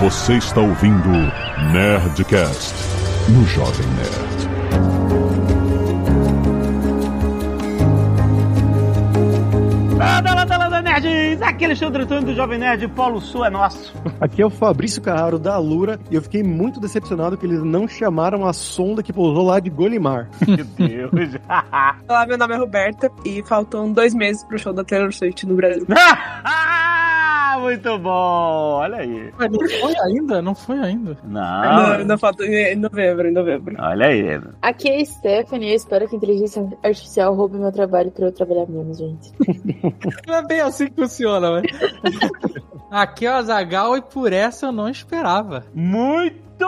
Você 0.00 0.38
está 0.38 0.62
ouvindo 0.62 1.10
Nerdcast 1.74 2.74
no 3.28 3.44
Jovem 3.44 3.86
Nerd. 3.88 4.40
Landa, 9.98 10.34
landa, 10.34 10.56
landa, 10.56 10.80
nerds! 10.80 11.42
Aqui 11.42 11.64
é 11.64 11.66
Alexandre 11.66 12.02
Antônio 12.04 12.24
do 12.24 12.34
Jovem 12.34 12.58
Nerd, 12.58 12.88
Polo 12.88 13.20
Sul 13.20 13.44
é 13.44 13.50
nosso. 13.50 13.94
Aqui 14.18 14.40
é 14.40 14.46
o 14.46 14.48
Fabrício 14.48 15.02
Carraro 15.02 15.38
da 15.38 15.52
Alura 15.52 16.00
e 16.10 16.14
eu 16.14 16.22
fiquei 16.22 16.42
muito 16.42 16.80
decepcionado 16.80 17.36
que 17.36 17.44
eles 17.44 17.62
não 17.62 17.86
chamaram 17.86 18.46
a 18.46 18.54
sonda 18.54 19.02
que 19.02 19.12
pousou 19.12 19.44
lá 19.44 19.60
de 19.60 19.68
Golimar. 19.68 20.30
Meu 20.48 20.64
Deus. 21.10 21.34
Olá, 22.08 22.26
meu 22.26 22.38
nome 22.38 22.54
é 22.54 22.56
Roberta 22.56 23.12
e 23.22 23.42
faltam 23.46 23.92
dois 23.92 24.14
meses 24.14 24.42
pro 24.44 24.58
show 24.58 24.72
da 24.72 24.82
Taylor 24.82 25.12
Swift 25.12 25.46
no 25.46 25.56
Brasil. 25.56 25.86
Muito 27.58 27.98
bom, 27.98 28.10
olha 28.78 28.98
aí. 28.98 29.32
Mas 29.38 29.50
não 29.50 29.68
foi 29.68 29.94
ainda? 29.98 30.42
Não 30.42 30.54
foi 30.54 30.78
ainda. 30.78 31.16
Não, 31.24 32.04
Não, 32.04 32.18
falta 32.18 32.44
em 32.44 32.76
novembro, 32.76 33.28
em 33.28 33.32
novembro. 33.32 33.76
olha 33.78 34.06
aí. 34.06 34.40
Aqui 34.62 34.88
é 34.88 35.00
a 35.00 35.04
Stephanie 35.04 35.70
eu 35.70 35.76
espero 35.76 36.08
que 36.08 36.14
a 36.14 36.18
inteligência 36.18 36.66
artificial 36.82 37.34
roube 37.34 37.58
meu 37.58 37.72
trabalho 37.72 38.10
pra 38.10 38.26
eu 38.26 38.32
trabalhar 38.32 38.66
menos, 38.66 38.98
gente. 38.98 39.32
Não 40.26 40.34
é 40.34 40.46
bem 40.46 40.60
assim 40.60 40.86
que 40.88 40.94
funciona, 40.94 41.50
mas. 41.50 41.64
Aqui 42.90 43.24
é 43.24 43.30
o 43.30 43.34
Azagal 43.34 43.96
e 43.96 44.02
por 44.02 44.32
essa 44.32 44.66
eu 44.66 44.72
não 44.72 44.88
esperava. 44.88 45.64
Muito 45.72 46.66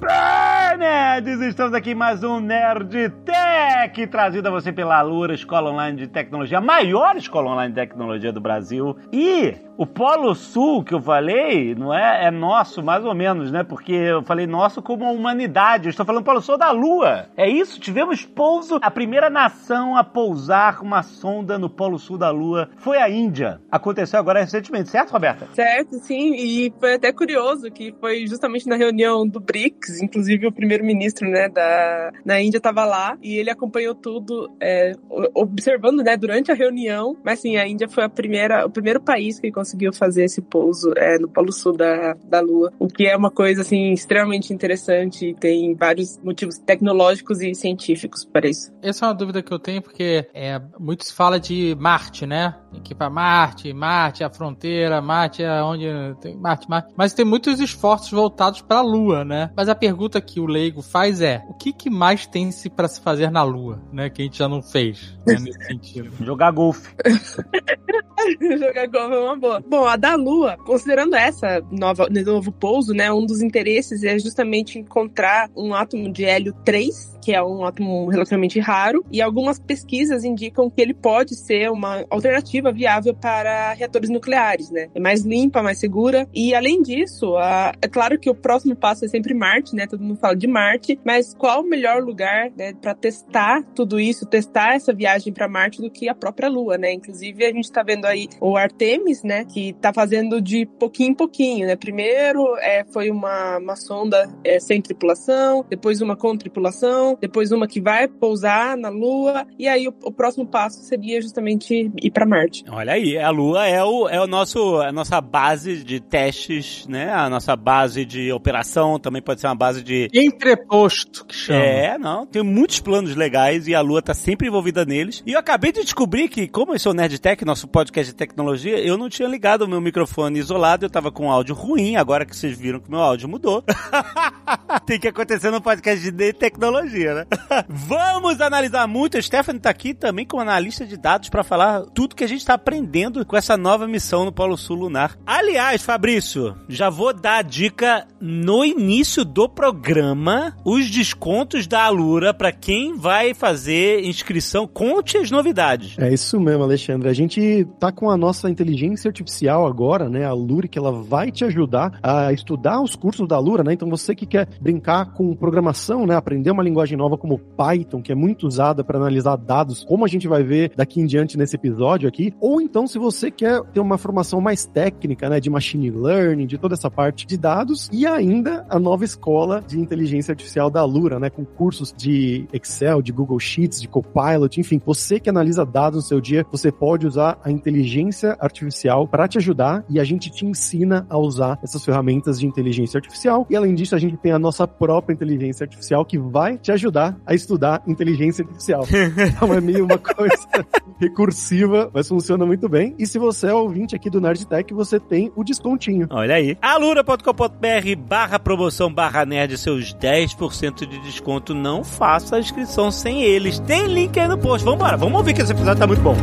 bem, 0.00 0.78
nerds! 0.78 1.40
Estamos 1.40 1.74
aqui 1.74 1.90
em 1.90 1.94
mais 1.94 2.22
um 2.22 2.38
Nerd 2.40 3.10
Tech, 3.24 4.06
trazido 4.06 4.46
a 4.48 4.50
você 4.50 4.72
pela 4.72 4.98
Alura, 4.98 5.34
Escola 5.34 5.70
Online 5.70 5.98
de 5.98 6.06
Tecnologia, 6.06 6.58
a 6.58 6.60
maior 6.60 7.16
escola 7.16 7.50
online 7.50 7.74
de 7.74 7.80
tecnologia 7.80 8.32
do 8.32 8.40
Brasil. 8.40 8.96
E 9.12 9.56
o 9.76 9.86
Polo 9.86 10.34
Sul 10.34 10.82
que 10.84 10.94
eu 10.94 11.00
falei, 11.00 11.74
não 11.74 11.94
é, 11.94 12.26
é 12.26 12.30
nosso, 12.30 12.82
mais 12.82 13.04
ou 13.04 13.14
menos, 13.14 13.50
né? 13.50 13.62
Porque 13.62 13.92
eu 13.92 14.22
falei 14.22 14.46
nosso 14.46 14.82
como 14.82 15.04
a 15.04 15.10
humanidade. 15.10 15.86
Eu 15.86 15.90
estou 15.90 16.04
falando 16.04 16.24
Polo 16.24 16.40
Sul 16.40 16.58
da 16.58 16.70
Lua. 16.70 17.26
É 17.36 17.48
isso? 17.48 17.80
Tivemos 17.80 18.24
pouso. 18.24 18.78
A 18.82 18.90
primeira 18.90 19.30
nação 19.30 19.96
a 19.96 20.04
pousar 20.04 20.80
uma 20.82 21.02
sonda 21.02 21.58
no 21.58 21.70
Polo 21.70 21.98
Sul 21.98 22.18
da 22.18 22.30
Lua 22.30 22.68
foi 22.78 22.98
a 22.98 23.08
Índia. 23.08 23.60
Aconteceu 23.70 24.18
agora 24.18 24.40
recentemente, 24.40 24.90
certo, 24.90 25.12
Roberta? 25.12 25.46
Certo, 25.54 25.94
sim, 26.00 26.34
e 26.34 26.72
foi 26.78 26.94
até 26.94 27.12
curioso 27.12 27.70
que 27.70 27.94
foi 28.00 28.26
justamente 28.26 28.68
na 28.68 28.76
reunião 28.76 29.26
do 29.26 29.40
BRICS, 29.40 29.87
inclusive 30.00 30.46
o 30.46 30.52
primeiro-ministro, 30.52 31.28
né, 31.28 31.48
da 31.48 32.12
na 32.24 32.40
Índia 32.40 32.58
estava 32.58 32.84
lá 32.84 33.16
e 33.22 33.36
ele 33.36 33.50
acompanhou 33.50 33.94
tudo, 33.94 34.50
é, 34.60 34.92
observando, 35.34 36.02
né, 36.02 36.16
durante 36.16 36.50
a 36.50 36.54
reunião, 36.54 37.16
mas 37.24 37.40
sim, 37.40 37.56
a 37.56 37.66
Índia 37.66 37.88
foi 37.88 38.04
a 38.04 38.08
primeira, 38.08 38.66
o 38.66 38.70
primeiro 38.70 39.00
país 39.00 39.38
que 39.40 39.50
conseguiu 39.50 39.92
fazer 39.92 40.24
esse 40.24 40.42
pouso 40.42 40.92
é, 40.96 41.18
no 41.18 41.28
Polo 41.28 41.52
Sul 41.52 41.76
da, 41.76 42.14
da 42.24 42.40
Lua, 42.40 42.72
o 42.78 42.86
que 42.86 43.06
é 43.06 43.16
uma 43.16 43.30
coisa, 43.30 43.62
assim, 43.62 43.92
extremamente 43.92 44.52
interessante 44.52 45.28
e 45.28 45.34
tem 45.34 45.74
vários 45.74 46.18
motivos 46.22 46.58
tecnológicos 46.58 47.40
e 47.40 47.54
científicos 47.54 48.24
para 48.24 48.48
isso. 48.48 48.72
Essa 48.82 49.06
é 49.06 49.08
uma 49.08 49.14
dúvida 49.14 49.42
que 49.42 49.52
eu 49.52 49.58
tenho, 49.58 49.82
porque 49.82 50.26
é, 50.34 50.60
muito 50.78 51.04
se 51.04 51.14
fala 51.14 51.38
de 51.38 51.76
Marte, 51.78 52.26
né? 52.26 52.54
Equipa 52.74 53.08
Marte, 53.08 53.72
Marte 53.72 54.22
é 54.22 54.26
a 54.26 54.30
fronteira, 54.30 55.00
Marte 55.00 55.42
é 55.42 55.62
onde 55.62 55.86
tem 56.20 56.36
Marte, 56.36 56.68
Marte. 56.68 56.92
Mas 56.96 57.14
tem 57.14 57.24
muitos 57.24 57.60
esforços 57.60 58.10
voltados 58.10 58.60
para 58.60 58.78
a 58.78 58.82
Lua, 58.82 59.24
né? 59.24 59.50
Mas 59.56 59.68
a 59.68 59.74
pergunta 59.78 60.20
que 60.20 60.40
o 60.40 60.46
leigo 60.46 60.82
faz 60.82 61.20
é: 61.20 61.44
o 61.48 61.54
que, 61.54 61.72
que 61.72 61.88
mais 61.90 62.26
tem 62.26 62.50
se 62.50 62.68
para 62.68 62.88
se 62.88 63.00
fazer 63.00 63.30
na 63.30 63.42
Lua, 63.42 63.80
né? 63.92 64.10
Que 64.10 64.22
a 64.22 64.24
gente 64.24 64.38
já 64.38 64.48
não 64.48 64.62
fez, 64.62 65.16
né, 65.26 65.36
nesse 65.40 65.64
sentido. 65.64 66.10
Jogar 66.24 66.50
golfe. 66.50 66.94
Jogar 68.58 68.86
golfe 68.88 69.14
é 69.14 69.18
uma 69.18 69.36
boa. 69.36 69.62
Bom, 69.66 69.86
a 69.86 69.96
da 69.96 70.14
Lua, 70.14 70.56
considerando 70.58 71.14
essa 71.14 71.62
nova, 71.70 72.08
novo 72.08 72.52
pouso, 72.52 72.92
né, 72.92 73.12
um 73.12 73.24
dos 73.24 73.40
interesses 73.40 74.02
é 74.02 74.18
justamente 74.18 74.78
encontrar 74.78 75.50
um 75.56 75.74
átomo 75.74 76.12
de 76.12 76.24
hélio 76.24 76.52
3, 76.64 77.17
que 77.28 77.34
é 77.34 77.44
um 77.44 77.62
átomo 77.62 78.06
relativamente 78.08 78.58
raro, 78.58 79.04
e 79.12 79.20
algumas 79.20 79.58
pesquisas 79.58 80.24
indicam 80.24 80.70
que 80.70 80.80
ele 80.80 80.94
pode 80.94 81.34
ser 81.34 81.70
uma 81.70 82.02
alternativa 82.08 82.72
viável 82.72 83.12
para 83.14 83.74
reatores 83.74 84.08
nucleares, 84.08 84.70
né? 84.70 84.88
É 84.94 84.98
mais 84.98 85.26
limpa, 85.26 85.62
mais 85.62 85.78
segura. 85.78 86.26
E 86.34 86.54
além 86.54 86.80
disso, 86.80 87.36
a- 87.36 87.74
é 87.82 87.86
claro 87.86 88.18
que 88.18 88.30
o 88.30 88.34
próximo 88.34 88.74
passo 88.74 89.04
é 89.04 89.08
sempre 89.08 89.34
Marte, 89.34 89.76
né? 89.76 89.86
Todo 89.86 90.02
mundo 90.02 90.18
fala 90.18 90.34
de 90.34 90.46
Marte, 90.46 90.98
mas 91.04 91.34
qual 91.34 91.60
o 91.60 91.68
melhor 91.68 92.02
lugar, 92.02 92.50
né, 92.56 92.72
para 92.80 92.94
testar 92.94 93.62
tudo 93.74 94.00
isso, 94.00 94.24
testar 94.24 94.74
essa 94.74 94.94
viagem 94.94 95.30
para 95.30 95.46
Marte 95.46 95.82
do 95.82 95.90
que 95.90 96.08
a 96.08 96.14
própria 96.14 96.48
Lua, 96.48 96.78
né? 96.78 96.94
Inclusive 96.94 97.44
a 97.44 97.52
gente 97.52 97.70
tá 97.70 97.82
vendo 97.82 98.06
aí 98.06 98.26
o 98.40 98.56
Artemis, 98.56 99.22
né, 99.22 99.44
que 99.44 99.74
tá 99.74 99.92
fazendo 99.92 100.40
de 100.40 100.64
pouquinho 100.64 101.10
em 101.10 101.14
pouquinho, 101.14 101.66
né? 101.66 101.76
Primeiro 101.76 102.56
é, 102.60 102.86
foi 102.90 103.10
uma, 103.10 103.58
uma 103.58 103.76
sonda 103.76 104.30
é, 104.42 104.58
sem 104.58 104.80
tripulação, 104.80 105.62
depois 105.68 106.00
uma 106.00 106.16
com 106.16 106.34
tripulação, 106.34 107.17
depois 107.20 107.52
uma 107.52 107.66
que 107.66 107.80
vai 107.80 108.08
pousar 108.08 108.76
na 108.76 108.88
Lua, 108.88 109.46
e 109.58 109.68
aí 109.68 109.88
o, 109.88 109.94
o 110.02 110.12
próximo 110.12 110.46
passo 110.46 110.80
seria 110.82 111.20
justamente 111.20 111.90
ir 112.02 112.10
para 112.10 112.26
Marte. 112.26 112.64
Olha 112.68 112.92
aí, 112.92 113.18
a 113.18 113.30
Lua 113.30 113.66
é 113.66 113.82
o, 113.82 114.08
é 114.08 114.20
o 114.20 114.26
nosso, 114.26 114.76
a 114.80 114.92
nossa 114.92 115.20
base 115.20 115.82
de 115.84 116.00
testes, 116.00 116.86
né? 116.86 117.12
A 117.12 117.28
nossa 117.28 117.54
base 117.56 118.04
de 118.04 118.32
operação, 118.32 118.98
também 118.98 119.22
pode 119.22 119.40
ser 119.40 119.46
uma 119.46 119.54
base 119.54 119.82
de. 119.82 120.08
Entreposto, 120.12 121.24
que 121.24 121.34
chama. 121.34 121.60
É, 121.60 121.98
não, 121.98 122.26
tem 122.26 122.42
muitos 122.42 122.80
planos 122.80 123.14
legais 123.14 123.68
e 123.68 123.74
a 123.74 123.80
Lua 123.80 124.02
tá 124.02 124.14
sempre 124.14 124.48
envolvida 124.48 124.84
neles. 124.84 125.22
E 125.26 125.32
eu 125.32 125.38
acabei 125.38 125.72
de 125.72 125.82
descobrir 125.82 126.28
que, 126.28 126.48
como 126.48 126.74
eu 126.74 126.78
sou 126.78 126.94
Nerd 126.94 127.18
Tech, 127.20 127.44
nosso 127.44 127.68
podcast 127.68 128.12
de 128.12 128.16
tecnologia, 128.16 128.78
eu 128.78 128.96
não 128.96 129.08
tinha 129.08 129.28
ligado 129.28 129.62
o 129.62 129.68
meu 129.68 129.80
microfone 129.80 130.38
isolado, 130.38 130.84
eu 130.84 130.90
tava 130.90 131.10
com 131.10 131.26
um 131.26 131.30
áudio 131.30 131.54
ruim, 131.54 131.96
agora 131.96 132.24
que 132.24 132.36
vocês 132.36 132.56
viram 132.56 132.80
que 132.80 132.88
o 132.88 132.90
meu 132.90 133.00
áudio 133.00 133.28
mudou. 133.28 133.62
tem 134.86 134.98
que 134.98 135.08
acontecer 135.08 135.50
no 135.50 135.60
podcast 135.60 136.10
de 136.10 136.32
tecnologia, 136.32 137.07
né? 137.14 137.26
Vamos 137.68 138.40
analisar 138.40 138.86
muito. 138.86 139.16
A 139.16 139.22
Stephanie 139.22 139.60
tá 139.60 139.70
aqui 139.70 139.94
também 139.94 140.26
com 140.26 140.40
analista 140.40 140.86
de 140.86 140.96
dados 140.96 141.28
para 141.28 141.44
falar 141.44 141.82
tudo 141.94 142.14
que 142.14 142.24
a 142.24 142.28
gente 142.28 142.44
tá 142.44 142.54
aprendendo 142.54 143.24
com 143.24 143.36
essa 143.36 143.56
nova 143.56 143.86
missão 143.86 144.24
no 144.24 144.32
Polo 144.32 144.56
Sul 144.56 144.76
Lunar. 144.76 145.16
Aliás, 145.26 145.82
Fabrício, 145.82 146.56
já 146.68 146.90
vou 146.90 147.12
dar 147.12 147.38
a 147.38 147.42
dica 147.42 148.06
no 148.20 148.64
início 148.64 149.24
do 149.24 149.48
programa, 149.48 150.56
os 150.64 150.90
descontos 150.90 151.66
da 151.66 151.84
Alura 151.84 152.32
para 152.32 152.52
quem 152.52 152.96
vai 152.96 153.34
fazer 153.34 154.04
inscrição. 154.04 154.66
Conte 154.66 155.18
as 155.18 155.30
novidades. 155.30 155.96
É 155.98 156.12
isso 156.12 156.38
mesmo, 156.40 156.62
Alexandre. 156.62 157.08
A 157.08 157.12
gente 157.12 157.66
tá 157.78 157.92
com 157.92 158.10
a 158.10 158.16
nossa 158.16 158.48
inteligência 158.48 159.08
artificial 159.08 159.66
agora, 159.66 160.08
né? 160.08 160.24
A 160.24 160.32
Lure, 160.32 160.68
que 160.68 160.78
ela 160.78 160.92
vai 160.92 161.30
te 161.30 161.44
ajudar 161.44 161.98
a 162.02 162.32
estudar 162.32 162.80
os 162.80 162.94
cursos 162.94 163.26
da 163.28 163.38
Lura, 163.38 163.62
né? 163.62 163.72
Então 163.72 163.88
você 163.88 164.14
que 164.14 164.26
quer 164.26 164.48
brincar 164.60 165.12
com 165.12 165.34
programação, 165.34 166.06
né? 166.06 166.14
Aprender 166.14 166.50
uma 166.50 166.62
linguagem 166.62 166.87
nova 166.96 167.16
como 167.16 167.38
Python, 167.38 168.02
que 168.02 168.12
é 168.12 168.14
muito 168.14 168.46
usada 168.46 168.84
para 168.84 168.98
analisar 168.98 169.36
dados, 169.36 169.84
como 169.84 170.04
a 170.04 170.08
gente 170.08 170.28
vai 170.28 170.42
ver 170.42 170.72
daqui 170.76 171.00
em 171.00 171.06
diante 171.06 171.36
nesse 171.36 171.56
episódio 171.56 172.08
aqui, 172.08 172.34
ou 172.40 172.60
então 172.60 172.86
se 172.86 172.98
você 172.98 173.30
quer 173.30 173.62
ter 173.72 173.80
uma 173.80 173.98
formação 173.98 174.40
mais 174.40 174.66
técnica, 174.66 175.28
né? 175.28 175.40
De 175.40 175.50
machine 175.50 175.90
learning, 175.90 176.46
de 176.46 176.58
toda 176.58 176.74
essa 176.74 176.90
parte 176.90 177.26
de 177.26 177.36
dados, 177.36 177.88
e 177.92 178.06
ainda 178.06 178.66
a 178.68 178.78
nova 178.78 179.04
escola 179.04 179.62
de 179.66 179.78
inteligência 179.78 180.32
artificial 180.32 180.70
da 180.70 180.84
Lura, 180.84 181.18
né? 181.18 181.30
Com 181.30 181.44
cursos 181.44 181.92
de 181.96 182.46
Excel, 182.52 183.02
de 183.02 183.12
Google 183.12 183.38
Sheets, 183.38 183.80
de 183.80 183.88
Copilot, 183.88 184.60
enfim, 184.60 184.80
você 184.84 185.20
que 185.20 185.30
analisa 185.30 185.64
dados 185.64 185.96
no 185.96 186.08
seu 186.08 186.20
dia, 186.20 186.46
você 186.50 186.70
pode 186.70 187.06
usar 187.06 187.38
a 187.42 187.50
inteligência 187.50 188.36
artificial 188.40 189.06
para 189.06 189.28
te 189.28 189.38
ajudar 189.38 189.84
e 189.88 190.00
a 190.00 190.04
gente 190.04 190.30
te 190.30 190.46
ensina 190.46 191.06
a 191.08 191.18
usar 191.18 191.58
essas 191.62 191.84
ferramentas 191.84 192.38
de 192.38 192.46
inteligência 192.46 192.98
artificial. 192.98 193.46
E 193.50 193.56
além 193.56 193.74
disso, 193.74 193.94
a 193.94 193.98
gente 193.98 194.16
tem 194.16 194.32
a 194.32 194.38
nossa 194.38 194.66
própria 194.66 195.14
inteligência 195.14 195.64
artificial 195.64 196.04
que 196.04 196.18
vai 196.18 196.56
te 196.58 196.72
ajudar 196.72 196.77
a 197.26 197.34
estudar 197.34 197.82
inteligência 197.86 198.42
artificial. 198.42 198.86
Então 199.28 199.52
é 199.52 199.60
meio 199.60 199.84
uma 199.84 199.98
coisa 199.98 200.36
recursiva, 200.98 201.90
mas 201.92 202.08
funciona 202.08 202.44
muito 202.44 202.68
bem. 202.68 202.94
E 202.98 203.06
se 203.06 203.18
você 203.18 203.48
é 203.48 203.54
ouvinte 203.54 203.94
aqui 203.94 204.10
do 204.10 204.20
Nerd 204.20 204.46
Tech, 204.46 204.72
você 204.72 204.98
tem 204.98 205.32
o 205.36 205.44
descontinho. 205.44 206.06
Olha 206.10 206.34
aí. 206.34 206.56
alura.com.br 206.60 207.96
barra 208.08 208.38
promoção 208.38 208.92
barra 208.92 209.24
nerd, 209.24 209.56
seus 209.58 209.94
10% 209.94 210.86
de 210.86 210.98
desconto. 211.00 211.54
Não 211.54 211.84
faça 211.84 212.36
a 212.36 212.40
inscrição 212.40 212.90
sem 212.90 213.22
eles. 213.22 213.58
Tem 213.60 213.86
link 213.86 214.18
aí 214.18 214.28
no 214.28 214.38
post. 214.38 214.64
Vambora, 214.64 214.96
vamos 214.96 215.18
ouvir 215.18 215.34
que 215.34 215.42
esse 215.42 215.52
episódio 215.52 215.78
tá 215.78 215.86
muito 215.86 216.02
bom. 216.02 216.16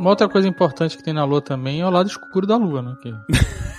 Uma 0.00 0.08
outra 0.08 0.26
coisa 0.30 0.48
importante 0.48 0.96
que 0.96 1.02
tem 1.02 1.12
na 1.12 1.26
Lua 1.26 1.42
também 1.42 1.82
é 1.82 1.86
o 1.86 1.90
lado 1.90 2.06
escuro 2.06 2.46
da 2.46 2.56
Lua, 2.56 2.80
né? 2.80 2.96
Que 3.02 3.14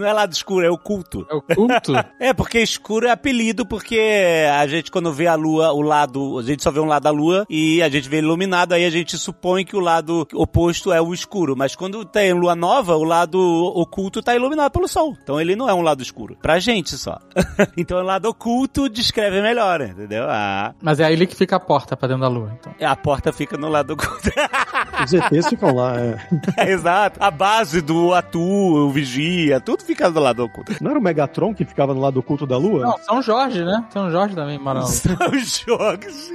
Não 0.00 0.06
é 0.06 0.12
lado 0.12 0.32
escuro, 0.32 0.64
é 0.66 0.70
oculto. 0.70 1.26
É 1.30 1.34
oculto? 1.34 1.92
É, 2.18 2.32
porque 2.34 2.58
escuro 2.60 3.06
é 3.06 3.10
apelido, 3.10 3.64
porque 3.64 3.98
a 4.52 4.66
gente, 4.66 4.90
quando 4.90 5.12
vê 5.12 5.26
a 5.26 5.34
lua, 5.34 5.72
o 5.72 5.80
lado. 5.80 6.38
A 6.38 6.42
gente 6.42 6.62
só 6.62 6.70
vê 6.70 6.78
um 6.80 6.84
lado 6.86 7.02
da 7.04 7.10
lua 7.10 7.46
e 7.48 7.82
a 7.82 7.88
gente 7.88 8.08
vê 8.08 8.18
iluminado, 8.18 8.72
aí 8.72 8.84
a 8.84 8.90
gente 8.90 9.16
supõe 9.16 9.64
que 9.64 9.74
o 9.76 9.80
lado 9.80 10.26
oposto 10.34 10.92
é 10.92 11.00
o 11.00 11.14
escuro. 11.14 11.56
Mas 11.56 11.74
quando 11.74 12.04
tem 12.04 12.32
lua 12.32 12.54
nova, 12.54 12.96
o 12.96 13.04
lado 13.04 13.38
oculto 13.74 14.22
tá 14.22 14.34
iluminado 14.34 14.70
pelo 14.70 14.86
sol. 14.88 15.16
Então 15.22 15.40
ele 15.40 15.56
não 15.56 15.68
é 15.68 15.74
um 15.74 15.80
lado 15.82 16.02
escuro. 16.02 16.36
Pra 16.42 16.58
gente 16.58 16.96
só. 16.98 17.18
então 17.76 17.98
o 17.98 18.02
lado 18.02 18.26
oculto 18.28 18.88
descreve 18.88 19.40
melhor, 19.40 19.80
entendeu? 19.80 20.24
Ah, 20.28 20.74
Mas 20.82 21.00
é 21.00 21.04
aí 21.04 21.26
que 21.26 21.36
fica 21.36 21.56
a 21.56 21.60
porta 21.60 21.96
pra 21.96 22.08
dentro 22.08 22.22
da 22.22 22.28
lua, 22.28 22.56
então. 22.58 22.72
a 22.80 22.96
porta 22.96 23.32
fica 23.32 23.56
no 23.56 23.68
lado 23.68 23.92
oculto. 23.94 24.30
Os 25.04 25.12
ETs 25.12 25.48
ficam 25.48 25.74
lá. 25.74 25.98
é. 25.98 26.16
É, 26.56 26.70
Exato. 26.72 27.18
A 27.22 27.30
base 27.30 27.80
do 27.80 28.14
Atu, 28.14 28.40
o 28.40 28.90
Vigia, 28.90 29.60
tudo 29.60 29.82
fica 29.90 30.08
do 30.08 30.20
lado 30.20 30.44
oculto. 30.44 30.72
Não 30.80 30.92
era 30.92 31.00
o 31.00 31.02
Megatron 31.02 31.52
que 31.52 31.64
ficava 31.64 31.92
no 31.92 32.00
lado 32.00 32.20
oculto 32.20 32.46
da 32.46 32.56
Lua? 32.56 32.82
Não, 32.82 32.98
São 32.98 33.20
Jorge, 33.20 33.64
né? 33.64 33.84
São 33.90 34.10
Jorge 34.10 34.36
também, 34.36 34.56
mora 34.56 34.80
lá. 34.80 34.86
São 34.86 35.16
jogos. 35.66 36.30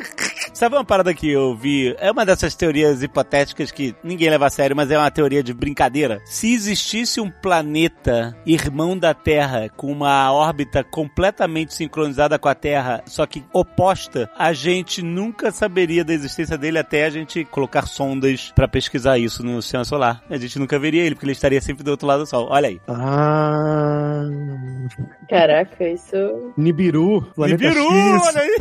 Sabe 0.53 0.75
uma 0.75 0.86
parada 0.86 1.13
que 1.13 1.30
eu 1.30 1.56
vi? 1.56 1.95
É 2.00 2.12
uma 2.12 2.25
dessas 2.25 2.56
teorias 2.56 3.03
hipotéticas 3.03 3.71
que 3.71 3.95
ninguém 4.03 4.30
leva 4.30 4.47
a 4.47 4.50
sério, 4.50 4.75
mas 4.75 4.92
é 4.92 4.97
uma 4.97 5.12
teoria 5.12 5.44
de 5.44 5.53
brincadeira. 5.53 6.21
Se 6.25 6.53
existisse 6.53 7.19
um 7.19 7.30
planeta 7.30 8.36
irmão 8.45 8.97
da 8.97 9.13
Terra 9.13 9.69
com 9.69 9.92
uma 9.92 10.31
órbita 10.31 10.83
completamente 10.83 11.74
sincronizada 11.74 12.38
com 12.39 12.47
a 12.47 12.56
Terra, 12.56 13.03
só 13.06 13.25
que 13.25 13.44
oposta, 13.51 14.30
a 14.38 14.53
gente 14.53 15.01
nunca 15.01 15.51
saberia 15.51 16.03
da 16.03 16.13
existência 16.13 16.57
dele 16.57 16.80
até 16.80 17.06
a 17.06 17.09
gente 17.09 17.44
colocar 17.45 17.86
sondas 17.86 18.51
pra 18.56 18.68
pesquisar 18.68 19.18
isso 19.18 19.44
no 19.44 19.62
sistema 19.62 19.83
solar. 19.83 20.24
A 20.30 20.38
gente 20.38 20.59
nunca 20.59 20.80
veria 20.80 21.03
ele, 21.03 21.15
porque 21.15 21.25
ele 21.25 21.33
estaria 21.33 21.62
sempre 21.62 21.83
do 21.83 21.92
outro 21.92 22.07
lado 22.07 22.19
do 22.19 22.25
Sol. 22.25 22.47
Olha 22.50 22.69
aí. 22.69 22.80
Ah. 22.88 24.24
Caraca, 25.30 25.88
isso. 25.88 26.53
Nibiru, 26.57 27.21
planeta 27.36 27.63
Nibiru, 27.63 27.86
X. 27.86 28.27
olha 28.27 28.42
aí. 28.42 28.56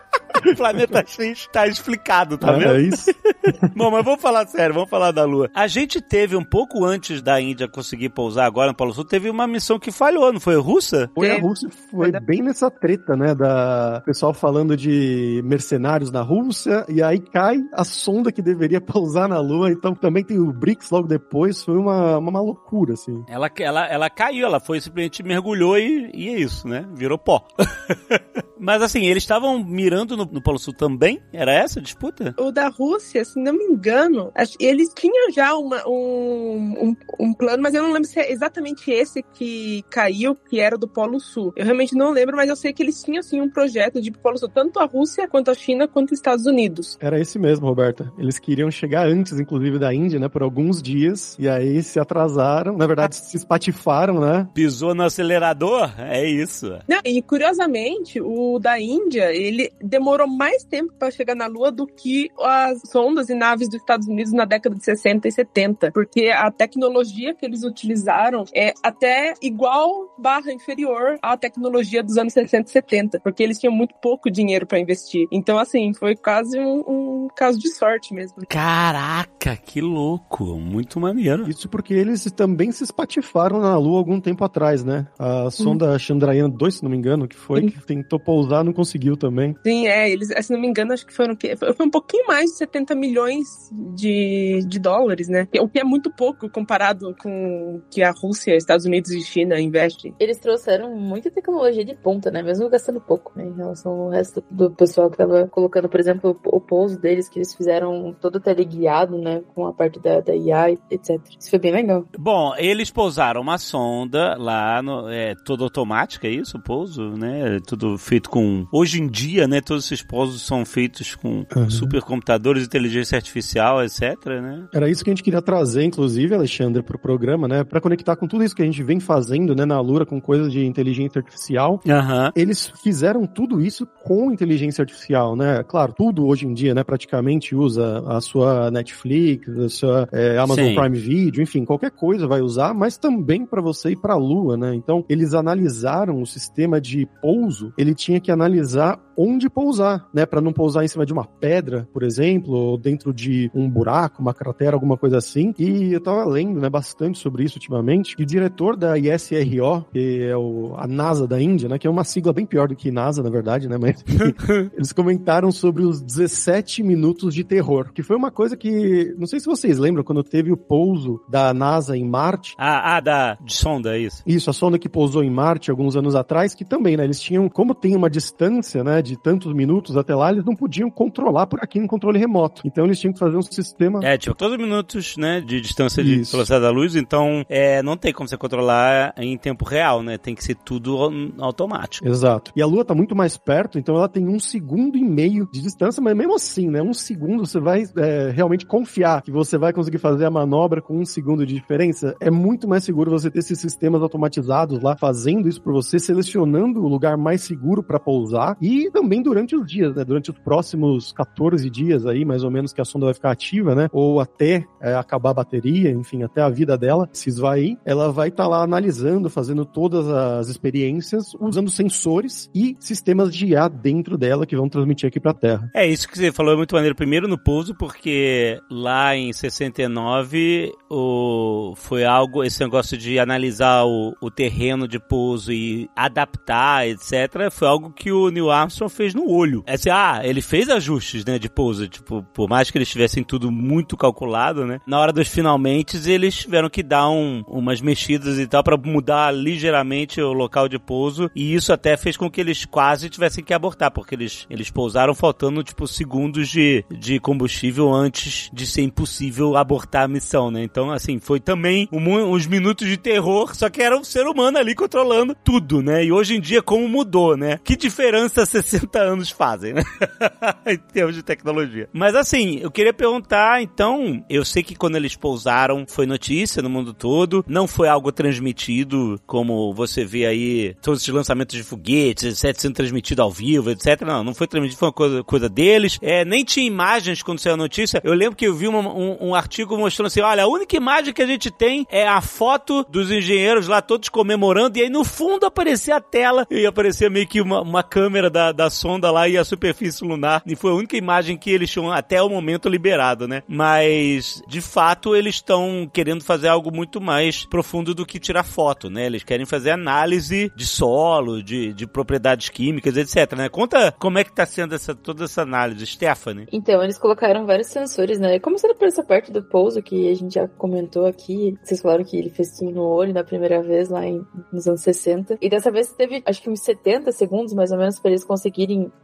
Planeta 0.54 1.04
X 1.06 1.48
tá 1.52 1.66
explicado, 1.66 2.36
tá 2.38 2.50
Ah, 2.50 2.58
vendo? 2.58 2.76
é 2.76 2.82
isso? 2.82 3.10
Bom, 3.76 3.90
mas 3.90 4.04
vamos 4.04 4.20
falar 4.20 4.46
sério, 4.46 4.74
vamos 4.74 4.90
falar 4.90 5.10
da 5.12 5.24
Lua. 5.24 5.50
A 5.54 5.66
gente 5.66 6.00
teve 6.00 6.36
um 6.36 6.44
pouco 6.44 6.84
antes 6.84 7.22
da 7.22 7.40
Índia 7.40 7.68
conseguir 7.68 8.10
pousar 8.10 8.44
agora 8.46 8.68
no 8.68 8.76
Polo 8.76 8.92
Sul, 8.92 9.04
teve 9.04 9.30
uma 9.30 9.46
missão 9.46 9.78
que 9.78 9.90
falhou, 9.90 10.32
não 10.32 10.40
foi 10.40 10.56
russa? 10.56 11.10
Foi 11.14 11.30
a. 11.30 11.40
Rússia, 11.40 11.68
foi 11.90 12.10
bem 12.20 12.42
nessa 12.42 12.70
treta, 12.70 13.16
né? 13.16 13.34
Da 13.34 14.02
pessoal 14.04 14.32
falando 14.34 14.76
de 14.76 15.40
mercenários 15.44 16.10
na 16.10 16.22
Rússia, 16.22 16.84
e 16.88 17.02
aí 17.02 17.20
cai 17.20 17.58
a 17.72 17.84
sonda 17.84 18.32
que 18.32 18.42
deveria 18.42 18.80
pousar 18.80 19.28
na 19.28 19.38
Lua, 19.40 19.70
então 19.70 19.94
também 19.94 20.24
tem 20.24 20.38
o 20.38 20.52
BRICS 20.52 20.90
logo 20.90 21.06
depois, 21.06 21.62
foi 21.62 21.76
uma, 21.76 22.18
uma 22.18 22.40
loucura, 22.40 22.94
assim. 22.94 23.24
Ela, 23.28 23.50
ela, 23.60 23.86
ela 23.86 24.10
caiu, 24.10 24.46
ela 24.46 24.60
foi 24.60 24.80
simplesmente 24.80 25.22
mergulhou 25.22 25.78
e, 25.78 26.10
e 26.14 26.28
é 26.28 26.38
isso, 26.40 26.66
né? 26.66 26.86
Virou 26.94 27.18
pó. 27.18 27.46
mas 28.58 28.82
assim, 28.82 29.06
eles 29.06 29.22
estavam 29.22 29.62
mirando 29.64 30.16
no, 30.16 30.24
no 30.24 30.40
Polo 30.42 30.58
Sul 30.58 30.72
também? 30.74 31.20
Era 31.32 31.52
essa 31.52 31.78
a 31.78 31.82
disputa? 31.82 32.34
O 32.38 32.50
da 32.50 32.68
Rússia, 32.68 33.24
se 33.24 33.38
não 33.40 33.52
me 33.52 33.64
engano, 33.64 34.32
eles 34.60 34.90
tinham 34.94 35.30
já 35.32 35.54
uma- 35.54 35.86
um, 35.86 36.74
um, 36.88 36.96
um 37.20 37.32
plano, 37.34 37.62
mas 37.62 37.74
eu 37.74 37.82
não 37.82 37.92
lembro 37.92 38.08
se 38.08 38.18
é 38.18 38.30
exatamente 38.32 38.90
esse 38.90 39.22
que 39.34 39.82
caiu, 39.90 40.34
que 40.34 40.60
era 40.60 40.76
do 40.78 40.88
Polo 40.88 41.20
Sul. 41.20 41.52
Eu 41.56 41.64
realmente 41.64 41.94
não 41.94 42.10
lembro, 42.10 42.36
mas 42.36 42.48
eu 42.48 42.56
sei 42.56 42.72
que 42.72 42.82
eles 42.82 43.02
tinham 43.02 43.20
assim 43.20 43.40
um 43.40 43.48
projeto 43.50 44.00
de 44.00 44.10
Polo 44.10 44.38
Sul, 44.38 44.48
tanto 44.48 44.78
a 44.78 44.84
Rússia, 44.84 45.28
quanto 45.28 45.50
a 45.50 45.54
China, 45.54 45.86
quanto 45.88 46.12
os 46.12 46.18
Estados 46.18 46.46
Unidos. 46.46 46.96
Era 47.00 47.20
esse 47.20 47.38
mesmo, 47.38 47.66
Roberta. 47.66 48.12
Eles 48.18 48.38
queriam 48.38 48.70
chegar 48.70 49.06
antes, 49.06 49.38
inclusive, 49.38 49.78
da 49.78 49.92
Índia, 49.94 50.18
né? 50.18 50.28
Por 50.28 50.42
alguns 50.42 50.82
dias, 50.82 51.36
e 51.38 51.48
aí 51.48 51.82
se 51.82 51.98
atrasaram, 51.98 52.76
na 52.76 52.86
verdade, 52.86 53.16
se 53.16 53.36
espatifaram, 53.36 54.20
né? 54.20 54.48
Pisou 54.54 54.94
no 54.94 55.02
acelerador? 55.02 55.90
É 55.98 56.24
isso. 56.26 56.78
Não, 56.88 57.00
e 57.04 57.20
curiosamente, 57.22 58.20
o 58.20 58.45
da 58.60 58.80
Índia, 58.80 59.32
ele 59.34 59.72
demorou 59.80 60.26
mais 60.26 60.64
tempo 60.64 60.92
para 60.98 61.10
chegar 61.10 61.34
na 61.34 61.46
Lua 61.46 61.70
do 61.70 61.86
que 61.86 62.30
as 62.40 62.80
sondas 62.90 63.28
e 63.28 63.34
naves 63.34 63.68
dos 63.68 63.80
Estados 63.80 64.06
Unidos 64.06 64.32
na 64.32 64.44
década 64.44 64.76
de 64.76 64.84
60 64.84 65.28
e 65.28 65.32
70, 65.32 65.92
porque 65.92 66.28
a 66.28 66.50
tecnologia 66.50 67.34
que 67.34 67.44
eles 67.44 67.62
utilizaram 67.62 68.44
é 68.54 68.72
até 68.82 69.34
igual 69.42 70.14
barra 70.18 70.52
inferior 70.52 71.18
à 71.22 71.36
tecnologia 71.36 72.02
dos 72.02 72.16
anos 72.16 72.32
60 72.32 72.68
e 72.68 72.72
70, 72.72 73.20
porque 73.20 73.42
eles 73.42 73.58
tinham 73.58 73.72
muito 73.72 73.94
pouco 74.00 74.30
dinheiro 74.30 74.66
para 74.66 74.78
investir. 74.78 75.26
Então, 75.30 75.58
assim, 75.58 75.92
foi 75.94 76.16
quase 76.16 76.58
um, 76.58 76.80
um 76.86 77.28
caso 77.34 77.58
de 77.58 77.68
sorte 77.70 78.14
mesmo. 78.14 78.38
Caraca, 78.48 79.56
que 79.56 79.80
louco. 79.80 80.44
Muito 80.56 81.00
maneiro. 81.00 81.48
Isso 81.48 81.68
porque 81.68 81.94
eles 81.94 82.24
também 82.32 82.72
se 82.72 82.84
espatifaram 82.84 83.60
na 83.60 83.76
Lua 83.76 83.98
algum 83.98 84.20
tempo 84.20 84.44
atrás, 84.44 84.84
né? 84.84 85.06
A 85.18 85.50
sonda 85.50 85.98
Chandrayaan 85.98 86.50
2, 86.50 86.74
se 86.74 86.82
não 86.82 86.90
me 86.90 86.96
engano, 86.96 87.28
que 87.28 87.36
foi, 87.36 87.70
que 87.70 87.84
tentou 87.84 88.18
pousar, 88.18 88.35
não 88.64 88.72
conseguiu 88.72 89.16
também. 89.16 89.54
Sim, 89.64 89.86
é, 89.86 90.10
eles, 90.10 90.28
se 90.28 90.52
não 90.52 90.60
me 90.60 90.66
engano, 90.66 90.92
acho 90.92 91.06
que 91.06 91.12
foram? 91.12 91.36
Foi 91.76 91.86
um 91.86 91.90
pouquinho 91.90 92.26
mais 92.26 92.50
de 92.50 92.56
70 92.56 92.94
milhões 92.94 93.46
de, 93.94 94.64
de 94.66 94.78
dólares, 94.78 95.28
né? 95.28 95.48
O 95.60 95.68
que 95.68 95.78
é 95.78 95.84
muito 95.84 96.10
pouco 96.10 96.48
comparado 96.48 97.14
com 97.20 97.76
o 97.76 97.82
que 97.90 98.02
a 98.02 98.10
Rússia, 98.10 98.56
Estados 98.56 98.86
Unidos 98.86 99.10
e 99.10 99.20
China 99.22 99.60
investem. 99.60 100.14
Eles 100.18 100.38
trouxeram 100.38 100.94
muita 100.94 101.30
tecnologia 101.30 101.84
de 101.84 101.94
ponta, 101.94 102.30
né? 102.30 102.42
Mesmo 102.42 102.68
gastando 102.68 103.00
pouco, 103.00 103.32
né? 103.36 103.44
Em 103.44 103.54
relação 103.54 103.92
ao 103.92 104.08
resto 104.10 104.42
do 104.50 104.70
pessoal 104.70 105.10
que 105.10 105.16
tava 105.16 105.46
colocando, 105.48 105.88
por 105.88 106.00
exemplo, 106.00 106.38
o, 106.44 106.60
pouso 106.60 106.98
deles, 106.98 107.28
que 107.28 107.38
eles 107.38 107.54
fizeram 107.54 108.14
todo 108.20 108.40
teleguiado, 108.40 109.18
né? 109.18 109.42
Com 109.54 109.66
a 109.66 109.72
parte 109.72 110.00
da, 110.00 110.20
da 110.20 110.34
IA, 110.34 110.72
etc. 110.90 111.20
Isso 111.38 111.50
foi 111.50 111.58
bem 111.58 111.72
legal. 111.72 112.04
Bom, 112.18 112.54
eles 112.56 112.90
pousaram 112.90 113.40
uma 113.40 113.58
sonda 113.58 114.36
lá, 114.36 114.82
no, 114.82 115.08
é 115.08 115.34
tudo 115.44 115.64
automática, 115.64 116.26
é 116.26 116.30
isso? 116.30 116.56
O 116.58 116.62
pouso, 116.62 117.10
né? 117.16 117.58
Tudo 117.66 117.96
feito 117.98 118.25
com. 118.26 118.66
Hoje 118.72 119.00
em 119.00 119.06
dia, 119.06 119.46
né? 119.46 119.60
Todos 119.60 119.84
esses 119.86 120.02
pousos 120.02 120.42
são 120.42 120.64
feitos 120.64 121.14
com 121.14 121.44
Uhum. 121.54 121.70
supercomputadores, 121.70 122.64
inteligência 122.64 123.16
artificial, 123.16 123.82
etc, 123.82 124.16
né? 124.26 124.66
Era 124.74 124.88
isso 124.90 125.02
que 125.04 125.10
a 125.10 125.12
gente 125.12 125.22
queria 125.22 125.42
trazer, 125.42 125.84
inclusive, 125.84 126.34
Alexandre, 126.34 126.82
pro 126.82 126.98
programa, 126.98 127.46
né? 127.48 127.64
Pra 127.64 127.80
conectar 127.80 128.16
com 128.16 128.26
tudo 128.26 128.44
isso 128.44 128.54
que 128.54 128.62
a 128.62 128.64
gente 128.64 128.82
vem 128.82 129.00
fazendo, 129.00 129.54
né, 129.54 129.64
na 129.64 129.80
Lura, 129.80 130.04
com 130.06 130.20
coisas 130.20 130.52
de 130.52 130.64
inteligência 130.64 131.18
artificial. 131.18 131.80
Aham. 131.88 132.32
Eles 132.36 132.72
fizeram 132.82 133.26
tudo 133.26 133.60
isso 133.60 133.86
com 134.04 134.30
inteligência 134.32 134.82
artificial, 134.82 135.36
né? 135.36 135.62
Claro, 135.62 135.92
tudo 135.96 136.26
hoje 136.26 136.46
em 136.46 136.52
dia, 136.54 136.74
né, 136.74 136.82
praticamente 136.84 137.54
usa 137.54 138.02
a 138.06 138.20
sua 138.20 138.70
Netflix, 138.70 139.48
a 139.48 139.68
sua 139.68 140.08
é, 140.12 140.38
Amazon 140.38 140.66
Sim. 140.66 140.74
Prime 140.74 140.98
Video, 140.98 141.42
enfim, 141.42 141.64
qualquer 141.64 141.90
coisa 141.90 142.26
vai 142.26 142.40
usar, 142.40 142.74
mas 142.74 142.96
também 142.96 143.44
para 143.46 143.62
você 143.62 143.90
ir 143.90 143.96
para 143.96 144.14
a 144.14 144.18
Lua, 144.18 144.56
né? 144.56 144.74
Então, 144.74 145.04
eles 145.08 145.34
analisaram 145.34 146.20
o 146.20 146.26
sistema 146.26 146.80
de 146.80 147.06
pouso, 147.20 147.72
ele 147.78 147.94
tinha 147.94 148.15
que 148.20 148.32
analisar 148.32 148.98
onde 149.16 149.48
pousar, 149.48 150.08
né, 150.12 150.26
para 150.26 150.40
não 150.40 150.52
pousar 150.52 150.84
em 150.84 150.88
cima 150.88 151.06
de 151.06 151.12
uma 151.12 151.24
pedra, 151.24 151.88
por 151.92 152.02
exemplo, 152.02 152.54
ou 152.54 152.78
dentro 152.78 153.12
de 153.12 153.50
um 153.54 153.68
buraco, 153.68 154.20
uma 154.22 154.34
cratera, 154.34 154.76
alguma 154.76 154.96
coisa 154.96 155.18
assim. 155.18 155.54
E 155.58 155.92
eu 155.92 156.00
tava 156.00 156.24
lendo, 156.24 156.60
né, 156.60 156.68
bastante 156.68 157.18
sobre 157.18 157.44
isso 157.44 157.56
ultimamente. 157.56 158.14
E 158.18 158.22
o 158.22 158.26
diretor 158.26 158.76
da 158.76 158.96
ISRO, 158.98 159.84
que 159.92 160.22
é 160.22 160.36
o, 160.36 160.74
a 160.76 160.86
NASA 160.86 161.26
da 161.26 161.40
Índia, 161.40 161.68
né, 161.68 161.78
que 161.78 161.86
é 161.86 161.90
uma 161.90 162.04
sigla 162.04 162.32
bem 162.32 162.46
pior 162.46 162.68
do 162.68 162.76
que 162.76 162.90
NASA, 162.90 163.22
na 163.22 163.30
verdade, 163.30 163.68
né, 163.68 163.76
mas 163.78 164.04
eles 164.74 164.92
comentaram 164.92 165.50
sobre 165.50 165.82
os 165.84 166.00
17 166.02 166.82
minutos 166.82 167.34
de 167.34 167.44
terror, 167.44 167.92
que 167.92 168.02
foi 168.02 168.16
uma 168.16 168.30
coisa 168.30 168.56
que, 168.56 169.14
não 169.18 169.26
sei 169.26 169.40
se 169.40 169.46
vocês 169.46 169.78
lembram, 169.78 170.04
quando 170.04 170.22
teve 170.22 170.52
o 170.52 170.56
pouso 170.56 171.20
da 171.28 171.52
NASA 171.54 171.96
em 171.96 172.04
Marte, 172.08 172.54
Ah, 172.58 172.96
ah, 172.96 173.00
da 173.00 173.34
de 173.44 173.52
sonda, 173.54 173.96
é 173.96 174.00
isso. 174.00 174.22
isso, 174.26 174.50
a 174.50 174.52
sonda 174.52 174.78
que 174.78 174.88
pousou 174.88 175.22
em 175.22 175.30
Marte 175.30 175.70
alguns 175.70 175.96
anos 175.96 176.14
atrás, 176.14 176.54
que 176.54 176.64
também, 176.64 176.96
né, 176.96 177.04
eles 177.04 177.20
tinham, 177.20 177.48
como 177.48 177.74
tem 177.74 177.96
uma 177.96 178.10
distância, 178.10 178.82
né, 178.84 179.02
de 179.06 179.16
tantos 179.16 179.52
minutos 179.52 179.96
até 179.96 180.14
lá, 180.14 180.30
eles 180.32 180.44
não 180.44 180.54
podiam 180.54 180.90
controlar 180.90 181.46
por 181.46 181.60
aqui 181.62 181.80
no 181.80 181.88
controle 181.88 182.18
remoto. 182.18 182.62
Então 182.64 182.84
eles 182.84 182.98
tinham 182.98 183.12
que 183.12 183.18
fazer 183.18 183.36
um 183.36 183.42
sistema 183.42 184.00
É, 184.04 184.16
tipo, 184.18 184.34
todos 184.36 184.56
os 184.56 184.62
minutos, 184.62 185.16
né, 185.16 185.40
de 185.40 185.60
distância 185.60 186.02
de 186.02 186.20
Isso. 186.20 186.32
velocidade 186.32 186.62
da 186.62 186.70
luz, 186.70 186.96
então 186.96 187.44
é, 187.48 187.82
não 187.82 187.96
tem 187.96 188.12
como 188.12 188.28
você 188.28 188.36
controlar 188.36 189.14
em 189.16 189.36
tempo 189.36 189.64
real, 189.64 190.02
né? 190.02 190.18
Tem 190.18 190.34
que 190.34 190.42
ser 190.44 190.54
tudo 190.56 190.96
au- 190.96 191.12
automático. 191.38 192.06
Exato. 192.08 192.52
E 192.56 192.62
a 192.62 192.66
Lua 192.66 192.84
tá 192.84 192.94
muito 192.94 193.14
mais 193.14 193.36
perto, 193.36 193.78
então 193.78 193.96
ela 193.96 194.08
tem 194.08 194.26
um 194.28 194.38
segundo 194.38 194.96
e 194.96 195.04
meio 195.04 195.48
de 195.52 195.60
distância, 195.60 196.02
mas 196.02 196.16
mesmo 196.16 196.34
assim, 196.34 196.68
né? 196.68 196.82
Um 196.82 196.94
segundo 196.94 197.46
você 197.46 197.60
vai 197.60 197.84
é, 197.96 198.30
realmente 198.30 198.66
confiar 198.66 199.22
que 199.22 199.30
você 199.30 199.56
vai 199.58 199.72
conseguir 199.72 199.98
fazer 199.98 200.24
a 200.24 200.30
manobra 200.30 200.80
com 200.82 200.98
um 200.98 201.04
segundo 201.04 201.46
de 201.46 201.54
diferença. 201.54 202.14
É 202.20 202.30
muito 202.30 202.68
mais 202.68 202.84
seguro 202.84 203.10
você 203.10 203.30
ter 203.30 203.38
esses 203.40 203.58
sistemas 203.58 204.02
automatizados 204.02 204.82
lá 204.82 204.96
fazendo 204.96 205.48
isso 205.48 205.60
por 205.60 205.72
você, 205.72 205.98
selecionando 205.98 206.82
o 206.84 206.88
lugar 206.88 207.16
mais 207.16 207.42
seguro 207.42 207.82
para 207.82 207.98
pousar 208.00 208.56
e 208.60 208.90
também 208.96 209.22
durante 209.22 209.54
os 209.54 209.66
dias, 209.66 209.94
né? 209.94 210.02
Durante 210.02 210.30
os 210.30 210.38
próximos 210.38 211.12
14 211.12 211.68
dias 211.68 212.06
aí, 212.06 212.24
mais 212.24 212.42
ou 212.42 212.50
menos, 212.50 212.72
que 212.72 212.80
a 212.80 212.84
sonda 212.84 213.04
vai 213.04 213.14
ficar 213.14 213.30
ativa, 213.30 213.74
né? 213.74 213.90
Ou 213.92 214.20
até 214.20 214.64
é, 214.80 214.94
acabar 214.94 215.30
a 215.30 215.34
bateria, 215.34 215.90
enfim, 215.90 216.22
até 216.22 216.40
a 216.40 216.48
vida 216.48 216.78
dela 216.78 217.06
se 217.12 217.28
esvair, 217.28 217.76
ela 217.84 218.10
vai 218.10 218.28
estar 218.28 218.44
tá 218.44 218.48
lá 218.48 218.62
analisando, 218.62 219.28
fazendo 219.28 219.66
todas 219.66 220.08
as 220.08 220.48
experiências, 220.48 221.34
usando 221.38 221.70
sensores 221.70 222.50
e 222.54 222.74
sistemas 222.80 223.34
de 223.34 223.48
IA 223.48 223.68
dentro 223.68 224.16
dela 224.16 224.46
que 224.46 224.56
vão 224.56 224.66
transmitir 224.66 225.08
aqui 225.08 225.20
para 225.20 225.32
a 225.32 225.34
Terra. 225.34 225.70
É 225.74 225.86
isso 225.86 226.08
que 226.08 226.16
você 226.16 226.32
falou 226.32 226.54
é 226.54 226.56
muito 226.56 226.74
maneiro 226.74 226.96
primeiro 226.96 227.28
no 227.28 227.36
pouso, 227.36 227.74
porque 227.74 228.58
lá 228.70 229.14
em 229.14 229.30
69 229.30 230.72
o, 230.90 231.74
foi 231.76 232.06
algo, 232.06 232.42
esse 232.42 232.60
negócio 232.60 232.96
de 232.96 233.18
analisar 233.18 233.84
o, 233.84 234.16
o 234.22 234.30
terreno 234.30 234.88
de 234.88 234.98
pouso 234.98 235.52
e 235.52 235.86
adaptar, 235.94 236.88
etc., 236.88 237.50
foi 237.50 237.68
algo 237.68 237.90
que 237.90 238.10
o 238.10 238.30
Neil 238.30 238.50
Armstrong 238.50 238.85
fez 238.88 239.14
no 239.14 239.30
olho. 239.30 239.62
É 239.66 239.74
assim, 239.74 239.90
ah, 239.90 240.20
ele 240.22 240.40
fez 240.40 240.68
ajustes, 240.68 241.24
né, 241.24 241.38
de 241.38 241.48
pouso, 241.48 241.88
tipo, 241.88 242.22
por 242.34 242.48
mais 242.48 242.70
que 242.70 242.78
eles 242.78 242.88
tivessem 242.88 243.22
tudo 243.22 243.50
muito 243.50 243.96
calculado, 243.96 244.66
né, 244.66 244.80
na 244.86 244.98
hora 244.98 245.12
dos 245.12 245.28
finalmente 245.28 245.96
eles 246.10 246.34
tiveram 246.34 246.68
que 246.68 246.82
dar 246.82 247.08
um, 247.08 247.42
umas 247.46 247.80
mexidas 247.80 248.38
e 248.38 248.46
tal 248.46 248.62
para 248.62 248.76
mudar 248.76 249.32
ligeiramente 249.32 250.20
o 250.20 250.32
local 250.32 250.68
de 250.68 250.78
pouso 250.78 251.30
e 251.34 251.54
isso 251.54 251.72
até 251.72 251.96
fez 251.96 252.16
com 252.16 252.30
que 252.30 252.40
eles 252.40 252.64
quase 252.64 253.08
tivessem 253.08 253.44
que 253.44 253.54
abortar, 253.54 253.90
porque 253.90 254.14
eles, 254.14 254.46
eles 254.48 254.70
pousaram 254.70 255.14
faltando, 255.14 255.62
tipo, 255.62 255.86
segundos 255.86 256.48
de, 256.48 256.84
de 256.90 257.18
combustível 257.20 257.92
antes 257.92 258.50
de 258.52 258.66
ser 258.66 258.82
impossível 258.82 259.56
abortar 259.56 260.04
a 260.04 260.08
missão, 260.08 260.50
né? 260.50 260.62
Então, 260.62 260.90
assim, 260.90 261.18
foi 261.18 261.40
também 261.40 261.88
um, 261.92 262.32
uns 262.32 262.46
minutos 262.46 262.86
de 262.88 262.96
terror, 262.96 263.54
só 263.54 263.68
que 263.68 263.82
era 263.82 263.96
um 263.96 264.04
ser 264.04 264.26
humano 264.26 264.58
ali 264.58 264.74
controlando 264.74 265.34
tudo, 265.34 265.82
né? 265.82 266.04
E 266.04 266.12
hoje 266.12 266.36
em 266.36 266.40
dia, 266.40 266.62
como 266.62 266.88
mudou, 266.88 267.36
né? 267.36 267.58
Que 267.62 267.76
diferença 267.76 268.44
60 268.78 268.98
anos 268.98 269.30
fazem, 269.30 269.74
né? 269.74 269.82
em 270.66 270.76
termos 270.76 271.14
de 271.14 271.22
tecnologia. 271.22 271.88
Mas, 271.92 272.14
assim, 272.14 272.58
eu 272.60 272.70
queria 272.70 272.92
perguntar, 272.92 273.62
então, 273.62 274.24
eu 274.28 274.44
sei 274.44 274.62
que 274.62 274.74
quando 274.74 274.96
eles 274.96 275.16
pousaram 275.16 275.84
foi 275.86 276.06
notícia 276.06 276.62
no 276.62 276.70
mundo 276.70 276.92
todo, 276.92 277.44
não 277.48 277.66
foi 277.66 277.88
algo 277.88 278.12
transmitido 278.12 279.20
como 279.26 279.72
você 279.72 280.04
vê 280.04 280.26
aí, 280.26 280.74
todos 280.80 281.00
esses 281.02 281.12
lançamentos 281.12 281.56
de 281.56 281.62
foguetes, 281.62 282.42
etc, 282.42 282.60
sendo 282.60 282.74
transmitido 282.74 283.22
ao 283.22 283.30
vivo, 283.30 283.70
etc. 283.70 284.02
Não, 284.02 284.22
não 284.22 284.34
foi 284.34 284.46
transmitido, 284.46 284.78
foi 284.78 284.88
uma 284.88 284.94
coisa, 284.94 285.24
coisa 285.24 285.48
deles. 285.48 285.98
É, 286.02 286.24
nem 286.24 286.44
tinha 286.44 286.66
imagens 286.66 287.22
quando 287.22 287.38
saiu 287.38 287.54
a 287.54 287.58
notícia. 287.58 288.00
Eu 288.04 288.14
lembro 288.14 288.36
que 288.36 288.46
eu 288.46 288.54
vi 288.54 288.68
uma, 288.68 288.80
um, 288.80 289.28
um 289.28 289.34
artigo 289.34 289.76
mostrando 289.76 290.06
assim, 290.06 290.20
olha, 290.20 290.44
a 290.44 290.48
única 290.48 290.76
imagem 290.76 291.12
que 291.12 291.22
a 291.22 291.26
gente 291.26 291.50
tem 291.50 291.86
é 291.90 292.06
a 292.06 292.20
foto 292.20 292.84
dos 292.88 293.10
engenheiros 293.10 293.68
lá 293.68 293.80
todos 293.80 294.08
comemorando 294.08 294.78
e 294.78 294.82
aí 294.82 294.90
no 294.90 295.04
fundo 295.04 295.46
aparecia 295.46 295.96
a 295.96 296.00
tela 296.00 296.46
e 296.50 296.66
aparecia 296.66 297.10
meio 297.10 297.26
que 297.26 297.40
uma, 297.40 297.62
uma 297.62 297.82
câmera 297.82 298.30
da, 298.30 298.52
da 298.52 298.65
sonda 298.70 299.10
lá 299.10 299.28
e 299.28 299.36
a 299.36 299.44
superfície 299.44 300.04
lunar. 300.04 300.42
E 300.46 300.56
foi 300.56 300.70
a 300.70 300.74
única 300.74 300.96
imagem 300.96 301.36
que 301.36 301.50
eles 301.50 301.70
tinham 301.70 301.90
até 301.90 302.22
o 302.22 302.28
momento 302.28 302.68
liberado, 302.68 303.26
né? 303.28 303.42
Mas, 303.48 304.42
de 304.48 304.60
fato, 304.60 305.14
eles 305.14 305.36
estão 305.36 305.88
querendo 305.92 306.24
fazer 306.24 306.48
algo 306.48 306.74
muito 306.74 307.00
mais 307.00 307.44
profundo 307.46 307.94
do 307.94 308.06
que 308.06 308.18
tirar 308.18 308.44
foto, 308.44 308.90
né? 308.90 309.06
Eles 309.06 309.22
querem 309.22 309.46
fazer 309.46 309.70
análise 309.70 310.50
de 310.54 310.66
solo, 310.66 311.42
de, 311.42 311.72
de 311.72 311.86
propriedades 311.86 312.48
químicas, 312.48 312.96
etc, 312.96 313.36
né? 313.36 313.48
Conta 313.48 313.92
como 313.98 314.18
é 314.18 314.24
que 314.24 314.32
tá 314.32 314.46
sendo 314.46 314.74
essa, 314.74 314.94
toda 314.94 315.24
essa 315.24 315.42
análise, 315.42 315.86
Stephanie. 315.86 316.48
Então, 316.52 316.82
eles 316.82 316.98
colocaram 316.98 317.46
vários 317.46 317.68
sensores, 317.68 318.18
né? 318.18 318.38
Começando 318.38 318.74
por 318.74 318.86
essa 318.86 319.02
parte 319.02 319.30
do 319.32 319.42
pouso 319.42 319.82
que 319.82 320.10
a 320.10 320.14
gente 320.14 320.34
já 320.34 320.48
comentou 320.48 321.06
aqui. 321.06 321.56
Vocês 321.62 321.80
falaram 321.80 322.04
que 322.04 322.16
ele 322.16 322.30
fez 322.30 322.56
tudo 322.56 322.70
no 322.72 322.82
olho 322.82 323.12
da 323.12 323.24
primeira 323.24 323.62
vez 323.62 323.88
lá 323.88 324.04
em, 324.04 324.24
nos 324.52 324.66
anos 324.66 324.80
60. 324.82 325.38
E 325.40 325.48
dessa 325.48 325.70
vez 325.70 325.92
teve, 325.92 326.22
acho 326.26 326.42
que 326.42 326.50
uns 326.50 326.60
70 326.60 327.12
segundos 327.12 327.52
mais 327.52 327.70
ou 327.70 327.78
menos 327.78 327.98
para 327.98 328.10
eles 328.10 328.24
conseguirem 328.24 328.45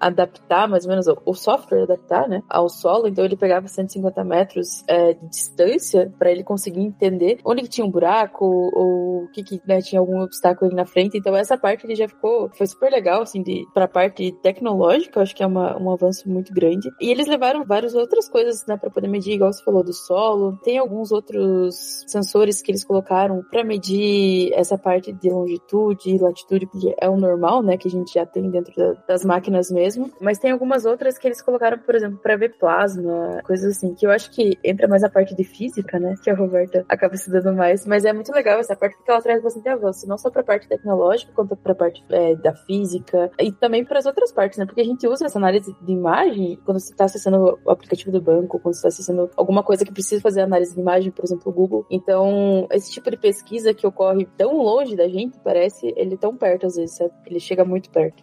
adaptar, 0.01 0.69
mais 0.69 0.85
ou 0.85 0.91
menos, 0.91 1.07
o, 1.25 1.35
software 1.35 1.83
adaptar, 1.83 2.29
né? 2.29 2.43
Ao 2.49 2.69
solo. 2.69 3.09
Então 3.09 3.25
ele 3.25 3.37
pegava 3.37 3.67
150 3.69 4.25
metros 4.25 4.85
é, 4.89 5.15
de 5.15 5.29
distância 5.29 6.13
para 6.19 6.31
ele 6.31 6.45
conseguir 6.45 6.81
entender 6.81 7.39
onde 7.45 7.67
tinha 7.69 7.87
um 7.87 7.91
buraco 7.91 8.45
ou 8.45 9.25
o 9.25 9.29
que, 9.33 9.43
que 9.43 9.61
né, 9.67 9.81
tinha 9.81 10.01
algum 10.01 10.21
obstáculo 10.21 10.67
ali 10.67 10.77
na 10.77 10.87
frente. 10.87 11.17
Então 11.17 11.35
essa 11.37 11.57
parte 11.57 11.87
ele 11.87 11.95
já 11.95 12.09
ficou, 12.09 12.51
foi 12.57 12.67
super 12.67 12.91
legal, 12.91 13.23
assim, 13.23 13.43
de, 13.43 13.67
pra 13.73 13.89
parte 13.89 14.33
tecnológica, 14.43 15.21
acho 15.21 15.35
que 15.35 15.43
é 15.43 15.47
uma, 15.47 15.81
um 15.81 15.91
avanço 15.91 16.29
muito 16.29 16.53
grande. 16.53 16.89
E 17.01 17.11
eles 17.11 17.27
levaram 17.27 17.65
várias 17.65 17.95
outras 17.95 18.29
coisas, 18.29 18.65
né, 18.67 18.77
para 18.77 18.91
poder 18.91 19.09
medir, 19.09 19.35
igual 19.35 19.53
você 19.53 19.63
falou, 19.65 19.83
do 19.83 19.93
solo. 19.93 20.59
Tem 20.63 20.79
alguns 20.79 21.13
outros 21.13 22.05
sensores 22.07 22.63
que 22.63 22.71
eles 22.71 22.85
colocaram 22.85 23.43
para 23.51 23.65
medir 23.65 24.53
essa 24.55 24.77
parte 24.77 25.13
de 25.13 25.31
longitude 25.31 26.11
e 26.11 26.19
latitude, 26.19 26.67
que 26.67 26.95
é 27.01 27.09
o 27.09 27.17
normal, 27.17 27.63
né, 27.63 27.77
que 27.77 27.89
a 27.89 27.91
gente 27.91 28.13
já 28.15 28.27
tem 28.27 28.51
dentro 28.51 28.75
da, 28.75 28.93
das 29.09 29.25
máquinas 29.33 29.71
mesmo. 29.71 30.13
Mas 30.21 30.39
tem 30.39 30.51
algumas 30.51 30.85
outras 30.85 31.17
que 31.17 31.27
eles 31.27 31.41
colocaram, 31.41 31.79
por 31.79 31.95
exemplo, 31.95 32.19
para 32.19 32.37
ver 32.37 32.55
plasma, 32.59 33.41
coisas 33.45 33.77
assim, 33.77 33.95
que 33.95 34.07
eu 34.07 34.11
acho 34.11 34.31
que 34.31 34.59
entra 34.63 34.87
mais 34.87 35.03
a 35.03 35.09
parte 35.09 35.35
de 35.35 35.45
física, 35.45 35.99
né, 35.99 36.15
que 36.23 36.31
a 36.31 36.35
Roberta 36.35 36.85
acaba 36.89 37.17
se 37.17 37.31
dando 37.31 37.53
mais. 37.55 37.87
Mas 37.87 38.05
é 38.05 38.13
muito 38.13 38.33
legal 38.33 38.59
essa 38.59 38.77
parte 38.77 38.97
porque 38.97 39.11
ela 39.11 39.23
traz 39.23 39.43
bastante 39.43 39.69
avanço, 39.69 40.07
não 40.07 40.19
só 40.19 40.31
para 40.31 40.43
a 40.43 40.45
parte 40.45 40.69
tecnológica, 40.69 41.33
quanto 41.35 41.57
para 41.57 41.73
a 41.73 41.75
parte 41.75 42.05
é, 42.11 42.37
da 42.37 42.55
física 42.55 43.31
e 43.41 43.51
também 43.53 43.85
para 43.85 43.99
as 43.99 44.07
outras 44.07 44.33
partes, 44.33 44.59
né? 44.59 44.67
Porque 44.67 44.81
a 44.81 44.85
gente 44.85 45.07
usa 45.07 45.27
essa 45.27 45.39
análise 45.39 45.75
de 45.81 45.93
imagem 45.93 46.59
quando 46.65 46.79
você 46.79 46.93
está 46.93 47.05
acessando 47.05 47.59
o 47.65 47.71
aplicativo 47.71 48.13
do 48.13 48.21
banco, 48.21 48.59
quando 48.59 48.75
você 48.75 48.79
está 48.79 48.89
acessando 48.89 49.31
alguma 49.37 49.63
coisa 49.63 49.85
que 49.85 49.93
precisa 49.93 50.21
fazer 50.21 50.43
análise 50.43 50.75
de 50.75 50.81
imagem, 50.81 51.11
por 51.11 51.25
exemplo, 51.25 51.51
o 51.51 51.55
Google. 51.55 51.87
Então, 51.91 52.67
esse 52.71 52.91
tipo 52.91 53.11
de 53.11 53.17
pesquisa 53.17 53.73
que 53.73 53.87
ocorre 53.87 54.27
tão 54.37 54.57
longe 54.59 54.95
da 54.95 55.09
gente, 55.09 55.39
parece, 55.41 55.93
ele 55.97 56.17
tão 56.17 56.37
perto 56.37 56.67
às 56.67 56.77
vezes, 56.77 56.97
sabe? 56.97 57.13
Ele 57.27 57.41
chega 57.41 57.65
muito 57.65 57.91
perto. 57.91 58.23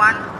3, 0.00 0.14
2, 0.14 0.16
1, 0.16 0.16
plus 0.16 0.39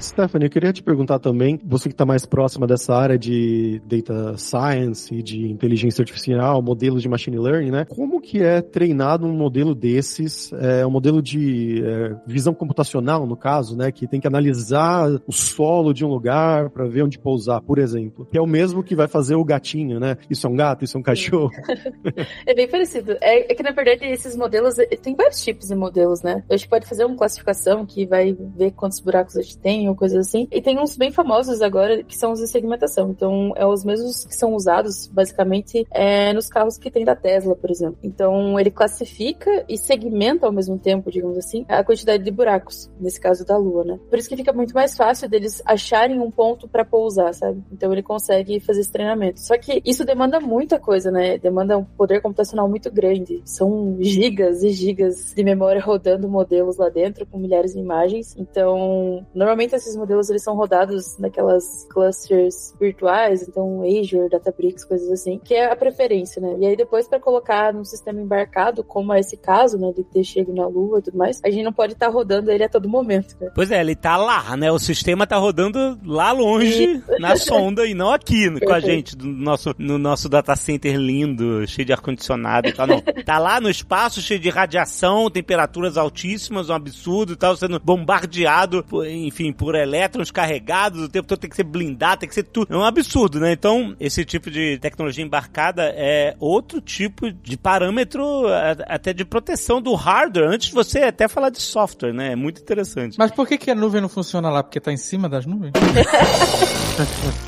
Stephanie, 0.00 0.46
eu 0.46 0.50
queria 0.50 0.72
te 0.72 0.82
perguntar 0.82 1.18
também, 1.18 1.58
você 1.64 1.88
que 1.88 1.94
está 1.94 2.06
mais 2.06 2.24
próxima 2.24 2.66
dessa 2.66 2.94
área 2.94 3.18
de 3.18 3.82
data 3.84 4.36
science 4.36 5.12
e 5.12 5.22
de 5.22 5.50
inteligência 5.50 6.02
artificial, 6.02 6.62
modelos 6.62 7.02
de 7.02 7.08
machine 7.08 7.38
learning, 7.38 7.70
né? 7.70 7.84
Como 7.84 8.20
que 8.20 8.42
é 8.42 8.62
treinado 8.62 9.26
um 9.26 9.32
modelo 9.32 9.74
desses, 9.74 10.52
é, 10.52 10.86
um 10.86 10.90
modelo 10.90 11.20
de 11.20 11.82
é, 11.84 12.16
visão 12.26 12.54
computacional, 12.54 13.26
no 13.26 13.36
caso, 13.36 13.76
né? 13.76 13.90
Que 13.90 14.06
tem 14.06 14.20
que 14.20 14.26
analisar 14.26 15.08
o 15.26 15.32
solo 15.32 15.92
de 15.92 16.04
um 16.04 16.08
lugar 16.08 16.70
para 16.70 16.86
ver 16.86 17.02
onde 17.02 17.18
pousar, 17.18 17.60
por 17.60 17.78
exemplo. 17.78 18.26
Que 18.30 18.38
é 18.38 18.40
o 18.40 18.46
mesmo 18.46 18.84
que 18.84 18.94
vai 18.94 19.08
fazer 19.08 19.34
o 19.34 19.44
gatinho, 19.44 19.98
né? 19.98 20.16
Isso 20.30 20.46
é 20.46 20.50
um 20.50 20.56
gato, 20.56 20.84
isso 20.84 20.96
é 20.96 21.00
um 21.00 21.02
cachorro. 21.02 21.50
é 22.46 22.54
bem 22.54 22.68
parecido. 22.68 23.16
É, 23.20 23.50
é, 23.50 23.54
que, 23.54 23.62
na 23.62 23.72
verdade, 23.72 24.04
esses 24.04 24.36
modelos, 24.36 24.76
tem 25.02 25.16
vários 25.16 25.42
tipos 25.42 25.68
de 25.68 25.74
modelos, 25.74 26.22
né? 26.22 26.44
A 26.48 26.56
gente 26.56 26.68
pode 26.68 26.86
fazer 26.86 27.04
uma 27.04 27.16
classificação 27.16 27.84
que 27.84 28.06
vai 28.06 28.36
ver 28.56 28.70
quantos 28.72 29.00
buracos 29.00 29.36
a 29.36 29.42
gente 29.42 29.58
tem, 29.58 29.87
ou 29.88 29.96
coisas 29.96 30.26
assim. 30.26 30.48
E 30.50 30.60
tem 30.60 30.78
uns 30.78 30.96
bem 30.96 31.10
famosos 31.10 31.62
agora 31.62 32.02
que 32.02 32.16
são 32.16 32.32
os 32.32 32.40
de 32.40 32.48
segmentação. 32.48 33.10
Então, 33.10 33.52
é 33.56 33.66
os 33.66 33.84
mesmos 33.84 34.24
que 34.24 34.34
são 34.34 34.54
usados 34.54 35.06
basicamente 35.08 35.86
é, 35.90 36.32
nos 36.32 36.48
carros 36.48 36.78
que 36.78 36.90
tem 36.90 37.04
da 37.04 37.16
Tesla, 37.16 37.54
por 37.54 37.70
exemplo. 37.70 37.98
Então, 38.02 38.58
ele 38.58 38.70
classifica 38.70 39.64
e 39.68 39.76
segmenta 39.76 40.46
ao 40.46 40.52
mesmo 40.52 40.78
tempo, 40.78 41.10
digamos 41.10 41.38
assim, 41.38 41.64
a 41.68 41.82
quantidade 41.82 42.22
de 42.22 42.30
buracos, 42.30 42.90
nesse 43.00 43.20
caso 43.20 43.44
da 43.44 43.56
Lua, 43.56 43.84
né? 43.84 43.98
Por 44.08 44.18
isso 44.18 44.28
que 44.28 44.36
fica 44.36 44.52
muito 44.52 44.74
mais 44.74 44.96
fácil 44.96 45.28
deles 45.28 45.62
acharem 45.64 46.20
um 46.20 46.30
ponto 46.30 46.68
para 46.68 46.84
pousar, 46.84 47.34
sabe? 47.34 47.62
Então, 47.72 47.92
ele 47.92 48.02
consegue 48.02 48.60
fazer 48.60 48.80
esse 48.80 48.92
treinamento. 48.92 49.40
Só 49.40 49.56
que 49.58 49.82
isso 49.84 50.04
demanda 50.04 50.40
muita 50.40 50.78
coisa, 50.78 51.10
né? 51.10 51.38
Demanda 51.38 51.76
um 51.76 51.84
poder 51.84 52.20
computacional 52.20 52.68
muito 52.68 52.90
grande. 52.90 53.42
São 53.44 53.96
gigas 54.00 54.62
e 54.62 54.70
gigas 54.70 55.32
de 55.34 55.44
memória 55.44 55.80
rodando 55.80 56.28
modelos 56.28 56.76
lá 56.76 56.88
dentro 56.88 57.26
com 57.26 57.38
milhares 57.38 57.72
de 57.72 57.78
imagens. 57.78 58.34
Então, 58.38 59.26
normalmente 59.34 59.74
esses 59.82 59.96
modelos 59.96 60.28
eles 60.30 60.42
são 60.42 60.54
rodados 60.54 61.18
naquelas 61.18 61.86
clusters 61.90 62.74
virtuais, 62.80 63.46
então 63.46 63.82
Azure, 63.82 64.28
Databricks, 64.28 64.84
coisas 64.84 65.10
assim, 65.10 65.38
que 65.38 65.54
é 65.54 65.70
a 65.70 65.76
preferência, 65.76 66.40
né? 66.40 66.56
E 66.58 66.66
aí 66.66 66.76
depois 66.76 67.08
para 67.08 67.20
colocar 67.20 67.72
num 67.72 67.84
sistema 67.84 68.20
embarcado, 68.20 68.84
como 68.84 69.12
é 69.12 69.20
esse 69.20 69.36
caso, 69.36 69.78
né, 69.78 69.92
de 69.92 70.04
ter 70.04 70.24
chego 70.24 70.54
na 70.54 70.66
Lua 70.66 70.98
e 70.98 71.02
tudo 71.02 71.18
mais, 71.18 71.40
a 71.44 71.50
gente 71.50 71.64
não 71.64 71.72
pode 71.72 71.94
estar 71.94 72.06
tá 72.06 72.12
rodando 72.12 72.50
ele 72.50 72.64
a 72.64 72.68
todo 72.68 72.88
momento, 72.88 73.36
né? 73.40 73.50
Pois 73.54 73.70
é, 73.70 73.80
ele 73.80 73.94
tá 73.94 74.16
lá, 74.16 74.56
né? 74.56 74.70
O 74.70 74.78
sistema 74.78 75.26
tá 75.26 75.36
rodando 75.36 75.98
lá 76.04 76.32
longe, 76.32 77.02
na 77.18 77.36
sonda 77.36 77.86
e 77.86 77.94
não 77.94 78.12
aqui 78.12 78.48
com 78.60 78.72
a 78.72 78.80
gente, 78.80 79.16
no 79.16 79.32
nosso, 79.32 79.74
no 79.78 79.98
nosso 79.98 80.28
data 80.28 80.54
center 80.56 80.96
lindo, 80.96 81.66
cheio 81.66 81.86
de 81.86 81.92
ar-condicionado 81.92 82.68
e 82.68 82.72
tal, 82.72 82.86
não. 82.86 83.02
Tá 83.24 83.38
lá 83.38 83.60
no 83.60 83.68
espaço, 83.68 84.22
cheio 84.22 84.40
de 84.40 84.48
radiação, 84.48 85.30
temperaturas 85.30 85.96
altíssimas, 85.96 86.70
um 86.70 86.72
absurdo 86.72 87.32
e 87.32 87.36
tal, 87.36 87.56
sendo 87.56 87.78
bombardeado, 87.78 88.84
enfim, 89.06 89.52
por 89.52 89.67
por 89.68 89.74
elétrons 89.74 90.30
carregados, 90.30 91.02
o 91.02 91.08
tempo 91.10 91.28
todo 91.28 91.40
tem 91.40 91.50
que 91.50 91.54
ser 91.54 91.62
blindado, 91.62 92.20
tem 92.20 92.28
que 92.28 92.34
ser 92.34 92.44
tudo. 92.44 92.72
É 92.72 92.78
um 92.78 92.82
absurdo, 92.82 93.38
né? 93.38 93.52
Então, 93.52 93.94
esse 94.00 94.24
tipo 94.24 94.50
de 94.50 94.78
tecnologia 94.78 95.22
embarcada 95.22 95.92
é 95.94 96.34
outro 96.40 96.80
tipo 96.80 97.30
de 97.30 97.54
parâmetro 97.58 98.46
até 98.86 99.12
de 99.12 99.26
proteção 99.26 99.82
do 99.82 99.92
hardware, 99.94 100.48
antes 100.48 100.68
de 100.68 100.74
você 100.74 101.00
até 101.00 101.28
falar 101.28 101.50
de 101.50 101.60
software, 101.60 102.14
né? 102.14 102.32
É 102.32 102.34
muito 102.34 102.62
interessante. 102.62 103.18
Mas 103.18 103.30
por 103.30 103.46
que, 103.46 103.58
que 103.58 103.70
a 103.70 103.74
nuvem 103.74 104.00
não 104.00 104.08
funciona 104.08 104.48
lá? 104.48 104.62
Porque 104.62 104.80
tá 104.80 104.90
em 104.90 104.96
cima 104.96 105.28
das 105.28 105.44
nuvens? 105.44 105.72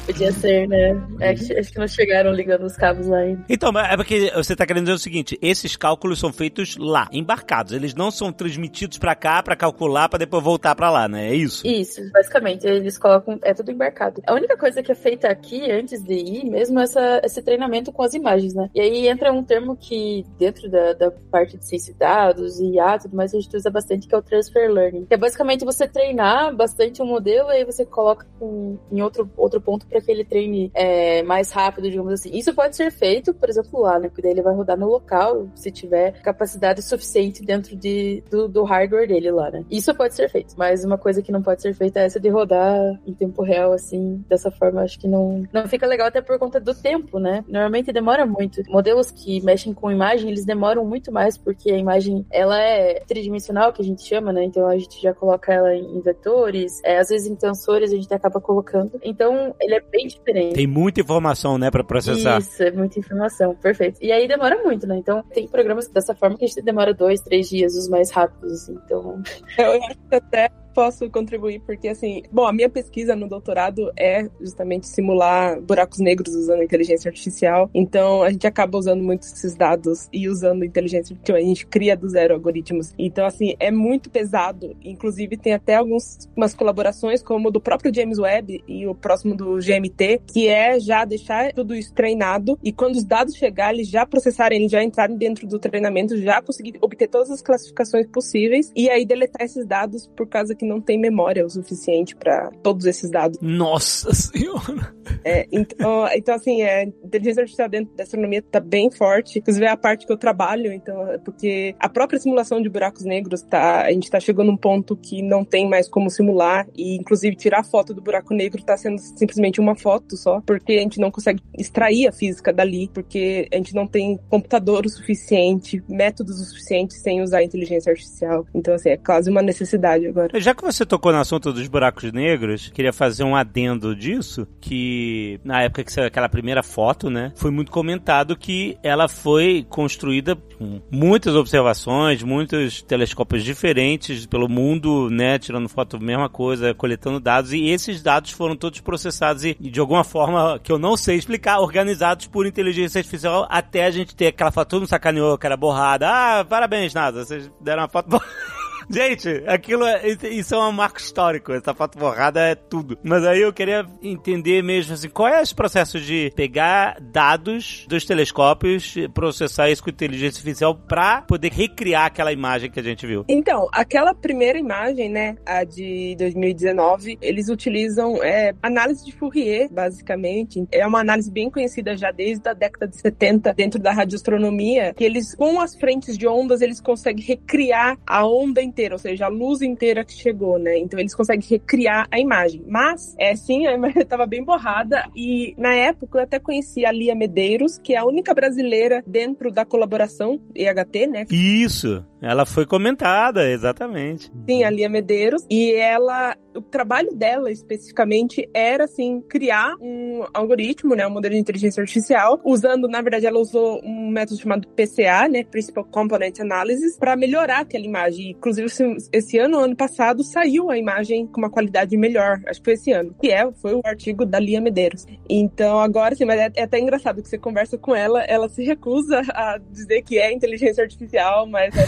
Podia 0.07 0.33
ser, 0.33 0.69
né? 0.69 0.97
É, 1.21 1.31
acho 1.31 1.73
que 1.73 1.79
não 1.79 1.89
chegaram 1.89 2.33
ligando 2.33 2.65
os 2.65 2.77
cabos 2.77 3.07
lá 3.07 3.19
ainda. 3.19 3.45
Então, 3.49 3.71
é 3.79 3.97
porque 3.97 4.31
você 4.35 4.55
tá 4.55 4.65
querendo 4.67 4.85
dizer 4.85 4.95
o 4.95 4.99
seguinte: 4.99 5.39
esses 5.43 5.75
cálculos 5.75 6.21
são 6.21 6.33
feitos 6.33 6.77
lá, 6.77 7.09
embarcados. 7.13 7.73
Eles 7.73 7.95
não 7.95 8.11
são 8.11 8.33
transmitidos 8.33 8.99
para 8.99 9.15
cá 9.15 9.43
para 9.43 9.57
calcular 9.57 10.09
para 10.09 10.21
depois 10.21 10.45
voltar 10.45 10.75
para 10.75 10.91
lá, 10.91 11.09
né? 11.09 11.31
É 11.31 11.35
isso? 11.35 11.67
Isso, 11.67 12.01
basicamente. 12.11 12.67
Eles 12.67 12.99
colocam. 12.99 13.39
É 13.43 13.55
tudo 13.55 13.71
embarcado. 13.71 14.23
A 14.27 14.35
única 14.35 14.57
coisa 14.57 14.83
que 14.83 14.93
é 14.93 14.95
feita 14.95 15.29
aqui, 15.29 15.71
antes 15.71 16.03
de 16.03 16.15
ir, 16.15 16.45
mesmo 16.45 16.79
é 16.81 16.83
essa, 16.85 17.21
esse 17.25 17.43
treinamento 17.43 17.93
com 17.93 18.03
as 18.03 18.15
imagens, 18.15 18.55
né? 18.55 18.71
E 18.75 18.81
aí 18.81 19.09
entra 19.09 19.33
um 19.33 19.45
termo 19.45 19.77
que, 19.77 20.27
dentro 20.39 20.69
da, 20.71 20.93
da 20.93 21.11
parte 21.31 21.57
de 21.57 21.65
ciência 21.65 21.93
de 21.93 21.99
dados 21.99 22.59
e 22.59 22.75
IA 22.75 22.99
tudo 22.99 23.17
mais, 23.17 23.35
a 23.35 23.41
gente 23.41 23.57
usa 23.57 23.71
bastante, 23.71 24.09
que 24.09 24.15
é 24.15 24.19
o 24.19 24.23
transfer 24.23 24.71
learning. 24.71 25.07
Que 25.07 25.15
é 25.15 25.17
basicamente 25.17 25.65
você 25.65 25.87
treinar 25.87 26.55
bastante 26.55 27.03
um 27.03 27.07
modelo 27.07 27.51
e 27.51 27.57
aí 27.57 27.65
você 27.65 27.85
coloca 27.85 28.27
um, 28.41 28.79
em 28.91 29.01
outro, 29.01 29.31
outro 29.37 29.61
ponto 29.61 29.87
para 29.87 30.01
que 30.01 30.11
ele 30.11 30.25
treine 30.25 30.71
é, 30.75 31.23
mais 31.23 31.51
rápido, 31.51 31.91
digamos 31.91 32.13
assim. 32.13 32.31
Isso 32.37 32.55
pode 32.55 32.77
ser 32.77 32.91
feito, 32.91 33.33
por 33.35 33.49
exemplo, 33.49 33.81
lá, 33.81 33.99
né? 33.99 34.09
Porque 34.09 34.23
daí 34.23 34.33
ele 34.33 34.43
vai 34.43 34.55
rodar 34.55 34.79
no 34.79 34.89
local, 34.89 35.49
se 35.55 35.71
tiver 35.71 36.21
capacidade 36.23 36.83
suficiente 36.83 37.43
dentro 37.43 37.77
de, 37.77 38.23
do, 38.31 38.49
do 38.49 38.65
hardware 38.65 39.09
dele 39.09 39.31
lá, 39.31 39.51
né? 39.51 39.65
Isso 39.71 39.95
pode 39.95 40.15
ser 40.15 40.29
feito, 40.29 40.55
mas 40.57 40.85
uma 40.85 40.99
coisa 40.99 41.23
que 41.23 41.33
não 41.33 41.43
pode 41.43 41.63
ser 41.63 41.75
feita 41.75 42.00
essa 42.03 42.21
de 42.21 42.29
rodar 42.29 43.01
em 43.07 43.13
tempo 43.13 43.43
real, 43.43 43.73
assim, 43.73 44.25
dessa 44.29 44.51
forma, 44.51 44.83
acho 44.83 44.99
que 44.99 45.09
não, 45.09 45.45
não 45.53 45.67
fica 45.69 45.87
legal 45.87 46.09
até 46.09 46.21
por 46.21 46.39
conta 46.39 46.61
do 46.61 46.75
tempo, 46.75 47.19
né? 47.19 47.45
Normalmente 47.49 47.93
demora 47.93 48.27
muito. 48.27 48.63
Modelos 48.69 49.11
que 49.11 49.41
mexem 49.43 49.73
com 49.73 49.91
imagem, 49.91 50.31
eles 50.31 50.45
demoram 50.45 50.85
muito 50.85 51.13
mais, 51.13 51.37
porque 51.37 51.71
a 51.71 51.79
imagem, 51.79 52.25
ela 52.31 52.59
é 52.61 53.01
tridimensional, 53.07 53.73
que 53.73 53.83
a 53.83 53.85
gente 53.85 54.03
chama, 54.03 54.33
né? 54.33 54.45
Então 54.45 54.67
a 54.67 54.79
gente 54.79 55.01
já 55.01 55.15
coloca 55.15 55.53
ela 55.53 55.75
em 55.75 56.01
vetores, 56.01 56.81
é, 56.85 56.99
às 56.99 57.09
vezes 57.09 57.29
em 57.29 57.35
tensores 57.35 57.93
a 57.93 57.97
gente 57.97 58.13
acaba 58.13 58.41
colocando. 58.41 58.99
Então 59.03 59.55
ele 59.61 59.75
é 59.75 59.81
bem 59.81 60.07
diferente. 60.07 60.55
Tem 60.55 60.67
muita 60.67 61.01
informação, 61.01 61.59
né, 61.59 61.71
para 61.71 61.85
processar. 61.85 62.39
Isso, 62.39 62.63
é 62.63 62.71
muita 62.71 62.99
informação, 62.99 63.55
perfeito. 63.55 63.99
E 64.03 64.13
aí 64.13 64.27
demora 64.27 64.63
muito, 64.63 64.87
né? 64.87 64.97
Então 64.97 65.23
tem 65.33 65.47
programas 65.49 65.89
dessa 65.89 66.15
forma 66.15 66.37
que 66.37 66.45
a 66.45 66.49
gente 66.49 66.63
demora 66.63 66.95
dois, 66.95 67.21
três 67.21 67.49
dias, 67.49 67.75
os 67.75 67.89
mais 67.89 68.11
rápidos, 68.11 68.53
assim. 68.53 68.79
Então. 68.85 69.23
Eu 69.59 69.73
acho 69.73 69.99
que 70.09 70.15
até 70.15 70.51
posso 70.81 71.11
contribuir, 71.11 71.61
porque 71.61 71.89
assim, 71.89 72.23
bom, 72.33 72.47
a 72.47 72.53
minha 72.55 72.71
pesquisa 72.71 73.15
no 73.15 73.29
doutorado 73.29 73.93
é 73.99 74.27
justamente 74.41 74.89
simular 74.89 75.61
buracos 75.61 75.99
negros 75.99 76.35
usando 76.35 76.63
inteligência 76.63 77.11
artificial. 77.11 77.69
Então 77.75 78.23
a 78.23 78.31
gente 78.31 78.47
acaba 78.47 78.79
usando 78.79 79.03
muito 79.03 79.25
esses 79.25 79.55
dados 79.55 80.09
e 80.11 80.27
usando 80.27 80.65
inteligência 80.65 81.13
artificial, 81.13 81.37
a 81.37 81.43
gente 81.43 81.67
cria 81.67 81.95
do 81.95 82.09
zero 82.09 82.33
algoritmos. 82.33 82.95
Então, 82.99 83.27
assim, 83.27 83.55
é 83.61 83.71
muito 83.71 84.09
pesado. 84.09 84.75
Inclusive, 84.83 85.37
tem 85.37 85.53
até 85.53 85.75
algumas 85.75 86.55
colaborações, 86.57 87.23
como 87.23 87.51
do 87.51 87.61
próprio 87.61 87.95
James 87.95 88.19
Webb 88.19 88.65
e 88.67 88.87
o 88.87 88.95
próximo 88.95 89.37
do 89.37 89.59
GMT, 89.59 90.23
que 90.33 90.49
é 90.49 90.81
já 90.81 91.05
deixar 91.05 91.53
tudo 91.53 91.75
isso 91.75 91.93
treinado 91.93 92.59
e 92.65 92.73
quando 92.73 92.97
os 92.97 93.05
dados 93.05 93.35
chegarem, 93.35 93.81
eles 93.81 93.91
já 93.91 94.07
processarem, 94.07 94.61
eles 94.61 94.73
já 94.73 94.83
entrarem 94.83 95.19
dentro 95.19 95.47
do 95.47 95.59
treinamento, 95.59 96.17
já 96.17 96.41
conseguir 96.41 96.79
obter 96.81 97.07
todas 97.07 97.31
as 97.31 97.43
classificações 97.43 98.07
possíveis 98.07 98.73
e 98.75 98.89
aí 98.89 99.05
deletar 99.05 99.43
esses 99.43 99.67
dados 99.67 100.07
por 100.17 100.27
causa 100.27 100.55
que 100.55 100.70
não 100.71 100.81
tem 100.81 100.99
memória 100.99 101.45
o 101.45 101.51
suficiente 101.51 102.15
para 102.17 102.51
todos 102.63 102.87
esses 102.87 103.11
dados. 103.11 103.39
Nossa 103.41 104.15
senhora! 104.15 104.95
É, 105.25 105.47
então, 105.51 106.07
então, 106.15 106.35
assim, 106.35 106.63
é, 106.63 106.81
a 106.81 106.85
inteligência 106.85 107.43
artificial 107.43 107.69
dentro 107.69 107.95
da 107.97 108.05
astronomia 108.05 108.43
tá 108.43 108.61
bem 108.61 108.91
forte. 108.91 109.39
Inclusive, 109.39 109.67
é 109.67 109.71
a 109.71 109.77
parte 109.77 110.07
que 110.07 110.13
eu 110.13 110.17
trabalho, 110.17 110.73
então, 110.73 111.09
é 111.09 111.19
porque 111.19 111.75
a 111.79 111.89
própria 111.89 112.19
simulação 112.19 112.63
de 112.63 112.69
buracos 112.69 113.05
negros 113.05 113.43
tá. 113.43 113.83
A 113.83 113.93
gente 113.93 114.11
tá 114.11 114.21
chegando 114.21 114.51
num 114.51 114.57
ponto 114.57 114.97
que 114.97 115.23
não 115.23 115.45
tem 115.45 115.69
mais 115.69 115.89
como 115.89 116.11
simular. 116.11 116.67
E, 116.77 116.97
inclusive, 116.97 117.37
tirar 117.37 117.65
foto 117.65 117.95
do 117.95 118.01
buraco 118.01 118.35
negro 118.35 118.63
tá 118.63 118.77
sendo 118.77 118.99
simplesmente 118.99 119.61
uma 119.61 119.75
foto 119.75 120.17
só, 120.17 120.41
porque 120.41 120.73
a 120.73 120.81
gente 120.81 121.01
não 121.01 121.11
consegue 121.11 121.43
extrair 121.57 122.09
a 122.09 122.13
física 122.13 122.53
dali, 122.53 122.89
porque 122.93 123.49
a 123.53 123.57
gente 123.57 123.75
não 123.75 123.87
tem 123.87 124.19
computador 124.29 124.85
o 124.87 124.89
suficiente, 124.89 125.83
métodos 125.89 126.41
o 126.41 126.45
suficiente 126.45 126.95
sem 126.95 127.23
usar 127.23 127.39
a 127.39 127.45
inteligência 127.45 127.91
artificial. 127.91 128.47
Então, 128.55 128.75
assim, 128.75 128.91
é 128.91 128.97
quase 128.97 129.31
uma 129.31 129.43
necessidade 129.43 130.07
agora. 130.07 130.39
Já 130.41 130.50
que 130.55 130.63
você 130.63 130.85
tocou 130.87 131.13
no 131.13 131.19
assunto 131.19 131.53
dos 131.53 131.67
buracos 131.69 132.13
negros, 132.13 132.71
queria 132.75 132.93
fazer 132.93 133.25
um 133.25 133.37
adendo 133.37 133.95
disso, 133.95 134.47
que 134.61 135.41
na 135.45 135.63
época 135.63 135.85
que 135.85 135.93
saiu 135.93 136.07
aquela 136.07 136.29
primeira 136.29 136.63
foto, 136.63 137.11
né, 137.11 137.33
foi 137.37 137.51
muito 137.51 137.71
comentado 137.71 138.37
que 138.37 138.79
ela 138.83 139.09
foi 139.09 139.67
construída 139.69 140.37
com 140.37 140.81
muitas 140.91 141.35
observações, 141.35 142.23
muitos 142.23 142.83
telescópios 142.83 143.43
diferentes 143.43 144.27
pelo 144.27 144.49
mundo, 144.49 145.09
né, 145.11 145.39
tirando 145.39 145.69
foto, 145.69 146.01
mesma 146.01 146.29
coisa, 146.29 146.75
coletando 146.75 147.21
dados, 147.21 147.53
e 147.53 147.69
esses 147.69 148.03
dados 148.03 148.31
foram 148.31 148.57
todos 148.57 148.81
processados 148.81 149.45
e, 149.45 149.55
de 149.55 149.81
alguma 149.81 150.05
forma, 150.05 150.59
que 150.59 150.71
eu 150.71 150.79
não 150.79 150.97
sei 150.97 151.17
explicar, 151.17 151.61
organizados 151.61 152.27
por 152.27 152.47
inteligência 152.47 152.99
artificial 152.99 153.47
até 153.51 153.85
a 153.85 153.91
gente 153.91 154.15
ter 154.15 154.29
aquela 154.29 154.51
foto, 154.51 154.69
todo 154.69 154.81
mundo 154.81 154.89
sacaneou 154.89 155.39
que 155.39 155.47
era 155.47 155.57
borrada. 155.57 156.09
Ah, 156.09 156.45
parabéns, 156.45 156.95
nada, 156.95 157.25
vocês 157.25 157.51
deram 157.61 157.83
uma 157.83 157.89
foto 157.89 158.09
borrada. 158.09 158.31
Gente, 158.93 159.45
aquilo 159.47 159.87
é, 159.87 160.03
isso 160.33 160.53
é 160.53 160.59
um 160.59 160.73
marco 160.73 160.99
histórico. 160.99 161.53
Essa 161.53 161.73
foto 161.73 161.97
borrada 161.97 162.41
é 162.41 162.57
tudo. 162.57 162.99
Mas 163.05 163.25
aí 163.25 163.41
eu 163.41 163.53
queria 163.53 163.87
entender 164.03 164.63
mesmo 164.65 164.95
assim, 164.95 165.09
qual 165.09 165.29
é 165.29 165.41
esse 165.41 165.55
processo 165.55 166.01
de 166.01 166.33
pegar 166.35 166.97
dados 167.01 167.87
dos 167.89 168.05
telescópios, 168.05 168.97
processar 169.15 169.71
isso 169.71 169.85
com 169.85 169.91
inteligência 169.91 170.39
artificial 170.41 170.75
para 170.75 171.23
poder 171.23 171.53
recriar 171.53 172.07
aquela 172.07 172.33
imagem 172.33 172.69
que 172.69 172.81
a 172.81 172.83
gente 172.83 173.07
viu. 173.07 173.25
Então, 173.29 173.69
aquela 173.73 174.13
primeira 174.13 174.59
imagem, 174.59 175.09
né, 175.09 175.37
a 175.47 175.63
de 175.63 176.17
2019, 176.19 177.17
eles 177.23 177.49
utilizam 177.49 178.21
é, 178.25 178.53
análise 178.61 179.05
de 179.05 179.13
Fourier, 179.13 179.73
basicamente. 179.73 180.67
É 180.73 180.85
uma 180.85 180.99
análise 180.99 181.31
bem 181.31 181.49
conhecida 181.49 181.97
já 181.97 182.11
desde 182.11 182.49
a 182.49 182.55
década 182.55 182.89
de 182.89 183.01
70 183.01 183.55
dentro 183.55 183.79
da 183.79 183.93
radioastronomia, 183.93 184.93
que 184.95 185.05
eles 185.05 185.37
com 185.37 185.61
as 185.61 185.77
frentes 185.77 186.19
de 186.19 186.27
ondas 186.27 186.61
eles 186.61 186.81
conseguem 186.81 187.25
recriar 187.25 187.97
a 188.05 188.27
onda 188.27 188.61
inteira 188.61 188.80
inteira, 188.81 188.95
ou 188.95 188.99
seja, 188.99 189.27
a 189.27 189.29
luz 189.29 189.61
inteira 189.61 190.05
que 190.05 190.13
chegou, 190.13 190.59
né? 190.59 190.79
Então 190.79 190.99
eles 190.99 191.15
conseguem 191.15 191.47
recriar 191.47 192.09
a 192.11 192.19
imagem. 192.19 192.65
Mas, 192.67 193.15
é 193.19 193.37
sim, 193.37 193.67
a 193.69 193.73
imagem 193.73 194.03
estava 194.03 194.27
bem 194.27 194.43
borrada 194.43 195.05
e 195.15 195.55
na 195.59 195.75
época 195.75 196.19
eu 196.19 196.23
até 196.23 196.39
conheci 196.39 196.87
a 196.87 196.93
Lia 196.93 197.15
Medeiros, 197.15 197.79
que 197.79 197.95
é 197.95 197.99
a 197.99 198.05
única 198.05 198.33
brasileira 198.33 199.03
dentro 199.07 199.51
da 199.51 199.65
colaboração 199.65 200.41
EHT, 200.55 201.07
né? 201.07 201.27
Isso, 201.31 202.05
ela 202.23 202.45
foi 202.45 202.67
comentada, 202.67 203.49
exatamente. 203.51 204.31
Sim, 204.49 204.65
a 204.65 204.71
Lia 204.71 204.89
Medeiros, 204.89 205.45
e 205.51 205.73
ela 205.73 206.37
o 206.55 206.61
trabalho 206.61 207.15
dela 207.15 207.51
especificamente 207.51 208.49
era 208.53 208.85
assim 208.85 209.21
criar 209.21 209.75
um 209.81 210.25
algoritmo, 210.35 210.95
né, 210.95 211.07
um 211.07 211.11
modelo 211.11 211.35
de 211.35 211.41
inteligência 211.41 211.81
artificial, 211.81 212.41
usando, 212.45 212.89
na 212.89 213.01
verdade, 213.01 213.27
ela 213.27 213.39
usou 213.39 213.81
um 213.85 214.11
método 214.11 214.41
chamado 214.41 214.69
PCA, 214.69 215.29
né, 215.29 215.45
Principal 215.45 215.85
Component 215.85 216.41
Analysis, 216.41 216.97
para 216.99 217.17
melhorar 217.17 217.61
aquela 217.61 217.85
imagem. 217.85 218.31
Inclusive 218.31 218.69
esse 219.13 219.39
ano, 219.39 219.59
ano 219.59 219.77
passado, 219.77 220.25
saiu 220.25 220.71
a 220.71 220.79
imagem 220.79 221.27
com 221.27 221.41
uma 221.41 221.51
qualidade 221.51 221.97
melhor. 221.97 222.41
Acho 222.47 222.61
que 222.61 222.65
foi 222.65 222.75
esse 222.75 222.93
ano. 222.93 223.15
Que 223.21 223.31
é, 223.31 223.51
foi 223.53 223.75
o 223.75 223.81
artigo 223.85 224.25
da 224.25 224.39
Lia 224.39 224.61
Medeiros. 224.61 225.07
Então 225.29 225.79
agora 225.79 226.15
sim, 226.15 226.25
mas 226.25 226.41
é, 226.41 226.51
é 226.57 226.63
até 226.65 226.79
engraçado 226.79 227.23
que 227.23 227.29
você 227.29 227.39
conversa 227.39 227.79
com 227.79 227.95
ela, 227.95 228.23
ela 228.25 228.49
se 228.49 228.65
recusa 228.65 229.23
a 229.29 229.59
dizer 229.71 230.03
que 230.03 230.19
é 230.19 230.33
inteligência 230.33 230.83
artificial, 230.83 231.47
mas 231.47 231.75
é, 231.77 231.85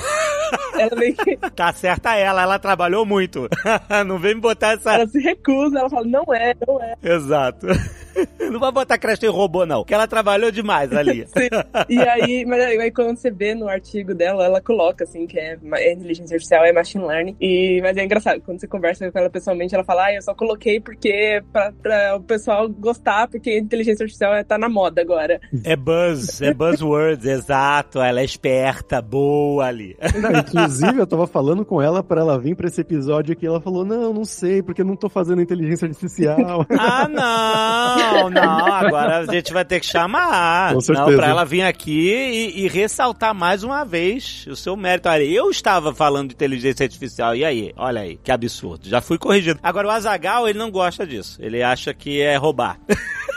ela 0.78 0.96
meio 0.96 1.14
que 1.14 1.36
tá 1.36 1.72
certa 1.72 2.16
ela, 2.16 2.42
ela 2.42 2.58
trabalhou 2.58 3.04
muito. 3.04 3.48
Não 4.06 4.18
vem 4.18 4.34
me 4.34 4.40
botar 4.40 4.72
essa. 4.72 4.94
Ela 4.94 5.06
se 5.06 5.18
recusa, 5.20 5.78
ela 5.78 5.90
fala, 5.90 6.06
não 6.06 6.24
é, 6.34 6.54
não 6.66 6.82
é. 6.82 6.94
Exato. 7.02 7.66
Não 8.38 8.60
vai 8.60 8.72
botar 8.72 8.98
crédito 8.98 9.24
em 9.24 9.30
robô, 9.30 9.64
não, 9.64 9.84
que 9.84 9.94
ela 9.94 10.06
trabalhou 10.06 10.50
demais 10.50 10.92
ali. 10.92 11.26
Sim. 11.32 11.48
E 11.88 11.98
aí, 11.98 12.44
mas 12.44 12.62
aí, 12.62 12.90
quando 12.90 13.16
você 13.16 13.30
vê 13.30 13.54
no 13.54 13.68
artigo 13.68 14.14
dela, 14.14 14.44
ela 14.44 14.60
coloca 14.60 15.04
assim 15.04 15.26
que 15.26 15.38
é, 15.38 15.56
é 15.76 15.92
inteligência 15.92 16.34
artificial, 16.34 16.64
é 16.64 16.72
machine 16.72 17.06
learning. 17.06 17.36
E, 17.40 17.80
mas 17.82 17.96
é 17.96 18.04
engraçado, 18.04 18.40
quando 18.42 18.60
você 18.60 18.66
conversa 18.66 19.10
com 19.10 19.18
ela 19.18 19.30
pessoalmente, 19.30 19.74
ela 19.74 19.84
fala, 19.84 20.06
ah, 20.06 20.14
eu 20.14 20.22
só 20.22 20.34
coloquei 20.34 20.80
porque 20.80 21.42
pra, 21.52 21.72
pra 21.82 22.16
o 22.16 22.20
pessoal 22.20 22.68
gostar, 22.68 23.28
porque 23.28 23.58
inteligência 23.58 24.04
artificial 24.04 24.44
tá 24.44 24.58
na 24.58 24.68
moda 24.68 25.00
agora. 25.00 25.40
É 25.64 25.76
buzz, 25.76 26.42
é 26.42 26.52
buzzwords, 26.52 27.24
exato. 27.24 28.00
Ela 28.00 28.20
é 28.20 28.24
esperta, 28.24 29.00
boa 29.00 29.66
ali. 29.66 29.96
Não, 30.20 30.30
Inclusive, 30.40 30.98
eu 30.98 31.06
tava 31.06 31.26
falando 31.26 31.64
com 31.64 31.80
ela 31.80 32.02
pra 32.02 32.20
ela 32.20 32.38
vir 32.38 32.54
pra 32.54 32.66
esse 32.68 32.80
episódio 32.80 33.32
aqui. 33.32 33.46
Ela 33.46 33.60
falou: 33.60 33.84
Não, 33.84 34.12
não 34.12 34.24
sei, 34.24 34.62
porque 34.62 34.82
eu 34.82 34.86
não 34.86 34.96
tô 34.96 35.08
fazendo 35.08 35.40
inteligência 35.42 35.86
artificial. 35.88 36.66
Ah, 36.78 37.08
não, 37.08 38.30
não. 38.30 38.66
Agora 38.72 39.18
a 39.18 39.26
gente 39.26 39.52
vai 39.52 39.64
ter 39.64 39.78
que 39.80 39.86
chamar. 39.86 40.68
Com 40.68 40.74
Não, 40.74 40.80
certeza. 40.80 41.16
pra 41.16 41.28
ela 41.28 41.44
vir 41.44 41.62
aqui 41.62 42.10
e, 42.12 42.64
e 42.64 42.68
ressaltar 42.68 43.34
mais 43.34 43.62
uma 43.62 43.84
vez 43.84 44.46
o 44.48 44.56
seu 44.56 44.76
mérito. 44.76 45.08
Olha, 45.08 45.22
eu 45.22 45.48
estava 45.50 45.94
falando 45.94 46.28
de 46.28 46.34
inteligência 46.34 46.84
artificial. 46.84 47.34
E 47.36 47.44
aí? 47.44 47.72
Olha 47.76 48.00
aí, 48.02 48.18
que 48.22 48.30
absurdo. 48.32 48.88
Já 48.88 49.00
fui 49.00 49.16
corrigido. 49.18 49.60
Agora, 49.62 49.88
o 49.88 49.90
Azagal, 49.90 50.48
ele 50.48 50.58
não 50.58 50.70
gosta 50.70 51.06
disso. 51.06 51.38
Ele 51.40 51.62
acha 51.62 51.94
que 51.94 52.20
é 52.20 52.36
roubar. 52.36 52.78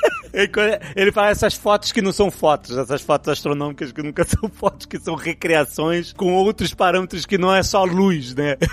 Ele 0.96 1.12
fala 1.12 1.30
essas 1.30 1.54
fotos 1.54 1.92
que 1.92 2.02
não 2.02 2.12
são 2.12 2.30
fotos, 2.30 2.78
essas 2.78 3.02
fotos 3.02 3.30
astronômicas 3.30 3.92
que 3.92 4.04
nunca 4.04 4.24
são 4.28 4.50
fotos, 4.50 4.86
que 4.86 5.00
são 5.00 5.16
recriações 5.16 6.12
com 6.14 6.34
outros 6.34 6.74
parâmetros 6.74 7.26
que 7.26 7.38
não 7.38 7.54
é 7.54 7.64
só 7.64 7.84
luz, 7.84 8.36
né? 8.36 8.58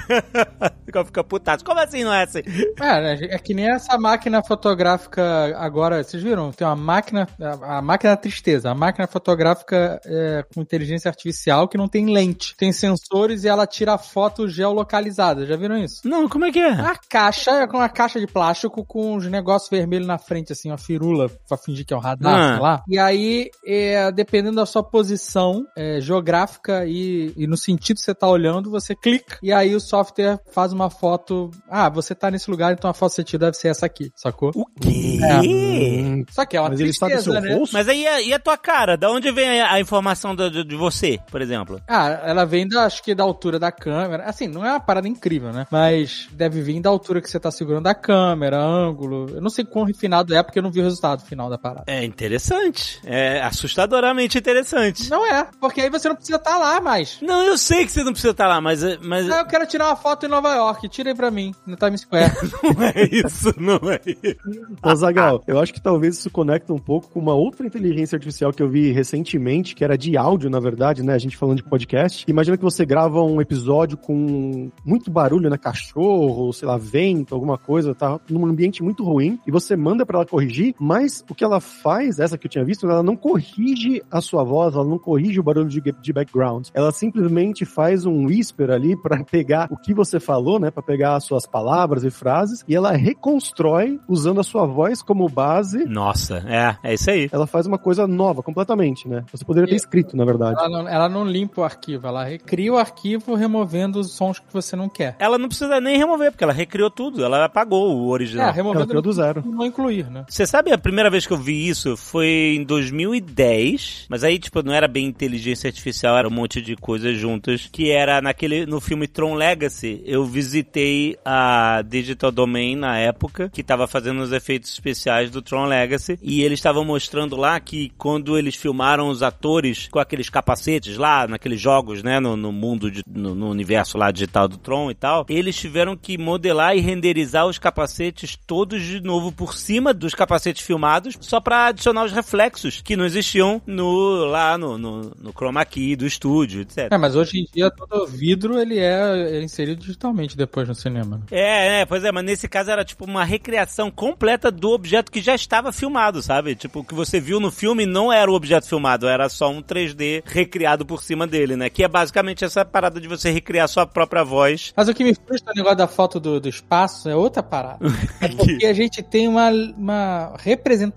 Fica, 0.85 1.05
fica 1.05 1.25
putado. 1.25 1.65
Como 1.65 1.81
assim 1.81 2.05
não 2.05 2.13
é 2.13 2.25
assim? 2.25 2.41
É, 2.81 3.35
é 3.35 3.39
que 3.39 3.55
nem 3.55 3.71
essa 3.71 3.97
máquina 3.97 4.43
fotográfica 4.43 5.57
agora, 5.57 6.03
vocês 6.03 6.23
viram? 6.23 6.51
Tem 6.51 6.67
uma 6.67 6.77
máquina, 6.77 7.27
a, 7.41 7.79
a 7.79 7.83
máquina 7.83 8.11
da 8.11 8.17
tristeza, 8.17 8.71
a 8.71 8.75
máquina 8.75 9.07
fotográfica 9.07 10.01
é, 10.05 10.45
com 10.53 10.61
inteligência 10.61 11.09
artificial 11.09 11.69
que 11.69 11.79
não 11.79 11.89
tem 11.89 12.13
lente, 12.13 12.55
tem 12.57 12.73
sensores 12.73 13.45
e 13.45 13.49
ela 13.49 13.67
tira 13.67 13.97
foto 13.97 14.49
geolocalizada, 14.49 15.47
já 15.47 15.57
viram 15.57 15.79
isso? 15.79 16.07
Não, 16.07 16.29
como 16.29 16.45
é 16.45 16.53
que 16.53 16.59
é? 16.59 16.73
A 16.73 16.97
caixa 17.09 17.53
é 17.63 17.67
com 17.67 17.79
uma 17.79 17.89
caixa 17.89 18.21
de 18.21 18.27
plástico 18.27 18.85
com 18.85 19.15
uns 19.15 19.27
negócios 19.27 19.71
vermelhos 19.71 20.07
na 20.07 20.19
frente, 20.19 20.53
assim, 20.53 20.69
uma 20.69 20.79
firula, 20.79 21.31
pra 21.57 21.59
fingir 21.63 21.85
que 21.85 21.93
é 21.93 21.97
um 21.97 22.01
radar, 22.01 22.35
Ah. 22.35 22.53
sei 22.55 22.63
lá. 22.63 22.83
E 22.89 22.99
aí, 22.99 23.51
é, 23.67 24.11
dependendo 24.13 24.57
da 24.57 24.67
sua 24.67 24.83
posição 24.83 25.65
é, 25.77 26.01
geográfica 26.01 26.85
e, 26.87 27.33
e 27.37 27.47
no 27.47 27.57
sentido 27.57 27.97
que 27.97 28.03
você 28.03 28.15
tá 28.15 28.27
olhando, 28.29 28.71
você 28.71 28.95
clica 28.95 29.39
e 29.43 29.53
aí 29.53 29.75
o 29.75 29.81
software 29.81 30.39
faz 30.53 30.73
uma 30.73 30.89
foto. 30.91 31.51
Ah, 31.69 31.89
você 31.89 32.15
tá 32.15 32.31
nesse 32.31 32.51
lugar, 32.51 32.73
então 32.73 32.91
a 32.91 32.95
foto 32.95 33.11
que 33.11 33.17
você 33.17 33.25
tira 33.25 33.47
deve 33.47 33.57
ser 33.57 33.69
essa 33.69 33.87
aqui, 33.87 34.11
sacou? 34.17 34.51
O 34.55 34.65
quê? 34.81 35.19
Hum, 35.47 36.25
Só 36.31 36.45
que 36.47 36.57
é 36.57 36.61
uma 36.61 36.71
Mas 36.71 36.81
ele 36.81 36.93
sabe 36.93 37.13
o 37.13 37.17
tristeza, 37.17 37.41
seu 37.41 37.49
né? 37.49 37.55
rosto? 37.59 37.73
Mas 37.73 37.89
aí 37.89 38.05
e 38.27 38.33
a, 38.33 38.39
tua 38.39 38.57
cara? 38.57 38.97
Da 38.97 39.11
onde 39.11 39.31
vem 39.33 39.61
a, 39.61 39.73
a 39.73 39.81
informação 39.81 40.35
da- 40.35 40.49
de, 40.49 40.65
de 40.65 40.77
você, 40.77 41.19
por 41.31 41.41
exemplo? 41.41 41.81
Ah, 41.89 42.09
ela 42.25 42.45
vem 42.45 42.67
da, 42.69 42.85
acho 42.85 43.03
que 43.03 43.15
da 43.15 43.25
altura 43.25 43.59
da 43.59 43.71
câmera. 43.73 44.25
Assim, 44.25 44.47
não 44.47 44.65
é 44.65 44.71
uma 44.71 44.81
parada 44.81 45.09
incrível, 45.09 45.53
né? 45.53 45.67
Mas 45.71 46.29
deve 46.33 46.61
vir 46.63 46.81
da 46.81 46.89
altura 46.91 47.21
que 47.21 47.29
você 47.31 47.39
tá 47.39 47.51
segurando 47.51 47.87
a 47.87 47.95
câmera, 47.95 48.59
ângulo. 48.63 49.27
Eu 49.35 49.41
não 49.41 49.51
sei 49.51 49.65
quão 49.65 49.85
refinado 49.85 50.35
é, 50.35 50.43
porque 50.43 50.59
eu 50.59 50.63
não 50.63 50.71
vi 50.71 50.81
o 50.81 50.85
resultado 50.85 51.23
final 51.23 51.42
da 51.49 51.59
parada. 51.59 51.85
É 51.87 52.05
interessante. 52.05 53.01
É 53.05 53.41
assustadoramente 53.43 54.39
interessante. 54.39 55.11
Não 55.11 55.27
é, 55.27 55.49
porque 55.61 55.81
aí 55.81 55.91
você 55.91 56.09
não 56.09 56.17
precisa 56.17 56.37
estar 56.37 56.59
lá 56.59 56.81
mais. 56.81 57.19
Não, 57.23 57.43
eu 57.43 57.57
sei 57.57 57.85
que 57.85 57.93
você 57.93 58.03
não 58.03 58.13
precisa 58.13 58.33
estar 58.33 58.47
lá, 58.47 58.61
mas, 58.61 58.83
mas 59.01 59.31
Ah, 59.31 59.41
eu 59.41 59.47
quero 59.47 59.67
tirar 59.67 59.87
uma 59.89 59.97
foto 59.97 60.27
em 60.27 60.29
Nova 60.29 60.55
York, 60.55 60.89
tira 60.89 61.11
aí 61.11 61.17
pra 61.17 61.31
mim, 61.31 61.55
no 61.67 61.77
Times 61.77 62.03
Square. 62.03 62.33
não 62.63 62.83
é 62.83 63.05
isso, 63.11 63.55
não 63.59 63.91
é 63.91 64.01
isso. 64.07 64.67
Ô, 64.83 64.95
Zagal, 64.95 65.43
eu 65.47 65.61
acho 65.61 65.73
que 65.73 65.81
talvez 65.81 66.19
isso 66.19 66.31
conecta 66.31 66.73
um 66.73 66.79
pouco 66.79 67.09
com 67.11 67.21
uma 67.21 67.35
outra 67.35 67.67
inteligência 67.67 68.17
artificial 68.17 68.53
que 68.53 68.63
eu 68.63 68.69
vi 68.69 68.93
recentemente, 68.93 69.75
que 69.75 69.85
era 69.85 69.97
de 69.97 70.17
áudio, 70.17 70.51
na 70.51 70.61
verdade, 70.61 71.03
né? 71.03 71.15
A 71.15 71.19
gente 71.19 71.37
falando 71.37 71.57
de 71.59 71.65
podcast. 71.65 72.25
Imagina 72.29 72.57
que 72.57 72.63
você 72.63 72.85
grava 72.85 73.23
um 73.23 73.41
episódio 73.41 73.97
com 73.97 74.71
muito 74.85 75.11
barulho, 75.11 75.51
né? 75.51 75.57
Cachorro, 75.59 76.53
sei 76.53 76.67
lá, 76.67 76.77
vento, 76.77 77.35
alguma 77.35 77.59
coisa, 77.59 77.95
tá 77.95 78.19
num 78.29 78.47
ambiente 78.47 78.83
muito 78.83 79.05
ruim, 79.05 79.39
e 79.47 79.51
você 79.51 79.77
manda 79.77 80.05
pra 80.05 80.19
ela 80.19 80.27
corrigir, 80.27 80.75
mas 80.79 81.23
o 81.33 81.35
que 81.35 81.43
ela 81.45 81.61
faz, 81.61 82.19
essa 82.19 82.37
que 82.39 82.47
eu 82.47 82.51
tinha 82.51 82.65
visto, 82.65 82.89
ela 82.89 83.03
não 83.03 83.17
corrige 83.17 84.03
a 84.11 84.21
sua 84.21 84.45
voz, 84.45 84.75
ela 84.75 84.85
não 84.85 84.99
corrige 84.99 85.41
o 85.41 85.43
barulho 85.43 85.69
de, 85.69 85.81
de 85.81 86.13
background. 86.13 86.69
Ela 86.75 86.93
simplesmente 86.93 87.65
faz 87.65 88.05
um 88.07 88.27
whisper 88.27 88.71
ali 88.71 88.97
pra 89.01 89.25
pegar 89.25 89.69
o 89.71 89.77
que 89.77 89.95
você 89.95 90.21
falou, 90.21 90.59
né? 90.61 90.71
Pra 90.71 90.83
pegar 90.83 91.17
as 91.17 91.25
suas 91.25 91.47
palavras 91.47 92.05
e 92.05 92.11
frases, 92.11 92.65
e 92.69 92.75
ela 92.77 92.93
reconstrói 92.93 93.99
usando 94.09 94.41
a 94.41 94.45
sua 94.45 94.67
voz 94.67 95.03
como 95.03 95.29
base 95.29 95.85
Nossa, 95.87 96.43
é, 96.47 96.77
é 96.91 96.95
isso 96.95 97.11
aí. 97.11 97.29
ela 97.33 97.47
faz 97.47 97.67
uma 97.67 97.79
coisa 97.79 98.07
nova, 98.07 98.43
completamente, 98.43 99.09
né? 99.09 99.25
Você 99.33 99.45
poderia 99.45 99.69
ter 99.69 99.77
escrito, 99.77 100.17
na 100.17 100.25
verdade. 100.25 100.57
ela, 100.59 100.69
não, 100.69 100.89
ela 100.89 101.09
não 101.09 101.25
limpa 101.25 101.63
o 101.63 101.65
arquivo, 101.65 102.07
ela 102.07 102.25
recria 102.25 102.73
o 102.73 102.77
arquivo 102.77 103.35
removendo 103.35 103.99
os 103.99 104.13
sons 104.13 104.39
que 104.39 104.53
você 104.53 104.77
não 104.77 104.89
quer. 104.89 105.17
Ela 105.19 105.39
não 105.39 105.49
precisa 105.49 105.81
nem 105.81 105.97
remover, 105.97 106.31
porque 106.31 106.45
ela 106.45 106.53
recriou 106.53 106.91
tudo, 106.91 107.25
ela 107.25 107.45
apagou 107.47 107.97
o 107.97 108.11
É, 108.11 108.13
original. 108.13 108.45
Ela 108.47 108.53
removendo 108.53 108.87
criou 108.87 109.03
do 109.03 109.13
zero. 109.13 109.43
não 109.47 109.65
incluir, 109.65 110.11
né? 110.11 110.25
Você 110.29 110.47
sabe, 110.47 110.73
a 110.73 110.79
primeira 110.79 111.11
vez 111.11 111.22
que 111.29 111.33
eu 111.35 111.39
vi 111.39 111.69
isso 111.69 111.97
foi 111.97 112.55
em 112.57 112.65
2010, 112.65 114.07
mas 114.09 114.25
aí, 114.25 114.39
tipo, 114.39 114.63
não 114.63 114.73
era 114.73 114.87
bem 114.89 115.07
inteligência 115.07 115.69
artificial, 115.69 116.17
era 116.17 116.29
um 116.29 116.31
monte 116.33 116.61
de 116.61 116.77
coisas 116.77 117.17
juntas, 117.19 117.69
que 117.71 117.91
era 117.91 118.21
naquele, 118.21 118.67
no 118.67 118.81
filme 118.81 119.07
Tron 119.07 119.35
Legacy, 119.35 120.03
eu 120.05 120.25
visitei 120.25 121.17
a 121.25 121.83
Digital 121.87 122.31
Domain 122.31 122.77
na 122.77 122.99
época, 122.99 123.49
que 123.51 123.63
tava 123.63 123.87
fazendo 123.87 124.21
os 124.23 124.33
efeitos 124.33 124.71
especiais 124.73 125.31
do 125.31 125.43
Tron 125.43 125.67
Legacy, 125.67 126.19
e 126.23 126.43
eles 126.43 126.59
estavam 126.59 126.85
mostrando 126.85 127.37
lá 127.37 127.59
que 127.61 127.91
quando 127.99 128.37
eles 128.39 128.55
filmaram 128.55 129.09
os 129.09 129.23
atores 129.23 129.89
com 129.91 129.99
aqueles 129.99 130.29
capacetes 130.29 130.97
lá, 130.97 131.27
naqueles 131.27 131.61
jogos, 131.61 132.03
né, 132.03 132.21
no, 132.21 132.37
no 132.37 132.53
mundo, 132.53 132.91
de- 132.91 133.03
no, 133.07 133.35
no 133.35 133.51
universo 133.51 133.97
lá 133.99 134.11
digital 134.11 134.49
do 134.49 134.57
Tron 134.57 134.91
e 134.91 134.95
tal, 134.95 135.25
eles 135.29 135.57
tiveram 135.57 135.97
que 135.97 136.19
modelar 136.19 136.77
e 136.77 136.81
renderizar 136.81 137.47
os 137.47 137.59
capacetes 137.59 138.37
todos 138.47 138.83
de 138.83 139.01
novo 139.01 139.33
por 139.33 139.55
cima 139.55 139.93
dos 139.95 140.15
capacetes 140.15 140.65
filmados, 140.65 141.12
só 141.21 141.41
pra 141.41 141.67
adicionar 141.67 142.05
os 142.05 142.13
reflexos 142.13 142.81
que 142.81 142.97
não 142.97 143.05
existiam 143.05 143.61
no 143.67 144.25
lá 144.25 144.57
no, 144.57 144.79
no, 144.79 145.13
no 145.21 145.33
chroma 145.33 145.65
key 145.65 145.97
do 145.97 146.07
estúdio, 146.07 146.63
etc. 146.63 146.89
É, 146.91 146.99
mas 146.99 147.15
hoje 147.15 147.39
em 147.41 147.47
dia 147.53 147.71
todo 147.71 148.07
vidro 148.07 148.59
ele 148.59 148.79
é, 148.79 149.37
é 149.37 149.43
inserido 149.43 149.81
digitalmente 149.81 150.37
depois 150.37 150.69
no 150.69 150.75
cinema. 150.75 151.17
né? 151.17 151.23
É, 151.31 151.81
é, 151.81 151.87
pois 151.87 152.05
é, 152.05 152.13
mas 152.13 152.25
nesse 152.25 152.49
caso 152.49 152.71
era 152.71 152.85
tipo 152.85 153.05
uma 153.05 153.25
recriação 153.25 153.91
completa 153.91 154.51
do 154.51 154.71
objeto 154.71 155.11
que 155.11 155.21
já 155.21 155.35
estava 155.35 155.73
filmado, 155.73 156.23
sabe? 156.23 156.55
Tipo, 156.55 156.81
o 156.81 156.85
que 156.85 156.95
você 156.95 157.21
viu 157.21 157.41
no 157.41 157.51
filme 157.51 157.87
não 157.87 158.13
era 158.13 158.31
o 158.31 158.35
objeto 158.35 158.69
filmado, 158.69 159.09
era 159.09 159.29
só 159.29 159.51
um 159.51 159.63
3D 159.63 160.23
recriado 160.25 160.85
por 160.85 161.03
cima 161.03 161.27
dele, 161.27 161.57
né? 161.57 161.69
Que 161.71 161.85
é 161.85 161.89
basicamente 161.89 162.45
essa 162.45 162.65
parada 162.65 163.01
de 163.01 163.09
você 163.09 163.31
recriar 163.31 163.69
sua 163.69 163.87
própria 163.87 164.25
voz. 164.25 164.73
Mas 164.77 164.89
o 164.89 164.95
que 164.95 165.05
me 165.05 165.15
frustra 165.15 165.53
no 165.55 165.59
negócio 165.59 165.79
da 165.79 165.89
foto 165.89 166.21
do, 166.21 166.41
do 166.41 166.49
espaço 166.49 167.09
é 167.09 167.17
outra 167.17 167.43
parada. 167.43 167.79
É 168.21 168.29
porque 168.29 168.67
a 168.67 168.73
gente 168.73 169.03
tem 169.03 169.27
uma, 169.27 169.51
uma 169.51 170.37
representação 170.39 170.92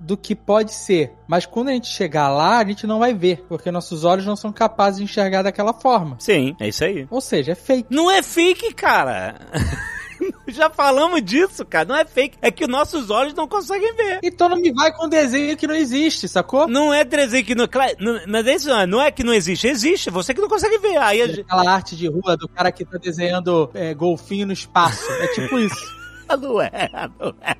do 0.00 0.16
que 0.16 0.34
pode 0.34 0.72
ser. 0.72 1.12
Mas 1.26 1.46
quando 1.46 1.68
a 1.68 1.72
gente 1.72 1.88
chegar 1.88 2.28
lá, 2.28 2.58
a 2.58 2.64
gente 2.64 2.86
não 2.86 2.98
vai 2.98 3.14
ver, 3.14 3.44
porque 3.48 3.70
nossos 3.70 4.04
olhos 4.04 4.26
não 4.26 4.36
são 4.36 4.52
capazes 4.52 4.98
de 4.98 5.04
enxergar 5.04 5.42
daquela 5.42 5.72
forma. 5.72 6.16
Sim, 6.18 6.54
é 6.60 6.68
isso 6.68 6.84
aí. 6.84 7.06
Ou 7.10 7.20
seja, 7.20 7.52
é 7.52 7.54
fake. 7.54 7.86
Não 7.90 8.10
é 8.10 8.22
fake, 8.22 8.74
cara. 8.74 9.36
Já 10.48 10.70
falamos 10.70 11.22
disso, 11.22 11.64
cara. 11.64 11.84
Não 11.84 11.96
é 11.96 12.04
fake. 12.04 12.38
É 12.40 12.50
que 12.50 12.66
nossos 12.66 13.10
olhos 13.10 13.34
não 13.34 13.48
conseguem 13.48 13.94
ver. 13.94 14.20
Então 14.22 14.48
não 14.48 14.56
me 14.56 14.72
vai 14.72 14.92
com 14.92 15.08
desenho 15.08 15.56
que 15.56 15.66
não 15.66 15.74
existe, 15.74 16.28
sacou? 16.28 16.68
Não 16.68 16.92
é 16.92 17.04
desenho 17.04 17.44
que 17.44 17.54
não. 17.54 17.66
Claro, 17.66 17.94
não 17.98 18.20
mas 18.26 18.66
é 18.66 18.68
não, 18.68 18.86
não 18.86 19.02
é 19.02 19.10
que 19.10 19.24
não 19.24 19.32
existe. 19.32 19.66
Existe, 19.66 20.10
você 20.10 20.34
que 20.34 20.40
não 20.40 20.48
consegue 20.48 20.78
ver. 20.78 20.96
Aí 20.98 21.26
gente. 21.26 21.40
Aquela 21.40 21.70
arte 21.70 21.96
de 21.96 22.08
rua 22.08 22.36
do 22.36 22.48
cara 22.48 22.70
que 22.70 22.84
tá 22.84 22.98
desenhando 22.98 23.70
é, 23.74 23.94
golfinho 23.94 24.46
no 24.46 24.52
espaço. 24.52 25.10
É 25.12 25.28
tipo 25.28 25.58
isso. 25.58 25.92
Não 26.36 26.60
é, 26.60 26.88
não 27.18 27.34
é. 27.40 27.56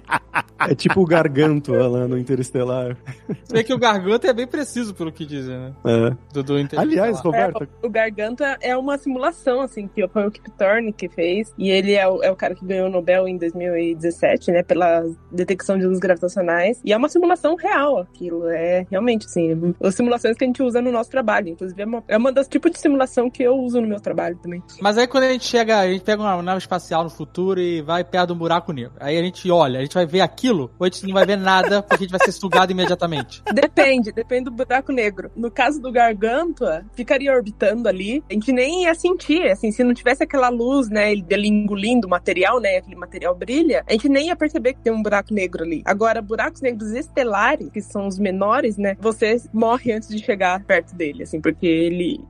É 0.69 0.75
tipo 0.75 1.01
o 1.01 1.07
Garganto 1.07 1.73
lá 1.73 2.07
no 2.07 2.17
Interestelar. 2.17 2.97
Você 3.29 3.53
vê 3.53 3.65
que 3.65 3.75
o 3.75 3.79
garganta 3.79 4.29
é 4.29 4.33
bem 4.33 4.47
preciso 4.47 4.95
pelo 4.95 5.11
que 5.11 5.27
dizem, 5.27 5.57
né? 5.57 5.73
É. 5.85 6.17
Do, 6.33 6.43
do. 6.43 6.55
Aliás, 6.79 7.21
Roberta, 7.21 7.65
É, 7.65 7.87
o 7.87 7.91
Garganta 7.91 8.59
é 8.61 8.77
uma 8.77 8.97
simulação, 8.97 9.61
assim, 9.61 9.89
que 9.89 10.07
foi 10.09 10.27
o 10.27 10.31
Kip 10.31 10.51
Thorne 10.53 10.93
que 10.93 11.09
fez. 11.09 11.53
E 11.59 11.71
ele 11.71 11.95
é 11.95 12.07
o, 12.07 12.23
é 12.23 12.31
o 12.31 12.37
cara 12.37 12.55
que 12.55 12.65
ganhou 12.65 12.87
o 12.87 12.91
Nobel 12.91 13.27
em 13.27 13.37
2017, 13.37 14.53
né? 14.53 14.63
Pela 14.63 15.05
detecção 15.31 15.77
de 15.79 15.85
luzes 15.85 16.01
gravitacionais. 16.01 16.81
E 16.85 16.93
é 16.93 16.97
uma 16.97 17.09
simulação 17.09 17.57
real 17.57 17.99
aquilo. 17.99 18.49
É 18.49 18.87
realmente, 18.91 19.27
assim, 19.27 19.75
as 19.83 19.95
simulações 19.95 20.37
que 20.37 20.45
a 20.45 20.47
gente 20.47 20.63
usa 20.63 20.81
no 20.81 20.93
nosso 20.93 21.11
trabalho. 21.11 21.49
Inclusive, 21.49 21.83
é 21.83 21.87
uma, 21.87 22.05
é 22.09 22.17
uma 22.17 22.33
das 22.33 22.47
tipos 22.47 22.71
de 22.71 22.79
simulação 22.79 23.29
que 23.29 23.43
eu 23.43 23.55
uso 23.55 23.81
no 23.81 23.89
meu 23.89 24.01
trabalho 24.01 24.39
também. 24.43 24.63
Mas 24.81 24.97
aí 24.97 25.07
quando 25.07 25.25
a 25.25 25.33
gente 25.33 25.45
chega, 25.45 25.81
a 25.81 25.89
gente 25.89 26.05
pega 26.05 26.23
uma 26.23 26.41
nave 26.43 26.59
espacial 26.59 27.03
no 27.03 27.11
futuro 27.11 27.61
e 27.61 27.83
vai 27.83 28.05
perto 28.05 28.29
de 28.29 28.33
um 28.35 28.39
buraco 28.39 28.62
negro. 28.71 28.93
Aí 29.01 29.17
a 29.19 29.23
gente 29.23 29.51
olha, 29.51 29.79
a 29.79 29.83
gente 29.83 29.95
vai 29.95 30.05
ver 30.05 30.21
aquilo 30.21 30.71
ou 30.79 30.85
a 30.85 30.91
gente 30.91 31.07
não 31.07 31.15
vai 31.15 31.25
ver 31.25 31.37
nada 31.37 31.81
porque 31.83 31.95
a 31.95 32.07
gente 32.07 32.11
vai 32.11 32.21
ser 32.23 32.33
sugado 32.33 32.71
imediatamente. 32.71 33.43
Depende, 33.53 34.13
depende 34.13 34.45
do 34.45 34.51
buraco 34.51 34.93
negro. 34.93 35.31
No 35.35 35.51
caso 35.51 35.81
do 35.81 35.91
Gargantua, 35.91 36.85
ficaria 36.95 37.33
orbitando 37.33 37.89
ali. 37.89 38.23
A 38.31 38.35
gente 38.35 38.53
nem 38.53 38.83
ia 38.85 38.95
sentir, 38.95 39.49
assim, 39.51 39.71
se 39.73 39.83
não 39.83 39.95
tivesse 39.95 40.23
aquela 40.23 40.51
luz, 40.51 40.91
né, 40.91 41.13
ele- 41.13 41.23
dele 41.23 41.49
engolindo 41.49 42.07
o 42.07 42.11
material, 42.11 42.61
né, 42.61 42.77
aquele 42.77 42.97
material 42.97 43.35
brilha, 43.35 43.83
a 43.89 43.93
gente 43.93 44.09
nem 44.09 44.27
ia 44.27 44.37
perceber 44.37 44.75
que 44.75 44.81
tem 44.81 44.93
um 44.93 45.03
buraco 45.03 45.33
negro 45.33 45.63
ali. 45.65 45.81
Agora, 45.87 46.21
buracos 46.21 46.61
negros 46.61 46.91
estelares, 46.93 47.71
que 47.71 47.81
são 47.81 48.07
os 48.07 48.19
menores, 48.19 48.77
né, 48.77 48.97
você 49.01 49.41
morre 49.53 49.93
antes 49.93 50.09
de 50.09 50.19
chegar 50.23 50.63
perto 50.65 50.95
dele, 50.95 51.23
assim, 51.23 51.41
porque 51.41 51.67
ele 51.67 52.21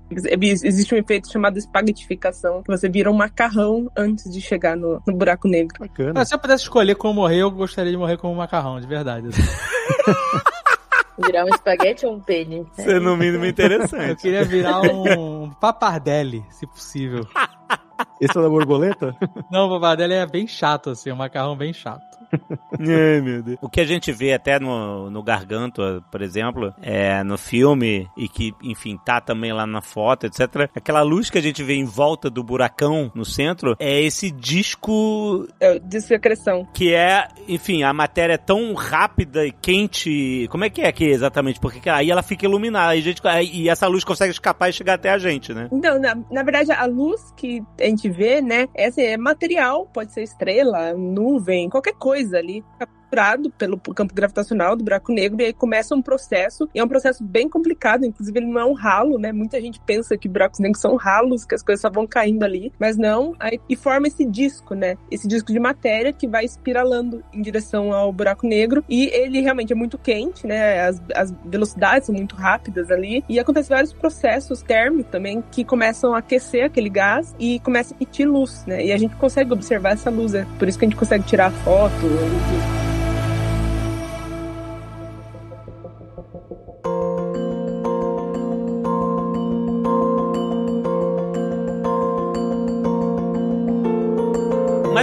existe 0.41 0.95
um 0.95 0.99
efeito 0.99 1.31
chamado 1.31 1.59
espaguetificação, 1.59 2.63
que 2.63 2.71
você 2.71 2.89
vira 2.89 3.11
um 3.11 3.15
macarrão 3.15 3.91
antes 3.97 4.31
de 4.31 4.41
chegar 4.41 4.77
no, 4.77 5.03
no 5.07 5.17
buraco 5.17 5.49
negro. 5.49 5.77
bacana. 5.81 6.13
Mas 6.23 6.29
se 6.29 6.37
eu 6.37 6.39
pudesse 6.39 6.63
escolher 6.63 6.95
como 6.95 7.15
morrer, 7.15 7.39
eu 7.39 7.51
gostaria 7.51 7.91
de 7.91 7.99
morrer 7.99 8.17
como 8.17 8.33
um 8.33 8.37
macarrão, 8.37 8.81
de 8.81 8.87
verdade. 8.87 9.27
assim. 9.27 9.43
Virar 11.19 11.45
um 11.45 11.49
espaguete 11.49 12.07
ou 12.07 12.15
um 12.15 12.21
pene? 12.21 12.65
Isso 12.79 12.89
é 12.89 13.01
no 13.01 13.17
mínimo 13.17 13.43
Eu 13.45 13.51
interessante. 13.51 14.23
queria 14.23 14.45
virar 14.45 14.83
um 14.83 15.51
papardelli, 15.51 16.45
se 16.49 16.65
possível. 16.65 17.27
Esse 18.21 18.39
é 18.39 18.43
da 18.43 18.49
borboleta? 18.49 19.15
Não, 19.51 19.67
o 19.67 19.71
papardelli 19.71 20.15
é 20.15 20.27
bem 20.27 20.47
chato, 20.47 20.91
assim, 20.91 21.11
um 21.13 21.17
macarrão 21.17 21.57
bem 21.57 21.73
chato. 21.73 22.13
Ai, 22.81 23.21
meu 23.21 23.43
Deus. 23.43 23.59
O 23.61 23.69
que 23.69 23.81
a 23.81 23.85
gente 23.85 24.11
vê 24.11 24.33
até 24.33 24.59
no, 24.59 25.11
no 25.11 25.23
Gargantua, 25.23 26.03
por 26.11 26.23
exemplo, 26.23 26.73
é 26.81 27.23
no 27.23 27.37
filme, 27.37 28.09
e 28.17 28.29
que, 28.29 28.55
enfim, 28.63 28.99
tá 29.05 29.21
também 29.21 29.53
lá 29.53 29.67
na 29.67 29.83
foto, 29.83 30.27
etc. 30.27 30.71
Aquela 30.75 31.03
luz 31.03 31.29
que 31.29 31.37
a 31.39 31.43
gente 31.43 31.63
vê 31.63 31.75
em 31.75 31.85
volta 31.85 32.31
do 32.31 32.43
buracão 32.43 33.11
no 33.15 33.25
centro 33.25 33.77
é 33.79 34.01
esse 34.01 34.31
disco 34.31 35.47
É, 35.61 35.79
Discreção. 35.79 36.67
que 36.73 36.95
é, 36.95 37.29
enfim, 37.47 37.83
a 37.83 37.93
matéria 37.93 38.35
é 38.35 38.39
tão 38.39 38.73
rápida 38.75 39.47
e 39.47 39.53
quente. 39.53 40.49
Como 40.51 40.65
é 40.65 40.71
que 40.71 40.81
é 40.81 40.89
aqui 40.89 41.05
exatamente? 41.05 41.61
Porque 41.61 41.89
aí 41.91 42.11
ela 42.11 42.23
fica 42.23 42.47
iluminada 42.47 42.93
aí 42.93 43.01
a 43.01 43.03
gente, 43.03 43.21
e 43.53 43.69
essa 43.69 43.87
luz 43.87 44.05
consegue 44.05 44.33
escapar 44.33 44.71
e 44.71 44.73
chegar 44.73 44.95
até 44.95 45.11
a 45.11 45.19
gente, 45.19 45.53
né? 45.53 45.69
Não, 45.71 46.01
na, 46.01 46.17
na 46.31 46.43
verdade, 46.43 46.73
a 46.73 46.87
luz 46.87 47.21
que 47.37 47.63
a 47.81 47.87
gente 47.93 48.09
vê, 48.09 48.41
né, 48.41 48.69
assim, 48.77 49.03
é 49.03 49.17
material, 49.17 49.87
pode 49.87 50.13
ser 50.13 50.23
estrela, 50.23 50.95
nuvem, 50.95 51.69
qualquer 51.69 51.95
coisa 51.95 52.39
ali, 52.39 52.65
capturado 53.13 53.51
pelo 53.51 53.79
campo 53.79 54.15
gravitacional 54.15 54.75
do 54.75 54.83
buraco 54.83 55.13
negro, 55.13 55.43
e 55.43 55.47
aí 55.47 55.53
começa 55.53 55.95
um 55.95 56.01
processo, 56.01 56.69
e 56.75 56.81
é 56.81 56.85
um 56.85 56.89
processo 56.89 57.23
bem 57.23 57.49
complicado, 57.49 58.07
inclusive 58.07 58.39
ele 58.39 58.47
não 58.47 58.61
é 58.61 58.65
um 58.65 58.73
ralo, 58.73 59.19
né, 59.19 59.33
muita 59.33 59.61
gente 59.61 59.79
pensa 59.85 60.17
que 60.17 60.29
buracos 60.29 60.59
negros 60.59 60.81
são 60.81 60.97
ralos, 60.97 61.45
que 61.45 61.55
as 61.55 61.63
coisas 61.63 61.83
só 61.83 61.91
vão 61.91 62.07
caindo 62.07 62.43
ali, 62.43 62.73
mas 62.79 62.97
não, 62.97 63.35
aí, 63.39 63.61
e 63.69 63.77
forma 63.77 64.07
esse 64.07 64.25
disco, 64.25 64.75
né, 64.75 64.97
esse 65.11 65.29
disco 65.29 65.53
de 65.53 65.61
matéria 65.61 66.13
que 66.13 66.27
vai 66.27 66.45
espiralando 66.45 67.23
em 67.33 67.43
direção 67.43 67.93
ao 67.93 68.13
buraco 68.13 68.47
negro, 68.47 68.83
e 68.89 69.07
ele 69.09 69.41
realmente 69.41 69.73
é 69.73 69.77
muito 69.77 69.99
quente, 69.99 70.47
né, 70.47 70.81
as, 70.81 71.03
as 71.15 71.35
velocidades 71.45 72.07
são 72.07 72.15
muito 72.15 72.35
rápidas 72.35 72.91
ali, 72.91 73.23
e 73.29 73.39
acontece 73.39 73.69
vários 73.69 73.93
processos 73.93 74.63
térmicos 74.63 75.11
também 75.13 75.45
que 75.51 75.65
começam 75.65 76.15
a 76.15 76.19
aquecer 76.19 76.65
aquele 76.65 76.89
gás 76.89 77.35
e 77.39 77.61
começa 77.61 77.93
a 77.93 77.97
emitir 77.97 78.27
luz, 78.29 78.65
né, 78.67 78.85
e 78.87 78.93
a 78.93 78.97
gente 78.97 79.15
consegue 79.17 79.53
observar 79.53 79.93
essa 79.93 80.09
luz, 80.09 80.35
é 80.35 80.47
por 80.59 80.67
isso 80.67 80.79
que 80.79 80.87
a 80.87 80.89
gente 80.89 80.99
consegue 80.99 81.25
tirar 81.25 81.51
foto, 81.51 82.07
enfim. 82.07 82.82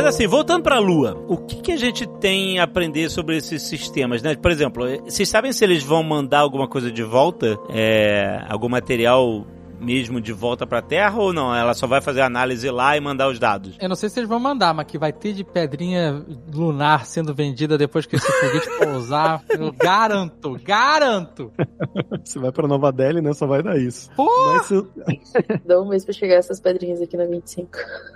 Assim, 0.10 0.26
voltando 0.26 0.64
pra 0.64 0.80
Lua, 0.80 1.24
o 1.28 1.38
que, 1.38 1.62
que 1.62 1.72
a 1.72 1.78
gente 1.78 2.08
tem 2.20 2.58
a 2.58 2.64
aprender 2.64 3.12
sobre 3.12 3.38
esses 3.38 3.62
sistemas, 3.62 4.24
né? 4.24 4.36
Por 4.36 4.50
exemplo, 4.50 4.84
vocês 5.06 5.30
sabem 5.30 5.54
se 5.54 5.64
eles 5.64 5.84
vão 5.84 6.02
mandar 6.02 6.40
alguma 6.40 6.68
coisa 6.68 6.92
de 6.92 7.04
volta? 7.04 7.56
É, 7.70 8.44
algum 8.50 8.68
material 8.68 9.46
mesmo 9.80 10.20
de 10.20 10.34
volta 10.34 10.66
pra 10.68 10.82
Terra 10.82 11.18
ou 11.18 11.34
não? 11.34 11.54
Ela 11.54 11.74
só 11.74 11.88
vai 11.88 12.02
fazer 12.02 12.22
a 12.22 12.26
análise 12.26 12.70
lá 12.70 12.96
e 12.96 13.00
mandar 13.00 13.30
os 13.30 13.40
dados? 13.40 13.78
Eu 13.80 13.90
não 13.90 13.96
sei 13.96 14.10
se 14.10 14.20
eles 14.20 14.30
vão 14.30 14.40
mandar, 14.40 14.74
mas 14.74 14.86
que 14.86 14.98
vai 14.98 15.12
ter 15.12 15.34
de 15.34 15.44
pedrinha 15.44 16.24
lunar 16.54 17.06
sendo 17.06 17.34
vendida 17.34 17.78
depois 17.78 18.06
que 18.06 18.16
esse 18.16 18.32
foguete 18.32 18.70
pousar. 18.80 19.44
Eu 19.50 19.72
garanto, 19.72 20.60
garanto. 20.64 21.52
Você 22.24 22.40
vai 22.40 22.52
pra 22.52 22.68
Nova 22.68 22.92
Delhi, 22.92 23.22
né? 23.22 23.34
Só 23.34 23.48
vai 23.48 23.64
dar 23.64 23.78
isso. 23.78 24.12
Porra! 24.16 24.54
Mas 24.54 24.66
se, 24.66 24.86
Dá 25.66 25.82
um 25.82 25.88
mês 25.88 26.04
pra 26.04 26.14
chegar 26.14 26.36
essas 26.36 26.60
pedrinhas 26.60 27.02
aqui 27.02 27.16
na 27.16 27.26
25. 27.26 27.70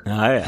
Ah, 0.06 0.30
é. 0.30 0.44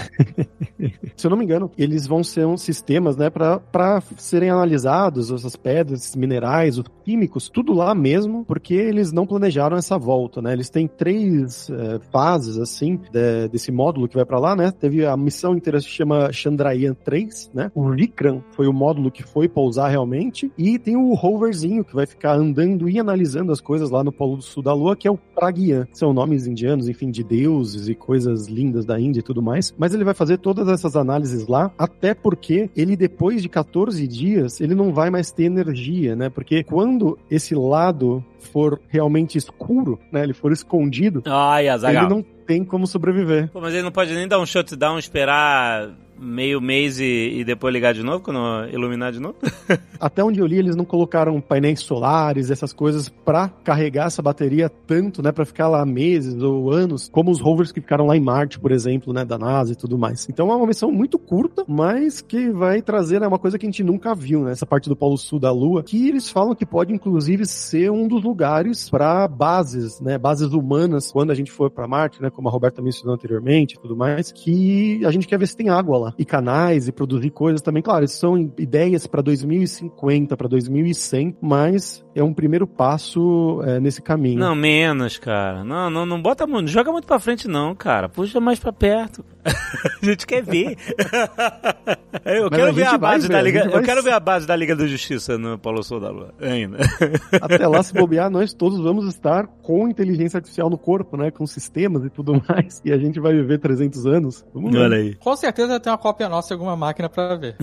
se 1.15 1.25
eu 1.25 1.30
não 1.30 1.38
me 1.38 1.45
engano, 1.45 1.71
eles 1.78 2.06
vão 2.08 2.23
ser 2.23 2.45
uns 2.45 2.62
sistemas, 2.62 3.15
né? 3.15 3.30
Pra, 3.30 3.60
pra 3.60 4.01
serem 4.17 4.49
analisados, 4.49 5.32
essas 5.32 5.56
pedras, 5.56 6.01
esses 6.01 6.15
minerais, 6.15 6.78
os 6.78 6.86
químicos, 7.04 7.49
tudo 7.49 7.73
lá 7.73 7.93
mesmo, 7.95 8.43
porque 8.45 8.73
eles 8.73 9.12
não 9.12 9.25
planejaram 9.25 9.78
essa 9.78 9.97
volta, 9.97 10.41
né? 10.41 10.54
Eles 10.54 10.69
têm 10.69 10.88
três 11.09 11.69
eh, 11.69 11.99
fases, 12.11 12.57
assim, 12.57 12.99
de- 13.11 13.47
desse 13.49 13.71
módulo 13.71 14.07
que 14.07 14.15
vai 14.15 14.25
pra 14.25 14.39
lá, 14.39 14.55
né? 14.55 14.71
Teve 14.71 15.05
a 15.05 15.15
missão 15.15 15.55
inteira 15.55 15.79
se 15.79 15.87
chama 15.87 16.33
Chandrayaan 16.33 16.95
3, 16.95 17.51
né? 17.53 17.71
O 17.75 17.91
Vikram 17.91 18.43
foi 18.55 18.65
o 18.67 18.73
módulo 18.73 19.11
que 19.11 19.21
foi 19.21 19.47
pousar 19.47 19.87
realmente, 19.89 20.51
e 20.57 20.79
tem 20.79 20.95
o 20.97 21.13
roverzinho 21.13 21.85
que 21.85 21.93
vai 21.93 22.07
ficar 22.07 22.33
andando 22.33 22.89
e 22.89 22.99
analisando 22.99 23.51
as 23.51 23.61
coisas 23.61 23.91
lá 23.91 24.03
no 24.03 24.11
polo 24.11 24.37
do 24.37 24.41
sul 24.41 24.63
da 24.63 24.73
Lua, 24.73 24.95
que 24.95 25.07
é 25.07 25.11
o 25.11 25.17
Pragyan. 25.35 25.85
São 25.93 26.11
nomes 26.11 26.47
indianos, 26.47 26.89
enfim, 26.89 27.11
de 27.11 27.23
deuses 27.23 27.87
e 27.87 27.93
coisas 27.93 28.47
lindas 28.47 28.83
da 28.83 28.99
Índia 28.99 29.19
e 29.19 29.23
tudo 29.23 29.43
mais. 29.43 29.75
Mas 29.77 29.93
ele 29.93 30.03
vai 30.03 30.15
fazer 30.15 30.39
todas 30.39 30.67
essas 30.67 30.95
análises 30.95 31.45
lá, 31.47 31.71
até 31.77 32.15
porque 32.15 32.67
ele, 32.75 32.95
depois 32.95 33.43
de 33.43 33.49
14 33.49 34.07
dias, 34.07 34.59
ele 34.59 34.73
não 34.73 34.91
vai 34.91 35.11
mais 35.11 35.31
ter 35.31 35.43
energia, 35.43 36.15
né? 36.15 36.29
Porque 36.31 36.63
quando 36.63 37.15
esse 37.29 37.53
lado 37.53 38.23
for 38.45 38.79
realmente 38.88 39.38
escuro, 39.38 39.99
né? 40.12 40.23
Ele 40.23 40.34
for 40.34 40.51
escondido, 40.51 41.21
Ai, 41.25 41.67
Azaghal. 41.67 42.03
ele 42.05 42.13
não 42.13 42.21
tem 42.23 42.63
como 42.63 42.88
sobreviver. 42.88 43.49
Pô, 43.51 43.60
mas 43.60 43.73
ele 43.73 43.84
não 43.84 43.91
pode 43.91 44.13
nem 44.13 44.27
dar 44.27 44.39
um 44.39 44.45
shutdown, 44.45 44.97
esperar 44.99 45.89
meio 46.19 46.62
mês 46.62 46.99
e, 46.99 47.39
e 47.39 47.43
depois 47.43 47.73
ligar 47.73 47.93
de 47.93 48.04
novo, 48.04 48.23
quando 48.23 48.39
iluminar 48.71 49.12
de 49.12 49.19
novo? 49.19 49.36
Até 49.99 50.23
onde 50.23 50.39
eu 50.39 50.45
li, 50.45 50.58
eles 50.58 50.75
não 50.75 50.86
colocaram 50.86 51.39
painéis 51.41 51.82
solares, 51.82 52.51
essas 52.51 52.73
coisas, 52.73 53.10
pra 53.10 53.49
carregar 53.63 54.08
essa 54.08 54.21
bateria 54.21 54.69
tanto, 54.69 55.21
né? 55.21 55.32
Pra 55.32 55.45
ficar 55.45 55.67
lá 55.67 55.86
meses 55.86 56.41
ou 56.41 56.71
anos, 56.71 57.10
como 57.12 57.32
os 57.32 57.39
rovers 57.39 57.71
que 57.71 57.82
ficaram 57.82 58.06
lá 58.06 58.15
em 58.15 58.21
Marte, 58.21 58.60
por 58.60 58.71
exemplo, 58.71 59.13
né? 59.13 59.25
Da 59.25 59.38
NASA 59.38 59.73
e 59.73 59.75
tudo 59.75 59.97
mais. 59.97 60.28
Então 60.30 60.51
é 60.51 60.56
uma 60.56 60.67
missão 60.67 60.91
muito 60.91 61.17
curta, 61.17 61.63
mas 61.67 62.21
que 62.21 62.49
vai 62.49 62.82
trazer 62.82 63.19
né, 63.19 63.28
uma 63.28 63.39
coisa 63.39 63.58
que 63.58 63.65
a 63.65 63.69
gente 63.69 63.84
nunca 63.84 64.13
viu, 64.13 64.43
né? 64.43 64.51
Essa 64.51 64.65
parte 64.65 64.89
do 64.89 64.95
Polo 64.95 65.17
Sul 65.17 65.39
da 65.39 65.51
Lua, 65.51 65.84
que 65.84 66.08
eles 66.08 66.30
falam 66.30 66.56
que 66.56 66.65
pode, 66.65 66.93
inclusive, 66.93 67.45
ser 67.45 67.91
um 67.91 68.08
dos 68.08 68.23
lugares 68.23 68.89
para 68.89 69.28
bases, 69.28 69.99
né? 69.99 70.17
Bases 70.17 70.54
humanas, 70.54 71.12
quando 71.12 71.32
a 71.32 71.36
gente 71.36 71.51
for 71.51 71.69
pra 71.69 71.88
Marte, 71.88 72.21
né? 72.21 72.30
Como 72.30 72.47
a 72.47 72.51
Roberta 72.51 72.82
mencionou 72.82 73.15
anteriormente 73.15 73.75
e 73.75 73.80
tudo 73.80 73.95
mais, 73.95 74.32
que 74.32 75.04
a 75.06 75.12
gente 75.12 75.28
quer 75.28 75.39
ver 75.39 75.47
se 75.47 75.58
tem 75.58 75.69
água 75.69 75.97
lá. 75.97 76.04
E 76.17 76.25
canais 76.25 76.87
e 76.87 76.91
produzir 76.91 77.29
coisas 77.29 77.61
também. 77.61 77.81
Claro, 77.81 78.07
são 78.07 78.37
ideias 78.37 79.07
para 79.07 79.21
2050, 79.21 80.35
para 80.35 80.47
2100, 80.47 81.37
mas 81.41 82.05
é 82.13 82.23
um 82.23 82.33
primeiro 82.33 82.67
passo 82.67 83.61
é, 83.63 83.79
nesse 83.79 84.01
caminho. 84.01 84.39
Não, 84.39 84.55
menos, 84.55 85.17
cara. 85.17 85.63
Não, 85.63 85.89
não, 85.89 86.05
não 86.05 86.21
bota 86.21 86.45
muito, 86.45 86.61
não 86.61 86.67
joga 86.67 86.91
muito 86.91 87.07
pra 87.07 87.19
frente, 87.19 87.47
não, 87.47 87.75
cara. 87.75 88.09
Puxa 88.09 88.39
mais 88.39 88.59
pra 88.59 88.73
perto. 88.73 89.23
a 90.01 90.05
gente 90.05 90.25
quer 90.25 90.43
ver. 90.43 90.77
Eu 92.25 92.49
Mas 92.49 92.60
quero 92.60 92.69
a 92.69 92.71
ver 92.71 92.88
a 92.88 92.97
base 92.97 93.27
ver, 93.27 93.34
da 93.34 93.41
Liga. 93.41 93.69
vai 93.69 93.79
Eu 93.79 93.84
quero 93.84 94.03
ver 94.03 94.13
a 94.13 94.19
base 94.19 94.47
da 94.47 94.55
Liga 94.55 94.75
da 94.75 94.88
Justiça 94.88 95.38
no 95.38 95.58
Polo 95.60 95.84
Sul 95.84 95.99
da 95.99 96.10
Lua. 96.10 96.34
Ainda. 96.41 96.77
Até 97.41 97.67
lá, 97.67 97.84
se 97.84 97.93
bobear, 97.93 98.29
nós 98.29 98.53
todos 98.53 98.79
vamos 98.79 99.08
estar 99.08 99.45
com 99.62 99.88
inteligência 99.88 100.38
artificial 100.38 100.69
no 100.69 100.77
corpo, 100.77 101.15
né? 101.17 101.29
Com 101.29 101.45
sistemas 101.45 102.03
e 102.05 102.10
tudo 102.10 102.41
mais. 102.47 102.81
E 102.84 102.91
a 102.91 102.97
gente 102.97 103.19
vai 103.19 103.34
viver 103.34 103.60
300 103.60 104.05
anos. 104.08 104.45
Vamos 104.53 104.71
ver. 104.71 104.79
Olha 104.79 104.97
aí. 104.97 105.15
Com 105.15 105.36
certeza 105.36 105.79
tem 105.79 105.91
uma 105.91 105.97
cópia 105.97 106.27
nossa 106.27 106.53
em 106.53 106.55
alguma 106.55 106.75
máquina 106.75 107.08
pra 107.08 107.36
ver. 107.36 107.55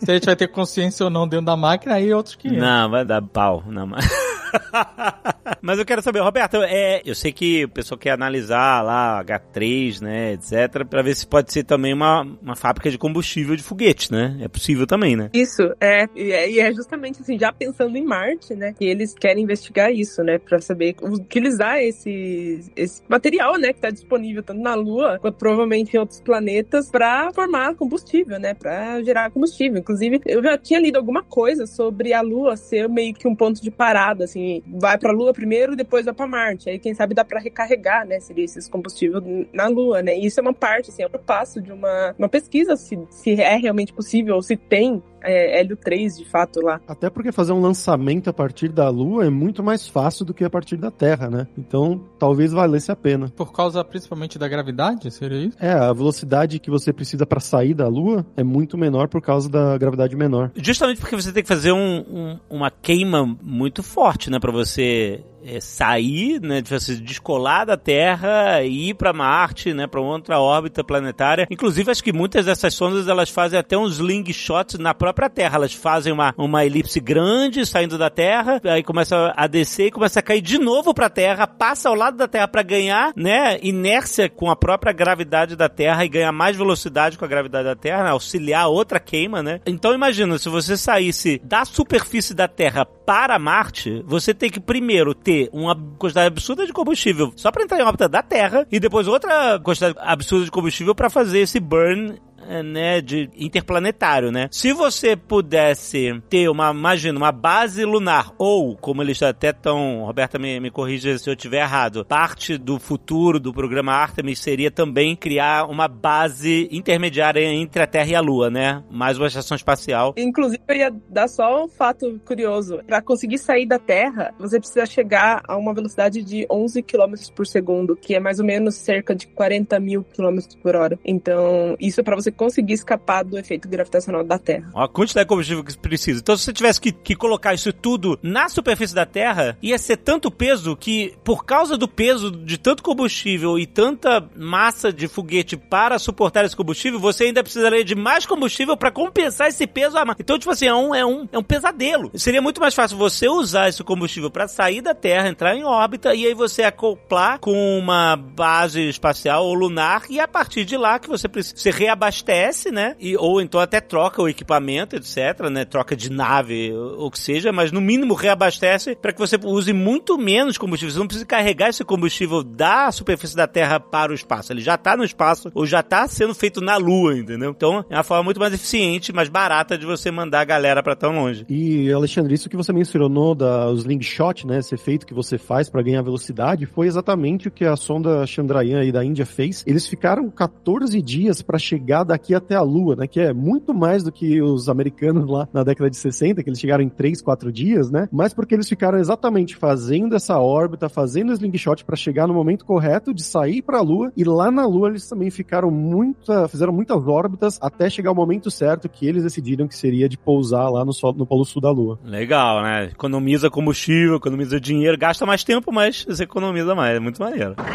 Se 0.00 0.10
a 0.10 0.14
gente 0.14 0.26
vai 0.26 0.36
ter 0.36 0.48
consciência 0.48 1.04
ou 1.04 1.10
não 1.10 1.28
dentro 1.28 1.46
da 1.46 1.56
máquina, 1.56 1.94
aí 1.94 2.12
outros 2.12 2.34
que. 2.34 2.50
Não, 2.50 2.90
vai 2.90 3.04
dar 3.04 3.22
pau. 3.22 3.62
Não, 3.66 3.86
mas... 3.86 4.04
mas 5.62 5.78
eu 5.78 5.84
quero 5.84 6.02
saber, 6.02 6.20
Roberto, 6.20 6.56
é, 6.62 7.02
eu 7.04 7.14
sei 7.14 7.32
que 7.32 7.64
o 7.64 7.68
pessoal 7.68 7.98
quer 7.98 8.10
analisar 8.10 8.82
lá 8.82 9.24
H3, 9.24 10.00
né, 10.00 10.32
etc, 10.32 10.84
pra 10.88 11.02
ver 11.02 11.14
se 11.14 11.26
pode 11.26 11.52
ser 11.52 11.64
também 11.64 11.92
uma, 11.92 12.22
uma 12.42 12.56
fábrica 12.56 12.90
de 12.90 12.98
combustível 12.98 13.56
de 13.56 13.62
foguete, 13.62 14.12
né? 14.12 14.38
É 14.40 14.48
possível 14.48 14.86
também, 14.86 15.16
né? 15.16 15.30
Isso, 15.32 15.62
é, 15.80 16.06
e 16.14 16.32
é, 16.32 16.58
é 16.58 16.72
justamente 16.72 17.20
assim, 17.20 17.38
já 17.38 17.52
pensando 17.52 17.96
em 17.96 18.04
Marte, 18.04 18.54
né, 18.54 18.72
que 18.72 18.84
eles 18.84 19.14
querem 19.14 19.44
investigar 19.44 19.92
isso, 19.92 20.22
né, 20.22 20.38
pra 20.38 20.60
saber 20.60 20.96
utilizar 21.02 21.78
esse, 21.78 22.60
esse 22.76 23.02
material, 23.08 23.58
né, 23.58 23.72
que 23.72 23.80
tá 23.80 23.90
disponível 23.90 24.42
tanto 24.42 24.60
na 24.60 24.74
Lua, 24.74 25.18
quanto 25.18 25.36
provavelmente 25.36 25.96
em 25.96 26.00
outros 26.00 26.20
planetas, 26.20 26.90
pra 26.90 27.30
formar 27.32 27.74
combustível, 27.74 28.38
né, 28.38 28.54
pra 28.54 29.02
gerar 29.02 29.30
combustível. 29.30 29.78
Inclusive, 29.78 30.20
eu 30.26 30.42
já 30.42 30.56
tinha 30.56 30.80
lido 30.80 30.96
alguma 30.96 31.22
coisa 31.22 31.66
sobre 31.66 32.12
a 32.12 32.20
Lua 32.20 32.56
ser 32.56 32.88
meio 32.88 33.14
que 33.14 33.26
um 33.26 33.34
ponto 33.34 33.62
de 33.62 33.70
parada, 33.70 34.24
assim, 34.24 34.37
vai 34.66 34.98
pra 34.98 35.12
Lua 35.12 35.32
primeiro 35.32 35.72
e 35.72 35.76
depois 35.76 36.04
vai 36.04 36.14
pra 36.14 36.26
Marte. 36.26 36.68
Aí, 36.68 36.78
quem 36.78 36.94
sabe, 36.94 37.14
dá 37.14 37.24
pra 37.24 37.40
recarregar, 37.40 38.06
né, 38.06 38.20
seria 38.20 38.44
esses 38.44 38.68
combustíveis 38.68 39.22
na 39.52 39.68
Lua, 39.68 40.02
né, 40.02 40.16
e 40.16 40.26
isso 40.26 40.40
é 40.40 40.42
uma 40.42 40.54
parte, 40.54 40.90
assim, 40.90 41.02
é 41.02 41.06
um 41.06 41.10
passo 41.10 41.60
de 41.60 41.72
uma, 41.72 42.14
uma 42.18 42.28
pesquisa 42.28 42.76
se, 42.76 42.98
se 43.10 43.40
é 43.40 43.56
realmente 43.56 43.92
possível, 43.92 44.40
se 44.42 44.56
tem 44.56 45.02
é, 45.22 45.60
Hélio 45.60 45.76
3 45.76 46.18
de 46.18 46.24
fato 46.24 46.60
lá. 46.60 46.80
Até 46.86 47.08
porque 47.10 47.32
fazer 47.32 47.52
um 47.52 47.60
lançamento 47.60 48.28
a 48.28 48.32
partir 48.32 48.68
da 48.68 48.88
Lua 48.88 49.26
é 49.26 49.30
muito 49.30 49.62
mais 49.62 49.86
fácil 49.88 50.24
do 50.24 50.34
que 50.34 50.44
a 50.44 50.50
partir 50.50 50.76
da 50.76 50.90
Terra, 50.90 51.28
né? 51.30 51.46
Então, 51.56 52.00
talvez 52.18 52.52
valesse 52.52 52.90
a 52.92 52.96
pena. 52.96 53.28
Por 53.36 53.52
causa 53.52 53.82
principalmente 53.84 54.38
da 54.38 54.48
gravidade, 54.48 55.10
seria 55.10 55.38
isso? 55.46 55.56
É, 55.60 55.72
a 55.72 55.92
velocidade 55.92 56.58
que 56.58 56.70
você 56.70 56.92
precisa 56.92 57.26
para 57.26 57.40
sair 57.40 57.74
da 57.74 57.88
Lua 57.88 58.24
é 58.36 58.42
muito 58.44 58.76
menor 58.78 59.08
por 59.08 59.20
causa 59.22 59.48
da 59.48 59.76
gravidade 59.78 60.16
menor. 60.16 60.50
Justamente 60.56 61.00
porque 61.00 61.16
você 61.16 61.32
tem 61.32 61.42
que 61.42 61.48
fazer 61.48 61.72
um, 61.72 61.98
um- 62.00 62.38
uma 62.50 62.70
queima 62.70 63.24
muito 63.42 63.82
forte, 63.82 64.30
né? 64.30 64.38
Pra 64.38 64.52
você 64.52 65.24
é, 65.48 65.60
sair, 65.60 66.40
né, 66.40 66.62
você 66.62 66.96
descolar 66.96 67.64
da 67.64 67.76
Terra 67.76 68.62
e 68.62 68.90
ir 68.90 68.94
para 68.94 69.12
Marte, 69.12 69.72
né, 69.72 69.86
para 69.86 70.00
outra 70.00 70.38
órbita 70.38 70.84
planetária. 70.84 71.46
Inclusive, 71.50 71.90
acho 71.90 72.04
que 72.04 72.12
muitas 72.12 72.44
dessas 72.46 72.74
sondas 72.74 73.08
elas 73.08 73.30
fazem 73.30 73.58
até 73.58 73.76
uns 73.76 73.94
slingshots 73.94 74.78
na 74.78 74.92
própria 74.92 75.30
Terra. 75.30 75.56
Elas 75.56 75.72
fazem 75.72 76.12
uma, 76.12 76.34
uma 76.36 76.64
elipse 76.64 77.00
grande 77.00 77.64
saindo 77.64 77.96
da 77.96 78.10
Terra, 78.10 78.60
aí 78.64 78.82
começa 78.82 79.32
a 79.36 79.46
descer 79.46 79.86
e 79.86 79.90
começa 79.90 80.20
a 80.20 80.22
cair 80.22 80.42
de 80.42 80.58
novo 80.58 80.92
para 80.92 81.06
a 81.06 81.10
Terra, 81.10 81.46
passa 81.46 81.88
ao 81.88 81.94
lado 81.94 82.16
da 82.16 82.28
Terra 82.28 82.48
para 82.48 82.62
ganhar, 82.62 83.12
né, 83.16 83.58
inércia 83.62 84.28
com 84.28 84.50
a 84.50 84.56
própria 84.56 84.92
gravidade 84.92 85.56
da 85.56 85.68
Terra 85.68 86.04
e 86.04 86.08
ganhar 86.08 86.32
mais 86.32 86.56
velocidade 86.56 87.16
com 87.16 87.24
a 87.24 87.28
gravidade 87.28 87.64
da 87.64 87.76
Terra, 87.76 88.04
né, 88.04 88.10
auxiliar 88.10 88.68
outra 88.68 89.00
queima, 89.00 89.42
né? 89.42 89.60
Então 89.66 89.94
imagina, 89.94 90.38
se 90.38 90.48
você 90.48 90.76
saísse 90.76 91.40
da 91.42 91.64
superfície 91.64 92.34
da 92.34 92.48
Terra 92.48 92.84
para 92.84 93.38
Marte, 93.38 94.02
você 94.06 94.34
tem 94.34 94.50
que 94.50 94.60
primeiro 94.60 95.14
ter 95.14 95.37
uma 95.52 95.76
quantidade 95.98 96.26
absurda 96.26 96.66
de 96.66 96.72
combustível 96.72 97.32
só 97.36 97.52
para 97.52 97.62
entrar 97.62 97.78
em 97.78 97.82
órbita 97.82 98.08
da 98.08 98.22
Terra 98.22 98.66
e 98.70 98.80
depois 98.80 99.06
outra 99.06 99.60
quantidade 99.60 99.94
absurda 99.98 100.44
de 100.44 100.50
combustível 100.50 100.94
para 100.94 101.10
fazer 101.10 101.40
esse 101.40 101.60
burn 101.60 102.18
né, 102.62 103.00
de 103.00 103.30
interplanetário, 103.36 104.30
né? 104.32 104.48
Se 104.50 104.72
você 104.72 105.16
pudesse 105.16 106.20
ter 106.28 106.48
uma, 106.48 106.70
imagina, 106.70 107.18
uma 107.18 107.32
base 107.32 107.84
lunar, 107.84 108.32
ou, 108.38 108.76
como 108.76 109.02
eles 109.02 109.22
até 109.22 109.50
estão, 109.50 110.04
Roberta 110.04 110.38
me, 110.38 110.58
me 110.60 110.70
corrija 110.70 111.18
se 111.18 111.28
eu 111.28 111.34
estiver 111.34 111.60
errado, 111.60 112.04
parte 112.04 112.56
do 112.56 112.78
futuro 112.78 113.38
do 113.38 113.52
programa 113.52 113.92
Artemis 113.92 114.40
seria 114.40 114.70
também 114.70 115.14
criar 115.14 115.66
uma 115.66 115.88
base 115.88 116.68
intermediária 116.70 117.44
entre 117.44 117.82
a 117.82 117.86
Terra 117.86 118.10
e 118.10 118.14
a 118.14 118.20
Lua, 118.20 118.50
né? 118.50 118.82
Mais 118.90 119.18
uma 119.18 119.26
estação 119.26 119.56
espacial. 119.56 120.14
Inclusive, 120.16 120.62
eu 120.68 120.76
ia 120.76 120.94
dar 121.08 121.28
só 121.28 121.64
um 121.64 121.68
fato 121.68 122.20
curioso. 122.24 122.80
Para 122.86 123.02
conseguir 123.02 123.38
sair 123.38 123.66
da 123.66 123.78
Terra, 123.78 124.34
você 124.38 124.58
precisa 124.58 124.86
chegar 124.86 125.42
a 125.46 125.56
uma 125.56 125.74
velocidade 125.74 126.22
de 126.22 126.46
11 126.50 126.82
km 126.82 127.14
por 127.34 127.46
segundo, 127.46 127.96
que 127.96 128.14
é 128.14 128.20
mais 128.20 128.38
ou 128.38 128.46
menos 128.46 128.74
cerca 128.76 129.14
de 129.14 129.26
40 129.26 129.78
mil 129.80 130.04
km 130.04 130.38
por 130.62 130.76
hora. 130.76 130.98
Então, 131.04 131.76
isso 131.78 132.00
é 132.00 132.04
para 132.04 132.16
você 132.16 132.30
conseguir 132.38 132.74
escapar 132.74 133.24
do 133.24 133.36
efeito 133.36 133.68
gravitacional 133.68 134.22
da 134.22 134.38
Terra. 134.38 134.70
A 134.74 134.86
quantidade 134.86 135.24
de 135.24 135.28
combustível 135.28 135.64
que 135.64 135.76
precisa. 135.76 136.20
Então, 136.20 136.36
se 136.36 136.44
você 136.44 136.52
tivesse 136.52 136.80
que, 136.80 136.92
que 136.92 137.16
colocar 137.16 137.52
isso 137.52 137.72
tudo 137.72 138.18
na 138.22 138.48
superfície 138.48 138.94
da 138.94 139.04
Terra, 139.04 139.58
ia 139.60 139.76
ser 139.76 139.96
tanto 139.96 140.30
peso 140.30 140.76
que, 140.76 141.14
por 141.24 141.44
causa 141.44 141.76
do 141.76 141.88
peso 141.88 142.30
de 142.30 142.56
tanto 142.56 142.82
combustível 142.82 143.58
e 143.58 143.66
tanta 143.66 144.26
massa 144.36 144.92
de 144.92 145.08
foguete 145.08 145.56
para 145.56 145.98
suportar 145.98 146.44
esse 146.44 146.56
combustível, 146.56 147.00
você 147.00 147.24
ainda 147.24 147.42
precisaria 147.42 147.84
de 147.84 147.96
mais 147.96 148.24
combustível 148.24 148.76
para 148.76 148.92
compensar 148.92 149.48
esse 149.48 149.66
peso. 149.66 149.96
Então, 150.18 150.38
tipo 150.38 150.52
assim, 150.52 150.66
é 150.66 150.74
um, 150.74 150.94
é, 150.94 151.04
um, 151.04 151.28
é 151.32 151.38
um 151.38 151.42
pesadelo. 151.42 152.12
Seria 152.14 152.40
muito 152.40 152.60
mais 152.60 152.74
fácil 152.74 152.96
você 152.96 153.28
usar 153.28 153.68
esse 153.68 153.82
combustível 153.82 154.30
para 154.30 154.46
sair 154.46 154.80
da 154.80 154.94
Terra, 154.94 155.28
entrar 155.28 155.56
em 155.56 155.64
órbita 155.64 156.14
e 156.14 156.24
aí 156.24 156.34
você 156.34 156.62
acoplar 156.62 157.40
com 157.40 157.78
uma 157.78 158.14
base 158.14 158.88
espacial 158.88 159.44
ou 159.44 159.54
lunar 159.54 160.04
e 160.08 160.20
a 160.20 160.28
partir 160.28 160.64
de 160.64 160.76
lá 160.76 161.00
que 161.00 161.08
você 161.08 161.28
precisa, 161.28 161.56
você 161.56 161.70
reabastece 161.70 162.27
abastece, 162.28 162.70
né? 162.70 162.94
E, 163.00 163.16
ou 163.16 163.40
então 163.40 163.60
até 163.60 163.80
troca 163.80 164.22
o 164.22 164.28
equipamento, 164.28 164.96
etc, 164.96 165.48
né? 165.50 165.64
Troca 165.64 165.96
de 165.96 166.10
nave, 166.10 166.72
ou 166.72 167.10
que 167.10 167.18
seja, 167.18 167.50
mas 167.50 167.72
no 167.72 167.80
mínimo 167.80 168.14
reabastece 168.14 168.94
para 168.94 169.12
que 169.12 169.18
você 169.18 169.36
use 169.42 169.72
muito 169.72 170.18
menos 170.18 170.58
combustível. 170.58 170.92
Você 170.92 170.98
não 170.98 171.06
precisa 171.06 171.26
carregar 171.26 171.68
esse 171.68 171.84
combustível 171.84 172.42
da 172.42 172.92
superfície 172.92 173.34
da 173.34 173.46
Terra 173.46 173.80
para 173.80 174.12
o 174.12 174.14
espaço. 174.14 174.52
Ele 174.52 174.60
já 174.60 174.74
está 174.74 174.96
no 174.96 175.04
espaço 175.04 175.50
ou 175.54 175.64
já 175.64 175.80
está 175.80 176.06
sendo 176.06 176.34
feito 176.34 176.60
na 176.60 176.76
Lua, 176.76 177.16
entendeu? 177.16 177.50
Então 177.50 177.84
é 177.88 177.96
uma 177.96 178.02
forma 178.02 178.24
muito 178.24 178.40
mais 178.40 178.52
eficiente, 178.52 179.12
mais 179.12 179.28
barata 179.28 179.78
de 179.78 179.86
você 179.86 180.10
mandar 180.10 180.40
a 180.40 180.44
galera 180.44 180.82
para 180.82 180.94
tão 180.94 181.12
longe. 181.12 181.46
E 181.48 181.90
Alexandre, 181.90 182.34
isso 182.34 182.48
que 182.48 182.56
você 182.56 182.72
mencionou 182.72 183.34
da 183.34 183.70
slingshot, 183.72 184.46
né? 184.46 184.58
Esse 184.58 184.74
efeito 184.74 185.06
que 185.06 185.14
você 185.14 185.38
faz 185.38 185.70
para 185.70 185.82
ganhar 185.82 186.02
velocidade, 186.02 186.66
foi 186.66 186.86
exatamente 186.86 187.48
o 187.48 187.50
que 187.50 187.64
a 187.64 187.76
sonda 187.76 188.26
Chandrayaan 188.26 188.80
aí 188.80 188.92
da 188.92 189.04
Índia 189.04 189.24
fez. 189.24 189.64
Eles 189.66 189.86
ficaram 189.86 190.30
14 190.30 191.00
dias 191.00 191.40
para 191.42 191.58
chegar 191.58 192.04
da 192.04 192.17
daqui 192.18 192.34
até 192.34 192.56
a 192.56 192.62
Lua, 192.62 192.96
né? 192.96 193.06
Que 193.06 193.20
é 193.20 193.32
muito 193.32 193.72
mais 193.72 194.02
do 194.02 194.10
que 194.10 194.42
os 194.42 194.68
americanos 194.68 195.28
lá 195.30 195.48
na 195.52 195.62
década 195.62 195.88
de 195.88 195.96
60, 195.96 196.42
que 196.42 196.50
eles 196.50 196.58
chegaram 196.58 196.82
em 196.82 196.88
3, 196.88 197.22
4 197.22 197.52
dias, 197.52 197.90
né? 197.90 198.08
Mas 198.12 198.34
porque 198.34 198.54
eles 198.54 198.68
ficaram 198.68 198.98
exatamente 198.98 199.54
fazendo 199.56 200.16
essa 200.16 200.38
órbita, 200.38 200.88
fazendo 200.88 201.30
o 201.30 201.32
slingshot 201.32 201.84
para 201.84 201.96
chegar 201.96 202.26
no 202.26 202.34
momento 202.34 202.64
correto 202.64 203.14
de 203.14 203.22
sair 203.22 203.62
para 203.62 203.78
a 203.78 203.82
Lua 203.82 204.12
e 204.16 204.24
lá 204.24 204.50
na 204.50 204.66
Lua 204.66 204.88
eles 204.88 205.08
também 205.08 205.30
ficaram 205.30 205.70
muita, 205.70 206.48
fizeram 206.48 206.72
muitas 206.72 207.06
órbitas 207.06 207.58
até 207.62 207.88
chegar 207.88 208.10
o 208.10 208.14
momento 208.14 208.50
certo 208.50 208.88
que 208.88 209.06
eles 209.06 209.22
decidiram 209.22 209.68
que 209.68 209.76
seria 209.76 210.08
de 210.08 210.18
pousar 210.18 210.68
lá 210.68 210.84
no, 210.84 210.92
sol, 210.92 211.14
no 211.14 211.26
polo 211.26 211.44
sul 211.44 211.62
da 211.62 211.70
Lua. 211.70 211.98
Legal, 212.04 212.62
né? 212.62 212.86
Economiza 212.86 213.48
combustível, 213.48 214.16
economiza 214.16 214.60
dinheiro, 214.60 214.98
gasta 214.98 215.24
mais 215.24 215.44
tempo, 215.44 215.72
mas 215.72 216.04
você 216.04 216.24
economiza 216.24 216.74
mais. 216.74 216.96
É 216.96 217.00
muito 217.00 217.22
maneiro. 217.22 217.54
3, 217.54 217.68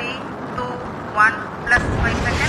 2, 0.57 0.69
1, 0.69 1.53
plus 1.63 1.81
5 1.81 2.23
seconds. 2.23 2.42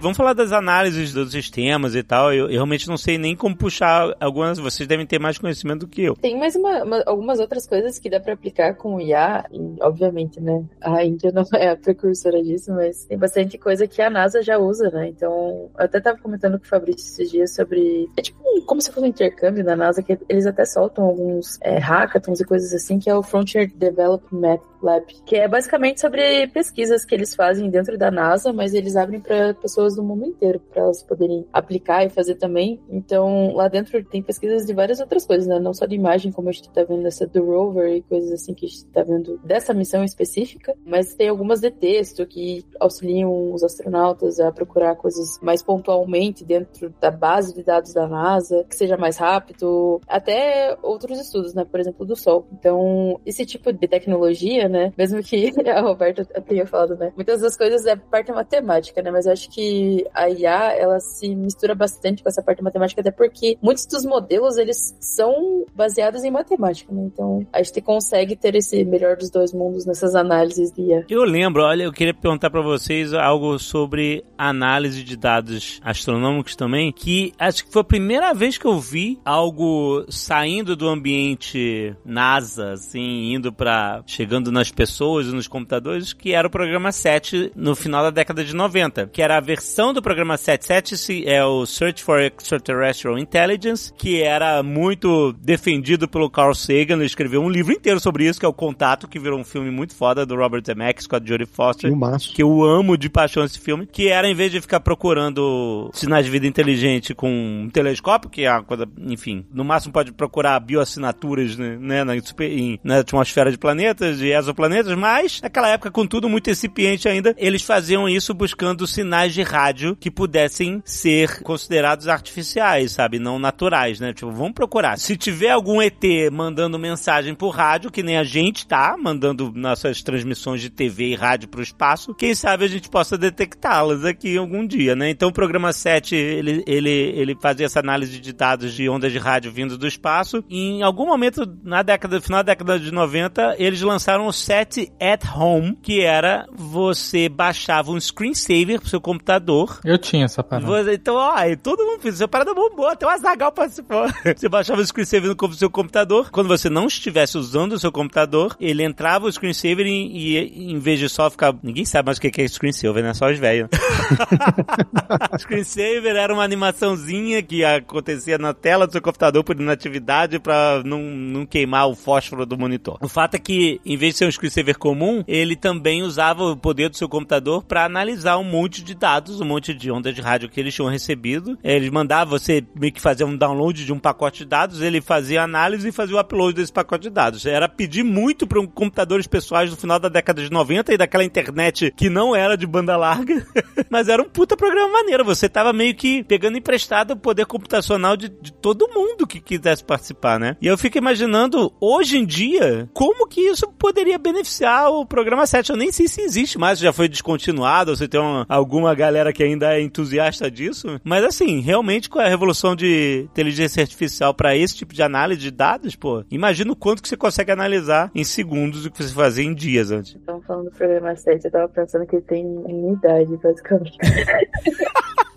Vamos 0.00 0.16
falar 0.16 0.32
das 0.32 0.50
análises 0.50 1.12
dos 1.12 1.30
sistemas 1.30 1.94
e 1.94 2.02
tal. 2.02 2.32
Eu, 2.32 2.46
eu, 2.46 2.52
realmente 2.52 2.88
não 2.88 2.96
sei 2.96 3.18
nem 3.18 3.36
como 3.36 3.54
puxar 3.54 4.16
algumas. 4.18 4.58
Vocês 4.58 4.88
devem 4.88 5.06
ter 5.06 5.18
mais 5.18 5.36
conhecimento 5.36 5.80
do 5.80 5.88
que 5.88 6.02
eu. 6.02 6.14
Tem 6.16 6.38
mais 6.38 6.56
uma, 6.56 6.82
uma, 6.82 7.02
algumas 7.04 7.38
outras 7.38 7.66
coisas 7.66 7.98
que 7.98 8.08
dá 8.08 8.18
para 8.18 8.32
aplicar 8.32 8.74
com 8.74 8.96
o 8.96 9.00
IA. 9.00 9.44
E, 9.52 9.76
obviamente, 9.82 10.40
né? 10.40 10.64
A 10.80 11.04
Índia 11.04 11.30
não 11.30 11.44
é 11.54 11.70
a 11.70 11.76
precursora 11.76 12.42
disso, 12.42 12.72
mas 12.72 13.04
tem 13.04 13.18
bastante 13.18 13.58
coisa 13.58 13.86
que 13.86 14.00
a 14.00 14.08
NASA 14.08 14.42
já 14.42 14.58
usa, 14.58 14.90
né? 14.90 15.08
Então, 15.08 15.70
eu 15.78 15.84
até 15.84 16.00
tava 16.00 16.18
comentando 16.18 16.58
com 16.58 16.64
o 16.64 16.68
Fabrício 16.68 17.06
esses 17.06 17.30
dias 17.30 17.54
sobre. 17.54 18.08
É 18.16 18.22
tipo 18.22 18.40
como 18.66 18.80
se 18.80 18.90
fosse 18.90 19.04
um 19.04 19.08
intercâmbio 19.08 19.64
da 19.64 19.76
NASA, 19.76 20.02
que 20.02 20.18
eles 20.28 20.46
até 20.46 20.64
soltam 20.64 21.04
alguns 21.04 21.58
é, 21.60 21.78
hackathons 21.78 22.40
e 22.40 22.44
coisas 22.44 22.72
assim, 22.72 22.98
que 22.98 23.10
é 23.10 23.14
o 23.14 23.22
Frontier 23.22 23.70
Development 23.74 24.60
Lab, 24.82 25.06
que 25.24 25.36
é 25.36 25.48
basicamente 25.48 26.00
sobre 26.00 26.46
pesquisas 26.48 27.04
que 27.04 27.14
eles 27.14 27.34
fazem 27.34 27.70
dentro 27.70 27.96
da 27.98 28.10
NASA, 28.10 28.52
mas 28.52 28.74
eles 28.74 28.96
abrem 28.96 29.20
para 29.20 29.54
pessoas 29.54 29.96
do 29.96 30.02
mundo 30.02 30.26
inteiro 30.26 30.60
para 30.60 30.82
elas 30.82 31.02
poderem 31.02 31.46
aplicar 31.52 32.04
e 32.04 32.10
fazer 32.10 32.36
também. 32.36 32.80
Então, 32.88 33.54
lá 33.54 33.68
dentro 33.68 34.02
tem 34.04 34.22
pesquisas 34.22 34.66
de 34.66 34.72
várias 34.72 35.00
outras 35.00 35.24
coisas, 35.26 35.46
né? 35.46 35.58
Não 35.58 35.74
só 35.74 35.86
de 35.86 35.94
imagem, 35.94 36.32
como 36.32 36.48
a 36.48 36.52
gente 36.52 36.70
tá 36.70 36.84
vendo 36.84 37.06
essa 37.06 37.26
do 37.26 37.44
rover 37.44 37.96
e 37.96 38.02
coisas 38.02 38.32
assim 38.32 38.54
que 38.54 38.66
a 38.66 38.68
gente 38.68 38.84
tá 38.86 39.02
vendo 39.02 39.38
dessa 39.44 39.74
missão 39.74 40.02
específica, 40.04 40.74
mas 40.84 41.14
tem 41.14 41.28
algumas 41.28 41.60
de 41.60 41.70
texto 41.70 42.26
que 42.26 42.64
auxiliam 42.78 43.52
os 43.52 43.62
astronautas 43.62 44.40
a 44.40 44.50
procurar 44.50 44.96
coisas 44.96 45.38
mais 45.40 45.62
pontualmente 45.62 46.44
dentro 46.44 46.92
da 47.00 47.10
base 47.10 47.54
de 47.54 47.62
dados 47.62 47.92
da 47.92 48.08
NASA, 48.08 48.64
que 48.68 48.76
seja 48.76 48.96
mais 48.96 49.16
rápido, 49.16 50.00
até 50.06 50.76
outros 50.82 51.18
estudos, 51.18 51.54
né? 51.54 51.64
Por 51.64 51.80
exemplo, 51.80 52.04
do 52.06 52.16
Sol. 52.16 52.46
Então, 52.52 53.20
esse 53.24 53.44
tipo 53.44 53.72
de 53.72 53.86
tecnologia, 53.86 54.68
né? 54.70 54.92
Mesmo 54.96 55.22
que 55.22 55.52
a 55.68 55.80
Roberta 55.80 56.24
tenha 56.42 56.66
falado, 56.66 56.96
né? 56.96 57.12
Muitas 57.14 57.40
das 57.40 57.56
coisas 57.56 57.84
é 57.86 57.96
parte 57.96 58.32
matemática, 58.32 59.02
né? 59.02 59.10
Mas 59.10 59.26
eu 59.26 59.32
acho 59.32 59.50
que 59.50 60.06
a 60.14 60.28
IA, 60.28 60.74
ela 60.74 61.00
se 61.00 61.34
mistura 61.34 61.74
bastante 61.74 62.22
com 62.22 62.28
essa 62.28 62.42
parte 62.42 62.62
matemática, 62.62 63.00
até 63.00 63.10
porque 63.10 63.58
muitos 63.62 63.86
dos 63.86 64.04
modelos, 64.04 64.56
eles 64.56 64.96
são 65.00 65.64
baseados 65.74 66.24
em 66.24 66.30
matemática, 66.30 66.92
né? 66.92 67.02
Então, 67.04 67.46
a 67.52 67.62
gente 67.62 67.80
consegue 67.80 68.36
ter 68.36 68.54
esse 68.54 68.84
melhor 68.84 69.16
dos 69.16 69.30
dois 69.30 69.52
mundos 69.52 69.84
nessas 69.84 70.14
análises 70.14 70.72
de 70.72 70.82
IA. 70.82 71.04
Eu 71.08 71.24
lembro, 71.24 71.62
olha, 71.62 71.84
eu 71.84 71.92
queria 71.92 72.14
perguntar 72.14 72.50
para 72.50 72.62
vocês 72.62 73.12
algo 73.12 73.58
sobre 73.58 74.24
análise 74.36 75.02
de 75.02 75.16
dados 75.16 75.80
astronômicos 75.82 76.56
também, 76.56 76.92
que 76.92 77.32
acho 77.38 77.64
que 77.64 77.72
foi 77.72 77.82
a 77.82 77.84
primeira 77.84 78.32
vez 78.32 78.56
que 78.56 78.66
eu 78.66 78.78
vi 78.78 79.18
algo 79.24 80.04
saindo 80.08 80.76
do 80.76 80.88
ambiente 80.88 81.94
NASA, 82.04 82.72
assim, 82.72 83.32
indo 83.32 83.52
para 83.52 84.02
chegando 84.06 84.52
nas 84.60 84.70
pessoas 84.70 85.26
e 85.26 85.32
nos 85.32 85.48
computadores, 85.48 86.12
que 86.12 86.34
era 86.34 86.46
o 86.46 86.50
programa 86.50 86.92
7 86.92 87.52
no 87.56 87.74
final 87.74 88.02
da 88.02 88.10
década 88.10 88.44
de 88.44 88.54
90, 88.54 89.08
que 89.12 89.22
era 89.22 89.38
a 89.38 89.40
versão 89.40 89.94
do 89.94 90.02
programa 90.02 90.36
77 90.36 91.24
é 91.26 91.42
o 91.42 91.64
Search 91.64 92.04
for 92.04 92.20
Extraterrestrial 92.20 93.18
Intelligence, 93.18 93.92
que 93.96 94.22
era 94.22 94.62
muito 94.62 95.32
defendido 95.32 96.06
pelo 96.06 96.30
Carl 96.30 96.54
Sagan. 96.54 96.96
Ele 96.96 97.06
escreveu 97.06 97.42
um 97.42 97.48
livro 97.48 97.72
inteiro 97.72 97.98
sobre 97.98 98.26
isso, 98.26 98.38
que 98.38 98.44
é 98.44 98.48
o 98.48 98.52
Contato, 98.52 99.08
que 99.08 99.18
virou 99.18 99.38
um 99.38 99.44
filme 99.44 99.70
muito 99.70 99.94
foda 99.94 100.26
do 100.26 100.36
Robert 100.36 100.62
Zemeckis 100.64 101.06
com 101.06 101.16
a 101.16 101.20
Jodie 101.24 101.46
Foster. 101.46 101.90
Filmaço. 101.90 102.34
Que 102.34 102.42
eu 102.42 102.62
amo 102.62 102.98
de 102.98 103.08
paixão 103.08 103.44
esse 103.44 103.58
filme. 103.58 103.86
Que 103.86 104.08
era, 104.08 104.28
em 104.28 104.34
vez 104.34 104.52
de 104.52 104.60
ficar 104.60 104.80
procurando 104.80 105.90
sinais 105.94 106.26
de 106.26 106.30
vida 106.30 106.46
inteligente 106.46 107.14
com 107.14 107.30
um 107.30 107.70
telescópio, 107.70 108.28
que 108.28 108.44
é 108.44 108.52
uma 108.52 108.62
coisa, 108.62 108.86
enfim, 108.98 109.46
no 109.52 109.64
máximo 109.64 109.92
pode 109.92 110.12
procurar 110.12 110.60
bioassinaturas 110.60 111.56
né, 111.56 111.78
né 111.80 112.04
na, 112.04 112.20
super, 112.20 112.50
em, 112.50 112.78
na 112.84 112.98
atmosfera 112.98 113.50
de 113.50 113.58
planetas, 113.58 114.20
e 114.20 114.30
exoplanetas, 114.50 114.96
mas 114.96 115.40
naquela 115.40 115.68
época, 115.68 115.90
com 115.90 116.06
tudo 116.06 116.28
muito 116.28 116.50
incipiente 116.50 117.08
ainda, 117.08 117.34
eles 117.38 117.62
faziam 117.62 118.08
isso 118.08 118.34
buscando 118.34 118.86
sinais 118.86 119.32
de 119.32 119.42
rádio 119.42 119.96
que 119.96 120.10
pudessem 120.10 120.82
ser 120.84 121.42
considerados 121.42 122.08
artificiais, 122.08 122.92
sabe? 122.92 123.18
Não 123.18 123.38
naturais, 123.38 124.00
né? 124.00 124.12
Tipo, 124.12 124.32
vamos 124.32 124.52
procurar. 124.52 124.98
Se 124.98 125.16
tiver 125.16 125.50
algum 125.50 125.80
ET 125.80 126.02
mandando 126.32 126.78
mensagem 126.78 127.34
por 127.34 127.50
rádio, 127.50 127.90
que 127.90 128.02
nem 128.02 128.16
a 128.16 128.24
gente 128.24 128.66
tá, 128.66 128.96
mandando 128.98 129.52
nossas 129.54 130.02
transmissões 130.02 130.60
de 130.60 130.70
TV 130.70 131.08
e 131.08 131.14
rádio 131.14 131.48
pro 131.48 131.62
espaço, 131.62 132.14
quem 132.14 132.34
sabe 132.34 132.64
a 132.64 132.68
gente 132.68 132.88
possa 132.88 133.16
detectá-las 133.16 134.04
aqui 134.04 134.36
algum 134.36 134.66
dia, 134.66 134.96
né? 134.96 135.10
Então 135.10 135.28
o 135.28 135.32
programa 135.32 135.72
7, 135.72 136.14
ele, 136.14 136.64
ele, 136.66 136.90
ele 136.90 137.36
fazia 137.40 137.66
essa 137.66 137.80
análise 137.80 138.18
de 138.18 138.32
dados 138.32 138.74
de 138.74 138.88
ondas 138.88 139.12
de 139.12 139.18
rádio 139.18 139.52
vindo 139.52 139.78
do 139.78 139.86
espaço. 139.86 140.44
E 140.48 140.58
em 140.58 140.82
algum 140.82 141.06
momento, 141.06 141.46
na 141.62 141.82
década, 141.82 142.20
final 142.20 142.42
da 142.42 142.52
década 142.52 142.78
de 142.78 142.90
90, 142.90 143.56
eles 143.58 143.80
lançaram 143.82 144.26
o 144.26 144.32
7 144.40 144.92
at 145.00 145.24
Home, 145.36 145.76
que 145.82 146.00
era 146.00 146.46
você 146.52 147.28
baixava 147.28 147.90
um 147.92 148.00
screensaver 148.00 148.80
pro 148.80 148.88
seu 148.88 149.00
computador. 149.00 149.80
Eu 149.84 149.98
tinha 149.98 150.24
essa 150.24 150.42
parada. 150.42 150.66
Você- 150.66 150.94
então, 150.94 151.14
ó, 151.16 151.34
todo 151.62 151.84
mundo 151.84 152.00
fez. 152.00 152.14
Essa 152.16 152.28
parada 152.28 152.52
bombou, 152.52 152.88
até 152.88 153.06
o 153.06 153.08
Azagal 153.08 153.52
participou. 153.52 154.04
Você 154.36 154.48
baixava 154.48 154.80
o 154.80 154.86
screensaver 154.86 155.34
no 155.34 155.54
seu 155.54 155.70
computador. 155.70 156.30
Quando 156.30 156.48
você 156.48 156.68
não 156.68 156.86
estivesse 156.86 157.38
usando 157.38 157.72
o 157.72 157.78
seu 157.78 157.90
computador, 157.92 158.56
ele 158.60 158.82
entrava 158.84 159.26
o 159.26 159.32
screensaver 159.32 159.86
e, 159.86 160.36
e 160.36 160.72
em 160.72 160.78
vez 160.78 160.98
de 160.98 161.08
só 161.08 161.30
ficar. 161.30 161.54
Ninguém 161.62 161.84
sabe 161.84 162.06
mais 162.06 162.18
o 162.18 162.20
que 162.20 162.40
é 162.40 162.48
screensaver, 162.48 163.02
né? 163.02 163.14
Só 163.14 163.30
os 163.30 163.38
velhos. 163.38 163.68
screensaver 165.38 166.16
era 166.16 166.32
uma 166.32 166.44
animaçãozinha 166.44 167.42
que 167.42 167.64
acontecia 167.64 168.38
na 168.38 168.52
tela 168.52 168.86
do 168.86 168.92
seu 168.92 169.02
computador 169.02 169.44
por 169.44 169.58
inatividade 169.58 170.38
pra 170.38 170.82
não, 170.84 171.00
não 171.00 171.46
queimar 171.46 171.88
o 171.88 171.94
fósforo 171.94 172.44
do 172.46 172.58
monitor. 172.58 172.98
O 173.00 173.08
fato 173.08 173.34
é 173.34 173.38
que, 173.38 173.80
em 173.84 173.96
vez 173.96 174.14
de 174.14 174.18
ser 174.18 174.24
um 174.26 174.28
screensaver 174.30 174.78
comum, 174.78 175.22
ele 175.26 175.56
também 175.56 176.02
usava 176.02 176.44
o 176.44 176.56
poder 176.56 176.88
do 176.88 176.96
seu 176.96 177.08
computador 177.08 177.64
pra 177.64 177.84
analisar 177.84 178.38
um 178.38 178.44
monte 178.44 178.82
de 178.82 178.94
dados, 178.94 179.40
um 179.40 179.44
monte 179.44 179.74
de 179.74 179.90
ondas 179.90 180.14
de 180.14 180.20
rádio 180.20 180.48
que 180.48 180.60
eles 180.60 180.74
tinham 180.74 180.88
recebido. 180.88 181.58
Ele 181.62 181.90
mandava 181.90 182.30
você 182.30 182.64
meio 182.74 182.92
que 182.92 183.00
fazer 183.00 183.24
um 183.24 183.36
download 183.36 183.84
de 183.84 183.92
um 183.92 183.98
pacote 183.98 184.40
de 184.40 184.44
dados, 184.46 184.80
ele 184.80 185.00
fazia 185.00 185.42
análise 185.42 185.88
e 185.88 185.92
fazia 185.92 186.16
o 186.16 186.20
upload 186.20 186.54
desse 186.54 186.72
pacote 186.72 187.04
de 187.04 187.10
dados. 187.10 187.46
Era 187.46 187.68
pedir 187.68 188.02
muito 188.02 188.46
para 188.46 188.60
um 188.60 188.66
computadores 188.66 189.26
pessoais 189.26 189.70
no 189.70 189.76
final 189.76 189.98
da 189.98 190.08
década 190.08 190.42
de 190.42 190.50
90 190.50 190.94
e 190.94 190.96
daquela 190.96 191.24
internet 191.24 191.92
que 191.96 192.08
não 192.08 192.34
era 192.34 192.56
de 192.56 192.66
banda 192.66 192.96
larga, 192.96 193.46
mas 193.90 194.08
era 194.08 194.22
um 194.22 194.28
puta 194.28 194.56
programa 194.56 194.92
maneiro. 194.92 195.24
Você 195.24 195.48
tava 195.48 195.72
meio 195.72 195.94
que 195.94 196.22
pegando 196.24 196.58
emprestado 196.58 197.12
o 197.12 197.16
poder 197.16 197.46
computacional 197.46 198.16
de, 198.16 198.28
de 198.28 198.52
todo 198.52 198.88
mundo 198.88 199.26
que 199.26 199.40
quisesse 199.40 199.84
participar, 199.84 200.38
né? 200.38 200.56
E 200.60 200.66
eu 200.66 200.78
fico 200.78 200.98
imaginando, 200.98 201.72
hoje 201.80 202.18
em 202.18 202.24
dia, 202.24 202.88
como 202.92 203.26
que 203.26 203.40
isso 203.40 203.66
poderia 203.78 204.18
beneficiar 204.20 204.90
o 204.90 205.04
programa 205.06 205.46
7. 205.46 205.70
Eu 205.70 205.76
nem 205.76 205.90
sei 205.90 206.06
se 206.08 206.20
existe 206.20 206.58
mais, 206.58 206.78
se 206.78 206.84
já 206.84 206.92
foi 206.92 207.08
descontinuado, 207.08 207.90
ou 207.90 207.96
se 207.96 208.06
tem 208.08 208.20
uma- 208.20 208.46
alguma 208.48 208.94
galera 208.94 209.32
que 209.32 209.42
ainda 209.42 209.74
é 209.74 209.80
entusiasta 209.80 210.50
disso. 210.50 211.00
Mas 211.04 211.24
assim, 211.24 211.60
realmente 211.60 212.08
com 212.08 212.18
a 212.18 212.28
revolução 212.28 212.76
de 212.76 213.26
inteligência 213.30 213.82
artificial 213.82 214.32
para 214.34 214.56
esse 214.56 214.76
tipo 214.76 214.94
de 214.94 215.02
análise 215.02 215.40
de 215.40 215.50
dados, 215.50 215.96
pô, 215.96 216.24
imagina 216.30 216.72
o 216.72 216.76
quanto 216.76 217.02
que 217.02 217.08
você 217.08 217.16
consegue 217.16 217.50
analisar 217.50 218.10
em 218.14 218.24
segundos 218.24 218.84
o 218.84 218.90
que 218.90 219.02
você 219.02 219.14
fazia 219.14 219.44
em 219.44 219.54
dias 219.54 219.90
antes. 219.90 220.14
Estamos 220.16 220.44
falando 220.46 220.64
do 220.66 220.70
programa 220.76 221.14
7, 221.16 221.44
eu 221.44 221.50
tava 221.50 221.68
pensando 221.68 222.06
que 222.06 222.16
ele 222.16 222.24
tem 222.24 222.44
unidade, 222.46 223.36
basicamente. 223.42 223.96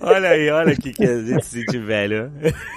Olha 0.00 0.30
aí, 0.30 0.48
olha 0.50 0.72
aqui 0.72 0.92
que 0.92 1.04
a 1.04 1.22
gente 1.22 1.44
se 1.44 1.60
sente 1.60 1.78
velho. 1.78 2.32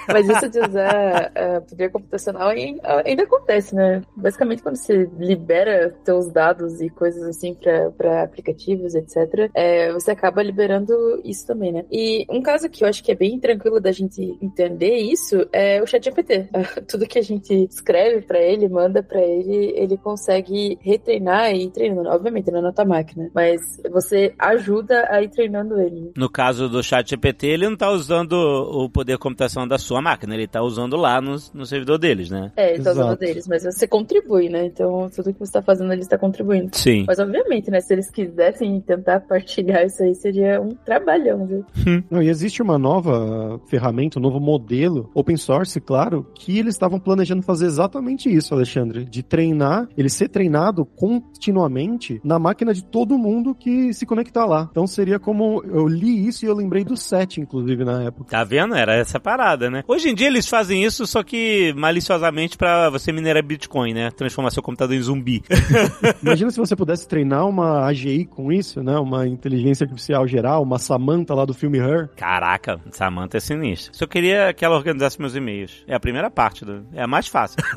Mas 0.08 0.28
isso 0.28 0.48
de 0.50 0.58
usar 0.60 1.32
eh, 1.34 1.60
poder 1.60 1.90
computacional 1.90 2.48
ai- 2.48 2.76
ainda 3.06 3.22
acontece, 3.22 3.74
né? 3.74 4.02
Basicamente, 4.14 4.62
quando 4.62 4.76
você 4.76 5.08
libera 5.18 5.94
seus 6.04 6.30
dados 6.30 6.80
e 6.82 6.90
coisas 6.90 7.22
assim 7.22 7.56
para 7.96 8.22
aplicativos, 8.22 8.94
etc., 8.94 9.50
eh, 9.54 9.90
você 9.92 10.10
acaba 10.10 10.42
liberando 10.42 10.94
isso 11.24 11.46
também, 11.46 11.72
né? 11.72 11.84
E 11.90 12.26
um 12.28 12.42
caso 12.42 12.68
que 12.68 12.84
eu 12.84 12.88
acho 12.88 13.02
que 13.02 13.12
é 13.12 13.14
bem 13.14 13.38
tranquilo 13.40 13.80
da 13.80 13.90
gente 13.92 14.36
entender 14.42 14.96
isso 14.96 15.46
é 15.52 15.82
o 15.82 15.86
ChatGPT. 15.86 16.48
Tudo 16.88 17.06
que 17.06 17.18
a 17.18 17.22
gente 17.22 17.54
escreve 17.70 18.20
para 18.22 18.38
ele, 18.38 18.68
manda 18.68 19.02
para 19.02 19.20
ele, 19.22 19.72
ele 19.76 19.96
consegue 19.96 20.78
retreinar 20.82 21.52
e 21.54 21.64
ir 21.64 21.70
treinando. 21.70 22.08
Obviamente, 22.10 22.50
não 22.50 22.58
é 22.58 22.62
nota 22.62 22.84
máquina, 22.84 23.30
mas 23.34 23.60
você 23.90 24.34
ajuda 24.38 25.06
a 25.10 25.22
ir 25.22 25.28
treinando 25.30 25.80
ele. 25.80 26.12
No 26.16 26.28
caso 26.30 26.47
do 26.56 26.82
chat 26.82 27.08
GPT, 27.08 27.46
ele 27.46 27.68
não 27.68 27.76
tá 27.76 27.90
usando 27.90 28.32
o 28.32 28.88
poder 28.88 29.18
computacional 29.18 29.68
da 29.68 29.78
sua 29.78 30.00
máquina, 30.00 30.34
ele 30.34 30.46
tá 30.46 30.62
usando 30.62 30.96
lá 30.96 31.20
no, 31.20 31.36
no 31.54 31.66
servidor 31.66 31.98
deles, 31.98 32.30
né? 32.30 32.52
É, 32.56 32.74
ele 32.74 32.82
tá 32.82 32.92
usando 32.92 33.16
deles, 33.16 33.46
mas 33.46 33.64
você 33.64 33.86
contribui, 33.86 34.48
né? 34.48 34.66
Então, 34.66 35.10
tudo 35.14 35.32
que 35.32 35.40
você 35.40 35.52
tá 35.52 35.62
fazendo 35.62 35.92
ali 35.92 36.02
está 36.02 36.18
contribuindo. 36.18 36.70
Sim. 36.72 37.04
Mas, 37.06 37.18
obviamente, 37.18 37.70
né? 37.70 37.80
Se 37.80 37.92
eles 37.92 38.10
quisessem 38.10 38.80
tentar 38.80 39.20
partilhar 39.20 39.84
isso 39.84 40.02
aí, 40.02 40.14
seria 40.14 40.60
um 40.60 40.74
trabalhão, 40.84 41.46
viu? 41.46 41.64
Não, 42.10 42.22
e 42.22 42.28
existe 42.28 42.62
uma 42.62 42.78
nova 42.78 43.60
ferramenta, 43.68 44.18
um 44.18 44.22
novo 44.22 44.40
modelo, 44.40 45.10
open 45.14 45.36
source, 45.36 45.80
claro, 45.80 46.26
que 46.34 46.58
eles 46.58 46.74
estavam 46.74 46.98
planejando 46.98 47.42
fazer 47.42 47.66
exatamente 47.66 48.32
isso, 48.32 48.54
Alexandre, 48.54 49.04
de 49.04 49.22
treinar, 49.22 49.88
ele 49.96 50.08
ser 50.08 50.28
treinado 50.28 50.84
continuamente 50.84 52.20
na 52.24 52.38
máquina 52.38 52.72
de 52.72 52.84
todo 52.84 53.18
mundo 53.18 53.54
que 53.54 53.92
se 53.92 54.06
conectar 54.06 54.46
lá. 54.46 54.68
Então 54.70 54.86
seria 54.86 55.18
como 55.18 55.62
eu 55.64 55.86
li 55.86 56.26
isso 56.26 56.37
e 56.44 56.48
eu 56.48 56.54
lembrei 56.54 56.84
do 56.84 56.96
7, 56.96 57.40
inclusive, 57.40 57.84
na 57.84 58.04
época. 58.04 58.30
Tá 58.30 58.44
vendo? 58.44 58.74
Era 58.74 58.94
essa 58.94 59.18
parada, 59.18 59.70
né? 59.70 59.84
Hoje 59.86 60.08
em 60.08 60.14
dia 60.14 60.26
eles 60.26 60.48
fazem 60.48 60.84
isso, 60.84 61.06
só 61.06 61.22
que 61.22 61.72
maliciosamente 61.76 62.56
pra 62.56 62.90
você 62.90 63.12
minerar 63.12 63.42
Bitcoin, 63.42 63.94
né? 63.94 64.10
Transformar 64.10 64.50
seu 64.50 64.62
computador 64.62 64.96
em 64.96 65.00
zumbi. 65.00 65.42
Imagina 66.22 66.50
se 66.50 66.58
você 66.58 66.74
pudesse 66.76 67.06
treinar 67.06 67.46
uma 67.46 67.86
AGI 67.86 68.26
com 68.26 68.52
isso, 68.52 68.82
né? 68.82 68.98
Uma 68.98 69.26
inteligência 69.26 69.84
artificial 69.84 70.26
geral, 70.26 70.62
uma 70.62 70.78
Samantha 70.78 71.34
lá 71.34 71.44
do 71.44 71.54
filme 71.54 71.78
Her. 71.78 72.08
Caraca, 72.16 72.80
Samantha 72.90 73.36
é 73.36 73.40
sinistra. 73.40 73.92
Só 73.94 74.06
queria 74.06 74.52
que 74.52 74.64
ela 74.64 74.76
organizasse 74.76 75.20
meus 75.20 75.34
e-mails. 75.34 75.84
É 75.86 75.94
a 75.94 76.00
primeira 76.00 76.30
parte, 76.30 76.64
do... 76.64 76.86
é 76.92 77.02
a 77.02 77.06
mais 77.06 77.26
fácil. 77.28 77.58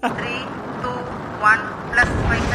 Three, 0.00 0.44
two, 0.82 0.90
one, 1.42 1.60
plus 1.92 2.08
five 2.28 2.40
seconds. 2.40 2.45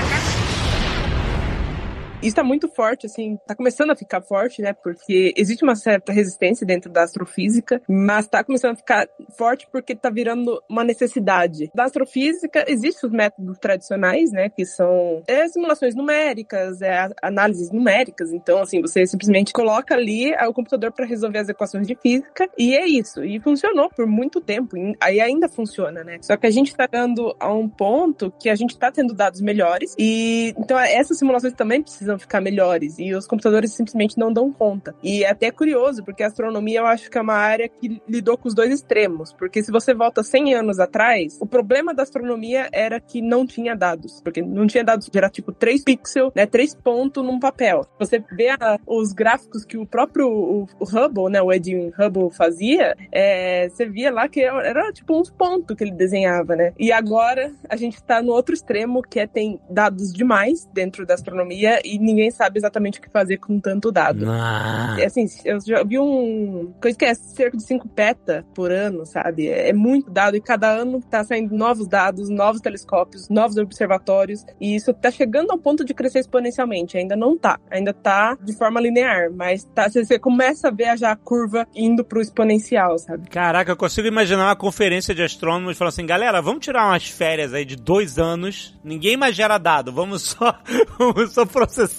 Isso 2.21 2.35
tá 2.35 2.43
muito 2.43 2.67
forte, 2.67 3.07
assim, 3.07 3.37
tá 3.47 3.55
começando 3.55 3.89
a 3.89 3.95
ficar 3.95 4.21
forte, 4.21 4.61
né? 4.61 4.73
Porque 4.73 5.33
existe 5.35 5.63
uma 5.63 5.75
certa 5.75 6.13
resistência 6.13 6.65
dentro 6.65 6.91
da 6.91 7.01
astrofísica, 7.01 7.81
mas 7.89 8.27
tá 8.27 8.43
começando 8.43 8.73
a 8.73 8.75
ficar 8.75 9.07
forte 9.35 9.67
porque 9.71 9.95
tá 9.95 10.09
virando 10.09 10.61
uma 10.69 10.83
necessidade. 10.83 11.71
Da 11.73 11.85
astrofísica, 11.85 12.63
existem 12.67 13.09
os 13.09 13.15
métodos 13.15 13.57
tradicionais, 13.57 14.31
né? 14.31 14.49
Que 14.49 14.65
são 14.65 15.23
é, 15.27 15.47
simulações 15.47 15.95
numéricas, 15.95 16.79
é, 16.83 17.09
análises 17.23 17.71
numéricas. 17.71 18.31
Então, 18.31 18.61
assim, 18.61 18.81
você 18.81 19.05
simplesmente 19.07 19.51
coloca 19.51 19.95
ali 19.95 20.31
ah, 20.35 20.47
o 20.47 20.53
computador 20.53 20.91
para 20.91 21.07
resolver 21.07 21.39
as 21.39 21.49
equações 21.49 21.87
de 21.87 21.95
física 21.95 22.47
e 22.55 22.75
é 22.75 22.85
isso. 22.85 23.23
E 23.23 23.39
funcionou 23.39 23.89
por 23.89 24.05
muito 24.05 24.39
tempo. 24.39 24.75
Aí 24.99 25.19
ainda 25.19 25.49
funciona, 25.49 26.03
né? 26.03 26.19
Só 26.21 26.37
que 26.37 26.45
a 26.45 26.51
gente 26.51 26.75
tá 26.75 26.85
dando 26.85 27.35
a 27.39 27.51
um 27.51 27.67
ponto 27.67 28.31
que 28.39 28.47
a 28.47 28.55
gente 28.55 28.77
tá 28.77 28.91
tendo 28.91 29.15
dados 29.15 29.41
melhores 29.41 29.95
e 29.97 30.53
então 30.57 30.77
essas 30.79 31.17
simulações 31.17 31.53
também 31.53 31.81
precisam 31.81 32.10
ficar 32.19 32.41
melhores 32.41 32.97
e 32.99 33.13
os 33.13 33.27
computadores 33.27 33.73
simplesmente 33.73 34.17
não 34.17 34.31
dão 34.31 34.51
conta. 34.51 34.95
E 35.03 35.23
é 35.23 35.29
até 35.29 35.51
curioso, 35.51 36.03
porque 36.03 36.23
a 36.23 36.27
astronomia 36.27 36.79
eu 36.79 36.85
acho 36.85 37.09
que 37.09 37.17
é 37.17 37.21
uma 37.21 37.35
área 37.35 37.67
que 37.69 38.01
lidou 38.07 38.37
com 38.37 38.47
os 38.47 38.53
dois 38.55 38.71
extremos, 38.71 39.33
porque 39.33 39.63
se 39.63 39.71
você 39.71 39.93
volta 39.93 40.23
100 40.23 40.55
anos 40.55 40.79
atrás, 40.79 41.37
o 41.41 41.45
problema 41.45 41.93
da 41.93 42.03
astronomia 42.03 42.69
era 42.71 42.99
que 42.99 43.21
não 43.21 43.45
tinha 43.45 43.75
dados, 43.75 44.21
porque 44.21 44.41
não 44.41 44.67
tinha 44.67 44.83
dados, 44.83 45.09
era 45.13 45.29
tipo 45.29 45.51
3 45.51 45.83
pixels, 45.83 46.31
né, 46.35 46.45
3 46.45 46.75
pontos 46.75 47.23
num 47.23 47.39
papel. 47.39 47.85
Você 47.99 48.23
vê 48.31 48.49
a- 48.49 48.79
os 48.87 49.13
gráficos 49.13 49.65
que 49.65 49.77
o 49.77 49.85
próprio 49.85 50.27
o, 50.29 50.67
o 50.79 50.83
Hubble, 50.85 51.29
né, 51.29 51.41
o 51.41 51.51
Edwin 51.51 51.91
Hubble 51.97 52.29
fazia, 52.31 52.95
é, 53.11 53.69
você 53.69 53.85
via 53.85 54.11
lá 54.11 54.27
que 54.27 54.41
era, 54.41 54.65
era, 54.67 54.91
tipo 54.91 55.19
uns 55.19 55.29
pontos 55.29 55.75
que 55.75 55.83
ele 55.83 55.91
desenhava, 55.91 56.55
né? 56.55 56.73
E 56.79 56.91
agora 56.91 57.51
a 57.69 57.75
gente 57.75 58.01
tá 58.03 58.21
no 58.21 58.31
outro 58.31 58.53
extremo, 58.53 59.01
que 59.01 59.19
é 59.19 59.27
tem 59.27 59.59
dados 59.69 60.11
demais 60.11 60.67
dentro 60.73 61.05
da 61.05 61.13
astronomia 61.13 61.79
e 61.83 61.97
ninguém 62.01 62.29
sabe 62.29 62.59
exatamente 62.59 62.99
o 62.99 63.01
que 63.01 63.09
fazer 63.09 63.37
com 63.37 63.59
tanto 63.59 63.91
dado. 63.91 64.25
Ah, 64.29 64.97
Assim, 65.05 65.25
eu 65.45 65.59
já 65.59 65.83
vi 65.83 65.97
um. 65.97 66.73
coisa 66.81 66.97
que 66.97 67.05
é 67.05 67.13
cerca 67.13 67.57
de 67.57 67.63
5 67.63 67.87
peta 67.89 68.45
por 68.53 68.71
ano, 68.71 69.05
sabe? 69.05 69.47
É 69.47 69.71
é 69.71 69.73
muito 69.73 70.11
dado 70.11 70.35
e 70.35 70.41
cada 70.41 70.69
ano 70.69 71.01
tá 71.09 71.23
saindo 71.23 71.55
novos 71.55 71.87
dados, 71.87 72.29
novos 72.29 72.61
telescópios, 72.61 73.29
novos 73.29 73.57
observatórios. 73.57 74.45
E 74.59 74.75
isso 74.75 74.93
tá 74.93 75.09
chegando 75.09 75.51
ao 75.51 75.57
ponto 75.57 75.85
de 75.85 75.93
crescer 75.93 76.19
exponencialmente. 76.19 76.97
Ainda 76.97 77.15
não 77.15 77.37
tá. 77.37 77.57
Ainda 77.69 77.93
tá 77.93 78.37
de 78.41 78.53
forma 78.53 78.81
linear, 78.81 79.31
mas 79.31 79.63
tá, 79.73 79.89
você 79.89 80.03
você 80.03 80.19
começa 80.19 80.67
a 80.67 80.71
ver 80.71 80.97
já 80.97 81.11
a 81.11 81.15
curva 81.15 81.65
indo 81.73 82.03
pro 82.03 82.21
exponencial, 82.21 82.97
sabe? 82.97 83.29
Caraca, 83.29 83.71
eu 83.71 83.77
consigo 83.77 84.07
imaginar 84.07 84.47
uma 84.47 84.55
conferência 84.55 85.15
de 85.15 85.23
astrônomos 85.23 85.77
falando 85.77 85.93
assim, 85.93 86.05
galera, 86.05 86.41
vamos 86.41 86.65
tirar 86.65 86.87
umas 86.87 87.07
férias 87.07 87.53
aí 87.53 87.63
de 87.63 87.77
dois 87.77 88.19
anos, 88.19 88.77
ninguém 88.83 89.15
mais 89.15 89.35
gera 89.35 89.57
dado, 89.57 89.93
vamos 89.93 90.23
só, 90.23 90.59
vamos 90.99 91.33
só 91.33 91.45
processar 91.45 91.90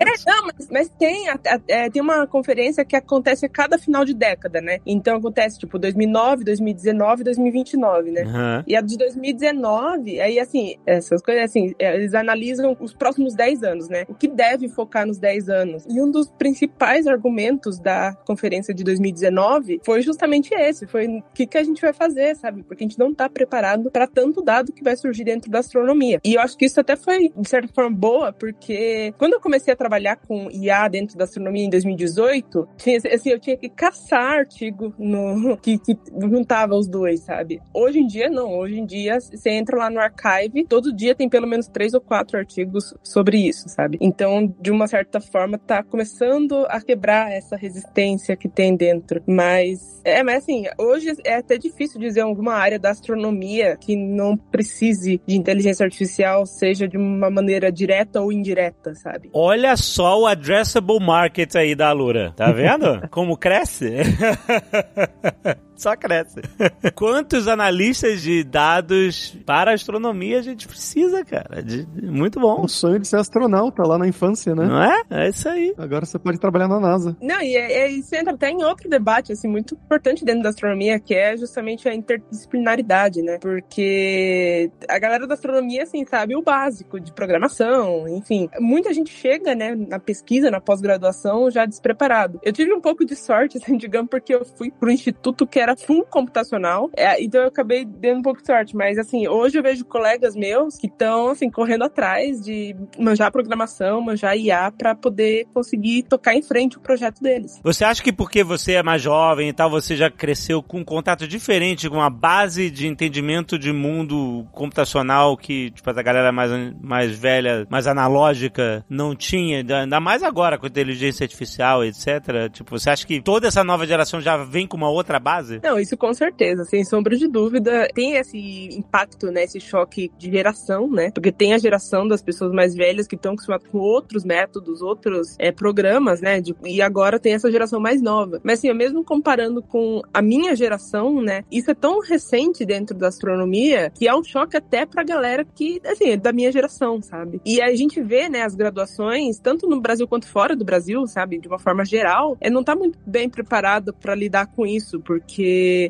É, 0.00 0.30
não, 0.30 0.46
mas, 0.46 0.68
mas 0.70 0.88
tem, 0.90 1.28
a- 1.28 1.38
a- 1.46 1.60
é, 1.68 1.90
tem 1.90 2.00
uma 2.02 2.26
conferência 2.26 2.84
que 2.84 2.96
acontece 2.96 3.46
a 3.46 3.48
cada 3.48 3.78
final 3.78 4.04
de 4.04 4.14
década, 4.14 4.60
né? 4.60 4.78
Então 4.86 5.16
acontece, 5.16 5.58
tipo, 5.58 5.78
2009, 5.78 6.44
2019, 6.44 7.24
2029, 7.24 8.10
né? 8.10 8.22
Aham. 8.22 8.64
E 8.66 8.76
a 8.76 8.80
de 8.80 8.96
2019, 8.96 10.20
aí 10.20 10.38
assim, 10.38 10.76
essas 10.86 11.22
coisas 11.22 11.44
assim, 11.44 11.74
é, 11.78 11.94
eles 11.94 12.14
analisam 12.14 12.76
os 12.80 12.94
próximos 12.94 13.34
10 13.34 13.62
anos, 13.62 13.88
né? 13.88 14.04
O 14.08 14.14
que 14.14 14.28
deve 14.28 14.68
focar 14.68 15.06
nos 15.06 15.18
10 15.18 15.48
anos. 15.48 15.84
E 15.88 16.00
um 16.00 16.10
dos 16.10 16.28
principais 16.30 17.06
argumentos 17.06 17.78
da 17.78 18.14
conferência 18.26 18.72
de 18.74 18.84
2019 18.84 19.80
foi 19.84 20.02
justamente 20.02 20.54
esse, 20.54 20.86
foi 20.86 21.06
o 21.06 21.22
que, 21.34 21.46
que 21.46 21.58
a 21.58 21.62
gente 21.64 21.80
vai 21.80 21.92
fazer, 21.92 22.36
sabe? 22.36 22.62
Porque 22.62 22.84
a 22.84 22.86
gente 22.88 22.98
não 22.98 23.12
tá 23.14 23.28
preparado 23.28 23.90
para 23.90 24.06
tanto 24.06 24.42
dado 24.42 24.72
que 24.72 24.82
vai 24.82 24.96
surgir 24.96 25.24
dentro 25.24 25.50
da 25.50 25.58
astronomia. 25.60 26.20
E 26.24 26.34
eu 26.34 26.40
acho 26.40 26.56
que 26.56 26.64
isso 26.66 26.80
até 26.80 26.96
foi, 26.96 27.32
de 27.36 27.48
certa 27.48 27.72
forma, 27.72 27.90
boa, 27.96 28.32
porque 28.32 29.12
quando 29.18 29.31
eu 29.34 29.40
comecei 29.40 29.72
a 29.72 29.76
trabalhar 29.76 30.16
com 30.16 30.50
IA 30.50 30.88
dentro 30.88 31.16
da 31.16 31.24
astronomia 31.24 31.64
em 31.64 31.70
2018, 31.70 32.68
tinha, 32.76 32.98
assim, 33.12 33.30
eu 33.30 33.38
tinha 33.38 33.56
que 33.56 33.68
caçar 33.68 34.38
artigo 34.38 34.94
no, 34.98 35.56
que, 35.62 35.78
que 35.78 35.96
juntava 36.20 36.74
os 36.74 36.86
dois, 36.88 37.20
sabe? 37.20 37.60
Hoje 37.74 38.00
em 38.00 38.06
dia, 38.06 38.28
não. 38.28 38.58
Hoje 38.58 38.78
em 38.78 38.86
dia, 38.86 39.20
você 39.20 39.50
entra 39.50 39.76
lá 39.76 39.90
no 39.90 40.00
archive, 40.00 40.64
todo 40.66 40.94
dia 40.94 41.14
tem 41.14 41.28
pelo 41.28 41.46
menos 41.46 41.68
três 41.68 41.94
ou 41.94 42.00
quatro 42.00 42.38
artigos 42.38 42.94
sobre 43.02 43.38
isso, 43.38 43.68
sabe? 43.68 43.98
Então, 44.00 44.52
de 44.60 44.70
uma 44.70 44.86
certa 44.86 45.20
forma, 45.20 45.58
tá 45.58 45.82
começando 45.82 46.66
a 46.68 46.80
quebrar 46.80 47.30
essa 47.32 47.56
resistência 47.56 48.36
que 48.36 48.48
tem 48.48 48.76
dentro. 48.76 49.22
Mas, 49.26 50.00
é, 50.04 50.22
mas 50.22 50.42
assim, 50.42 50.64
hoje 50.78 51.12
é 51.24 51.36
até 51.36 51.56
difícil 51.56 52.00
dizer 52.00 52.20
alguma 52.20 52.54
área 52.54 52.78
da 52.78 52.90
astronomia 52.90 53.76
que 53.76 53.96
não 53.96 54.36
precise 54.36 55.20
de 55.26 55.36
inteligência 55.36 55.84
artificial, 55.84 56.46
seja 56.46 56.88
de 56.88 56.96
uma 56.96 57.30
maneira 57.30 57.70
direta 57.70 58.20
ou 58.20 58.32
indireta, 58.32 58.94
sabe? 58.94 59.21
Olha 59.32 59.76
só 59.76 60.20
o 60.20 60.26
addressable 60.26 60.98
market 61.00 61.54
aí 61.56 61.74
da 61.74 61.88
Alura. 61.88 62.32
Tá 62.36 62.50
vendo? 62.52 63.06
Como 63.10 63.36
cresce? 63.36 63.96
Só 65.82 65.96
cresce. 65.96 66.40
Quantos 66.94 67.48
analistas 67.48 68.22
de 68.22 68.44
dados 68.44 69.36
para 69.44 69.72
astronomia 69.74 70.38
a 70.38 70.42
gente 70.42 70.68
precisa, 70.68 71.24
cara? 71.24 71.60
De- 71.60 71.84
de- 71.84 72.06
muito 72.06 72.38
bom. 72.38 72.62
O 72.62 72.68
sonho 72.68 73.00
de 73.00 73.08
ser 73.08 73.16
astronauta 73.16 73.82
lá 73.82 73.98
na 73.98 74.06
infância, 74.06 74.54
né? 74.54 74.64
Não 74.64 74.80
é? 74.80 75.02
É 75.10 75.28
isso 75.28 75.48
aí. 75.48 75.74
Agora 75.76 76.06
você 76.06 76.20
pode 76.20 76.38
trabalhar 76.38 76.68
na 76.68 76.78
NASA. 76.78 77.16
Não, 77.20 77.42
e 77.42 77.56
é, 77.56 77.80
é, 77.80 77.90
isso 77.90 78.14
entra 78.14 78.32
até 78.32 78.48
em 78.50 78.62
outro 78.62 78.88
debate, 78.88 79.32
assim, 79.32 79.48
muito 79.48 79.74
importante 79.74 80.24
dentro 80.24 80.44
da 80.44 80.50
astronomia, 80.50 81.00
que 81.00 81.16
é 81.16 81.36
justamente 81.36 81.88
a 81.88 81.94
interdisciplinaridade, 81.94 83.20
né? 83.20 83.38
Porque 83.40 84.70
a 84.88 85.00
galera 85.00 85.26
da 85.26 85.34
astronomia, 85.34 85.82
assim, 85.82 86.06
sabe 86.06 86.36
o 86.36 86.42
básico 86.42 87.00
de 87.00 87.12
programação, 87.12 88.06
enfim. 88.08 88.48
Muita 88.60 88.92
gente 88.94 89.10
chega, 89.12 89.52
né, 89.56 89.74
na 89.74 89.98
pesquisa, 89.98 90.48
na 90.48 90.60
pós-graduação, 90.60 91.50
já 91.50 91.66
despreparado. 91.66 92.38
Eu 92.44 92.52
tive 92.52 92.72
um 92.72 92.80
pouco 92.80 93.04
de 93.04 93.16
sorte, 93.16 93.58
assim, 93.62 93.76
digamos, 93.76 94.08
porque 94.08 94.32
eu 94.32 94.44
fui 94.44 94.70
pro 94.70 94.88
instituto 94.92 95.44
que 95.44 95.58
era 95.58 95.71
full 95.76 96.04
computacional, 96.04 96.90
é, 96.96 97.22
então 97.22 97.40
eu 97.40 97.48
acabei 97.48 97.84
dando 97.84 98.18
um 98.18 98.22
pouco 98.22 98.40
de 98.40 98.46
sorte, 98.46 98.76
mas, 98.76 98.98
assim, 98.98 99.28
hoje 99.28 99.58
eu 99.58 99.62
vejo 99.62 99.84
colegas 99.84 100.34
meus 100.34 100.76
que 100.76 100.86
estão, 100.86 101.28
assim, 101.30 101.50
correndo 101.50 101.84
atrás 101.84 102.40
de 102.42 102.76
manjar 102.98 103.30
programação, 103.30 104.00
manjar 104.00 104.36
IA, 104.36 104.70
pra 104.70 104.94
poder 104.94 105.46
conseguir 105.52 106.04
tocar 106.04 106.34
em 106.34 106.42
frente 106.42 106.76
o 106.76 106.80
projeto 106.80 107.22
deles. 107.22 107.60
Você 107.62 107.84
acha 107.84 108.02
que 108.02 108.12
porque 108.12 108.42
você 108.44 108.74
é 108.74 108.82
mais 108.82 109.02
jovem 109.02 109.48
e 109.48 109.52
tal, 109.52 109.70
você 109.70 109.96
já 109.96 110.10
cresceu 110.10 110.62
com 110.62 110.78
um 110.78 110.84
contato 110.84 111.26
diferente, 111.26 111.88
com 111.88 111.96
uma 111.96 112.10
base 112.10 112.70
de 112.70 112.86
entendimento 112.86 113.58
de 113.58 113.72
mundo 113.72 114.46
computacional 114.52 115.36
que, 115.36 115.70
tipo, 115.70 115.88
a 115.90 116.02
galera 116.02 116.32
mais, 116.32 116.50
mais 116.80 117.10
velha, 117.10 117.66
mais 117.70 117.86
analógica, 117.86 118.84
não 118.88 119.14
tinha? 119.14 119.58
Ainda 119.58 120.00
mais 120.00 120.22
agora 120.22 120.58
com 120.58 120.66
inteligência 120.66 121.24
artificial, 121.24 121.84
etc. 121.84 122.50
Tipo, 122.52 122.78
você 122.78 122.90
acha 122.90 123.06
que 123.06 123.20
toda 123.20 123.46
essa 123.48 123.64
nova 123.64 123.86
geração 123.86 124.20
já 124.20 124.36
vem 124.36 124.66
com 124.66 124.76
uma 124.76 124.90
outra 124.90 125.18
base? 125.18 125.60
Não, 125.62 125.78
isso 125.78 125.96
com 125.96 126.12
certeza, 126.12 126.64
sem 126.64 126.84
sombra 126.84 127.16
de 127.16 127.28
dúvida. 127.28 127.88
Tem 127.94 128.14
esse 128.16 128.36
impacto, 128.76 129.30
né? 129.30 129.44
Esse 129.44 129.60
choque 129.60 130.10
de 130.18 130.30
geração, 130.30 130.90
né? 130.90 131.10
Porque 131.12 131.30
tem 131.30 131.54
a 131.54 131.58
geração 131.58 132.06
das 132.06 132.20
pessoas 132.22 132.52
mais 132.52 132.74
velhas 132.74 133.06
que 133.06 133.14
estão 133.14 133.32
acostumadas 133.34 133.68
com 133.68 133.78
outros 133.78 134.24
métodos, 134.24 134.82
outros 134.82 135.36
é, 135.38 135.52
programas, 135.52 136.20
né? 136.20 136.40
de- 136.40 136.54
e 136.64 136.82
agora 136.82 137.18
tem 137.20 137.34
essa 137.34 137.50
geração 137.50 137.78
mais 137.80 138.02
nova. 138.02 138.40
Mas 138.42 138.58
assim, 138.58 138.68
eu 138.68 138.74
mesmo 138.74 139.04
comparando 139.04 139.62
com 139.62 140.00
a 140.12 140.20
minha 140.20 140.56
geração, 140.56 141.22
né? 141.22 141.44
Isso 141.50 141.70
é 141.70 141.74
tão 141.74 142.00
recente 142.00 142.64
dentro 142.64 142.96
da 142.96 143.08
astronomia 143.08 143.90
que 143.94 144.08
é 144.08 144.14
um 144.14 144.24
choque 144.24 144.56
até 144.56 144.84
pra 144.84 145.04
galera 145.04 145.44
que, 145.44 145.80
assim, 145.86 146.10
é 146.10 146.16
da 146.16 146.32
minha 146.32 146.50
geração, 146.50 147.00
sabe? 147.00 147.40
E 147.46 147.60
a 147.62 147.74
gente 147.76 148.02
vê, 148.02 148.28
né, 148.28 148.42
as 148.42 148.54
graduações, 148.56 149.38
tanto 149.38 149.68
no 149.68 149.80
Brasil 149.80 150.08
quanto 150.08 150.26
fora 150.26 150.56
do 150.56 150.64
Brasil, 150.64 151.06
sabe? 151.06 151.38
De 151.38 151.46
uma 151.46 151.58
forma 151.58 151.84
geral, 151.84 152.36
é, 152.40 152.50
não 152.50 152.64
tá 152.64 152.74
muito 152.74 152.98
bem 153.06 153.28
preparado 153.28 153.92
pra 153.94 154.14
lidar 154.14 154.46
com 154.46 154.66
isso, 154.66 154.98
porque 155.00 155.41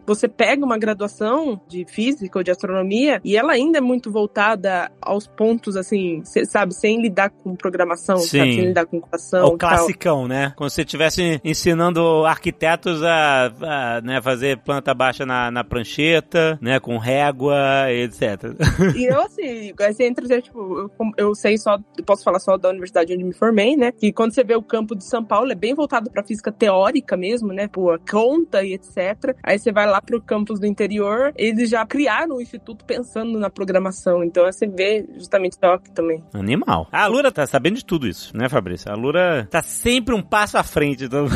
você 0.06 0.28
pega 0.28 0.64
uma 0.64 0.78
graduação 0.78 1.60
de 1.68 1.84
física 1.84 2.38
ou 2.38 2.42
de 2.42 2.50
astronomia 2.50 3.20
e 3.24 3.36
ela 3.36 3.52
ainda 3.52 3.78
é 3.78 3.80
muito 3.80 4.10
voltada 4.10 4.90
aos 5.00 5.26
pontos, 5.26 5.76
assim, 5.76 6.22
sabe, 6.46 6.74
sem 6.74 7.00
lidar 7.00 7.30
com 7.30 7.54
programação, 7.54 8.18
sabe? 8.18 8.54
Sem 8.54 8.66
lidar 8.66 8.86
com 8.86 9.00
computação. 9.00 9.44
o 9.44 9.54
e 9.54 9.58
tal. 9.58 9.70
classicão, 9.70 10.28
né? 10.28 10.52
Como 10.56 10.68
se 10.70 10.76
você 10.76 10.82
estivesse 10.82 11.40
ensinando 11.44 12.24
arquitetos 12.24 13.02
a, 13.02 13.46
a, 13.46 14.00
né, 14.00 14.20
fazer 14.22 14.58
planta 14.58 14.94
baixa 14.94 15.26
na, 15.26 15.50
na 15.50 15.64
prancheta, 15.64 16.58
né? 16.60 16.80
Com 16.80 16.98
régua, 16.98 17.90
etc. 17.90 18.54
E 18.96 19.04
eu, 19.04 19.20
assim, 19.22 19.72
você 19.76 20.04
entra, 20.04 20.40
tipo, 20.40 20.58
eu, 20.58 20.90
eu 21.16 21.34
sei 21.34 21.58
só, 21.58 21.78
eu 21.96 22.04
posso 22.04 22.22
falar 22.22 22.38
só 22.38 22.56
da 22.56 22.68
universidade 22.70 23.12
onde 23.12 23.24
me 23.24 23.34
formei, 23.34 23.76
né? 23.76 23.92
Que 23.92 24.12
quando 24.12 24.32
você 24.32 24.44
vê 24.44 24.54
o 24.54 24.62
campo 24.62 24.96
de 24.96 25.04
São 25.04 25.24
Paulo, 25.24 25.52
é 25.52 25.54
bem 25.54 25.74
voltado 25.74 26.10
pra 26.10 26.24
física 26.24 26.52
teórica 26.52 27.16
mesmo, 27.16 27.52
né? 27.52 27.68
Pô, 27.68 27.98
conta 28.10 28.62
e 28.62 28.74
etc. 28.74 29.36
Aí 29.42 29.58
você 29.58 29.72
vai 29.72 29.86
lá 29.86 30.00
pro 30.00 30.20
campus 30.22 30.60
do 30.60 30.66
interior, 30.66 31.32
eles 31.36 31.68
já 31.70 31.84
criaram 31.84 32.36
o 32.36 32.40
instituto 32.40 32.84
pensando 32.84 33.38
na 33.38 33.50
programação. 33.50 34.22
Então 34.22 34.44
aí 34.44 34.52
você 34.52 34.66
vê 34.66 35.06
justamente 35.16 35.58
toque 35.58 35.90
também. 35.90 36.22
Animal. 36.32 36.88
A 36.92 37.06
Lura 37.06 37.32
tá 37.32 37.46
sabendo 37.46 37.76
de 37.76 37.84
tudo 37.84 38.06
isso, 38.06 38.36
né, 38.36 38.48
Fabrício? 38.48 38.90
A 38.90 38.94
Lura 38.94 39.46
tá 39.50 39.62
sempre 39.62 40.14
um 40.14 40.22
passo 40.22 40.56
à 40.56 40.62
frente. 40.62 41.04
Então... 41.04 41.26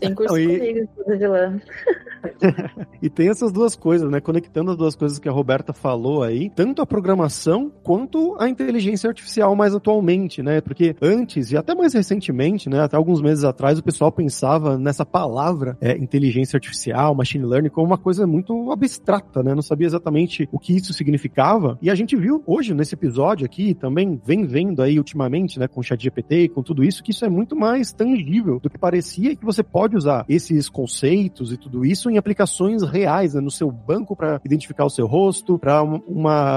Tem 0.00 0.14
curso 0.14 0.34
Não, 0.34 0.40
e- 0.40 0.58
comigo, 0.58 1.18
de 1.18 1.26
lá. 1.26 1.52
E 3.02 3.10
tem 3.10 3.28
essas 3.28 3.50
duas 3.50 3.74
coisas, 3.74 4.08
né? 4.08 4.20
Conectando 4.20 4.70
as 4.70 4.76
duas 4.76 4.94
coisas 4.94 5.18
que 5.18 5.28
a 5.28 5.32
Roberta 5.32 5.72
falou 5.72 6.22
aí, 6.22 6.50
tanto 6.54 6.80
a 6.80 6.86
programação 6.86 7.70
quanto 7.82 8.36
a 8.38 8.48
inteligência 8.48 9.08
artificial 9.08 9.56
mais 9.56 9.74
atualmente, 9.74 10.40
né? 10.40 10.60
Porque 10.60 10.94
antes, 11.02 11.50
e 11.50 11.56
até 11.56 11.74
mais 11.74 11.94
recentemente, 11.94 12.68
né? 12.68 12.80
Até 12.80 12.96
alguns 12.96 13.20
meses 13.20 13.42
atrás, 13.42 13.78
o 13.78 13.82
pessoal 13.82 14.12
pensava 14.12 14.78
nessa 14.78 15.04
palavra 15.04 15.76
é, 15.80 15.96
inteligência 15.96 16.56
artificial, 16.56 17.12
machine 17.14 17.44
learning, 17.44 17.70
como 17.70 17.88
uma 17.88 17.98
coisa 17.98 18.24
muito 18.24 18.70
abstrata, 18.70 19.42
né? 19.42 19.52
Não 19.52 19.62
sabia 19.62 19.86
exatamente 19.86 20.48
o 20.52 20.58
que 20.58 20.76
isso 20.76 20.92
significava. 20.92 21.76
E 21.82 21.90
a 21.90 21.94
gente 21.96 22.14
viu 22.14 22.42
hoje, 22.46 22.72
nesse 22.72 22.94
episódio 22.94 23.44
aqui, 23.44 23.74
também 23.74 24.20
vem 24.24 24.46
vendo 24.46 24.80
aí 24.80 24.96
ultimamente, 24.96 25.58
né? 25.58 25.66
Com 25.66 25.80
o 25.80 25.82
ChatGPT 25.82 26.44
e 26.44 26.48
com 26.48 26.62
tudo 26.62 26.84
isso, 26.84 27.02
que 27.02 27.10
isso 27.10 27.24
é 27.24 27.28
muito 27.28 27.56
mais 27.56 27.92
tangível 27.92 28.60
do 28.60 28.70
que 28.70 28.78
parecia 28.78 29.32
e 29.32 29.36
que 29.36 29.44
você 29.44 29.62
pode 29.62 29.96
usar 29.96 30.24
esses 30.28 30.68
conceitos 30.68 31.52
e 31.52 31.56
tudo 31.56 31.84
isso 31.84 32.11
em 32.12 32.18
aplicações 32.18 32.82
reais, 32.82 33.34
né, 33.34 33.40
no 33.40 33.50
seu 33.50 33.70
banco 33.70 34.14
para 34.14 34.40
identificar 34.44 34.84
o 34.84 34.90
seu 34.90 35.06
rosto, 35.06 35.58
para 35.58 35.82